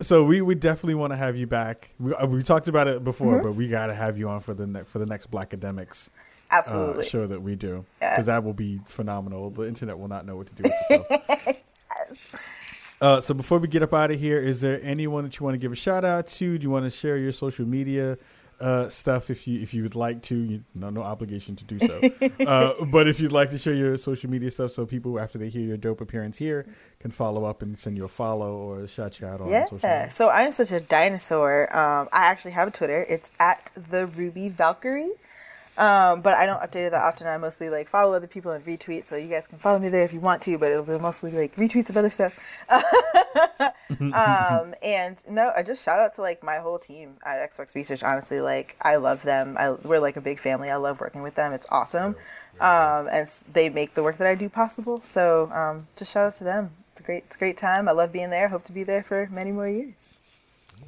[0.03, 1.91] So we, we definitely want to have you back.
[1.99, 3.47] We, uh, we talked about it before, Mm-hmm.
[3.47, 6.11] but we got to have you on for the ne- for the next Black Academics
[6.51, 7.05] uh, Absolutely.
[7.07, 8.11] show that we do Yeah.
[8.11, 9.51] because that will be phenomenal.
[9.51, 10.73] The internet will not know what to do with
[11.11, 11.63] itself.
[12.99, 15.53] Uh, so before we get up out of here, is there anyone that you want
[15.53, 16.57] to give a shout out to?
[16.57, 18.17] Do you want to share your social media
[18.59, 20.35] uh, stuff if you if you would like to?
[20.35, 22.01] You, no, no obligation to do so.
[22.47, 25.51] uh, but if you'd like to share your social media stuff, so people after they
[25.51, 26.65] hear your dope appearance here
[26.99, 29.99] can follow up and send you a follow or shout you out on social Yeah.
[29.99, 30.11] media.
[30.11, 31.65] So I'm such a dinosaur.
[31.77, 33.05] Um, I actually have a Twitter.
[33.11, 35.11] It's at the Ruby Valkyrie.
[35.79, 37.27] Um, but I don't update it that often.
[37.27, 39.05] I mostly like follow other people and retweet.
[39.05, 41.31] So you guys can follow me there if you want to, but it'll be mostly
[41.33, 42.39] like retweets of other stuff.
[44.01, 48.03] um, and no, I just shout out to like my whole team at Xbox Research.
[48.03, 49.57] Honestly, like I love them.
[49.59, 50.71] I, we're like a big family.
[50.71, 51.53] I love working with them.
[51.53, 52.17] It's awesome.
[52.61, 55.01] Um, and they make the work that I do possible.
[55.03, 56.71] So um, just shout out to them.
[56.93, 57.89] It's a great, it's a great time.
[57.89, 58.49] I love being there.
[58.49, 60.15] Hope to be there for many more years.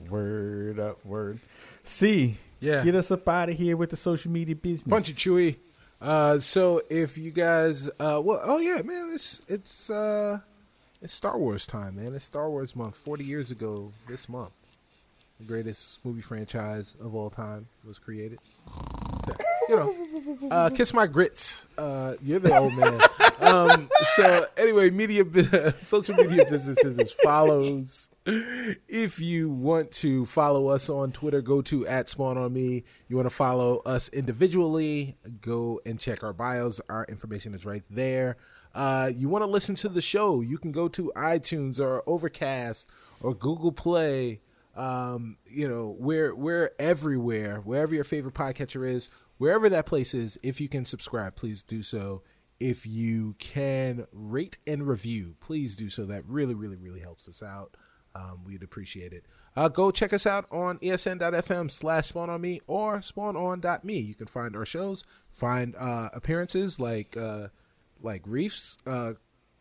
[0.09, 1.41] Word up, word.
[1.85, 2.83] See, Yeah.
[2.85, 4.89] get us up out of here with the social media business.
[4.89, 5.57] Bunch of chewy.
[6.01, 10.39] Uh, so if you guys, uh, well, oh yeah, man, it's it's uh,
[11.03, 12.15] it's Star Wars time, man.
[12.15, 12.97] It's Star Wars month.
[12.97, 14.53] Forty years ago this month,
[15.41, 18.39] the greatest movie franchise of all time was created.
[19.69, 19.95] You know,
[20.51, 21.67] uh, kiss my grits.
[21.77, 23.01] Uh, you're the old man.
[23.41, 25.25] Um, so anyway, media,
[25.83, 28.11] social media businesses as follows.
[28.27, 32.85] If you want to follow us on Twitter, go to at Spawn on Me.
[33.09, 36.81] You want to follow us individually, go and check our bios.
[36.89, 38.37] Our information is right there.
[38.75, 42.89] Uh, you want to listen to the show, you can go to iTunes or Overcast
[43.21, 44.41] or Google Play.
[44.77, 47.61] Um, you know, we're we're everywhere.
[47.65, 51.83] Wherever your favorite podcatcher is, wherever that place is, if you can subscribe, please do
[51.83, 52.23] so.
[52.61, 56.05] If you can rate and review, please do so.
[56.05, 57.77] That really, really, really helps us out.
[58.15, 59.25] Um, we'd appreciate it.
[59.57, 63.99] Uh, go check us out on esn.fm slash spawn on me or spawnon.me.
[63.99, 67.49] You can find our shows, find uh, appearances like uh,
[68.01, 69.15] like Reefs, uh,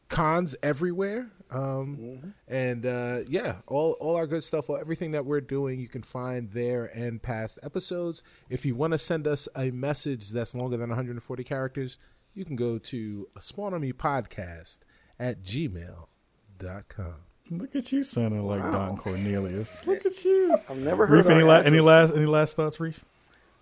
[0.10, 1.30] cons everywhere.
[1.52, 5.88] Um, And uh, yeah, all, all our good stuff, all, everything that we're doing, you
[5.88, 8.24] can find there and past episodes.
[8.49, 11.98] If you want to send us a message that's longer than 140 characters,
[12.34, 14.80] you can go to spawn on me podcast
[15.19, 17.15] at gmail.com.
[17.49, 19.88] Look at you sounding like Don Cornelius.
[19.88, 20.57] Look at you.
[20.69, 23.03] I've never heard Reef, of any, our la- any last any last thoughts, Reef?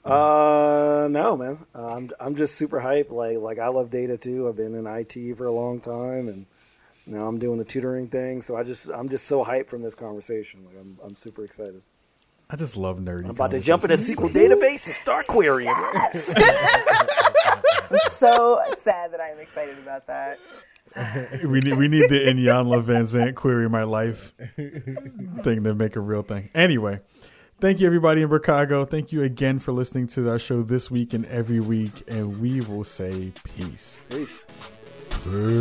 [0.03, 1.59] Uh, no, man.
[1.73, 3.11] Uh, I'm I'm just super hyped.
[3.11, 4.47] Like like I love data too.
[4.47, 6.45] I've been in IT for a long time, and
[7.05, 8.41] now I'm doing the tutoring thing.
[8.41, 10.65] So I just I'm just so hyped from this conversation.
[10.65, 11.81] Like I'm I'm super excited.
[12.49, 13.25] I just love nerdy.
[13.25, 15.69] I'm about to jump in a SQL database and start querying.
[17.91, 20.39] I'm so sad that I'm excited about that.
[21.43, 26.21] we need we need the Iyanla Vanzant query my life thing to make a real
[26.21, 26.49] thing.
[26.53, 26.99] Anyway,
[27.59, 28.85] thank you everybody in Chicago.
[28.85, 32.61] Thank you again for listening to our show this week and every week, and we
[32.61, 34.03] will say peace.
[34.09, 34.45] Peace.
[35.23, 35.55] Peace.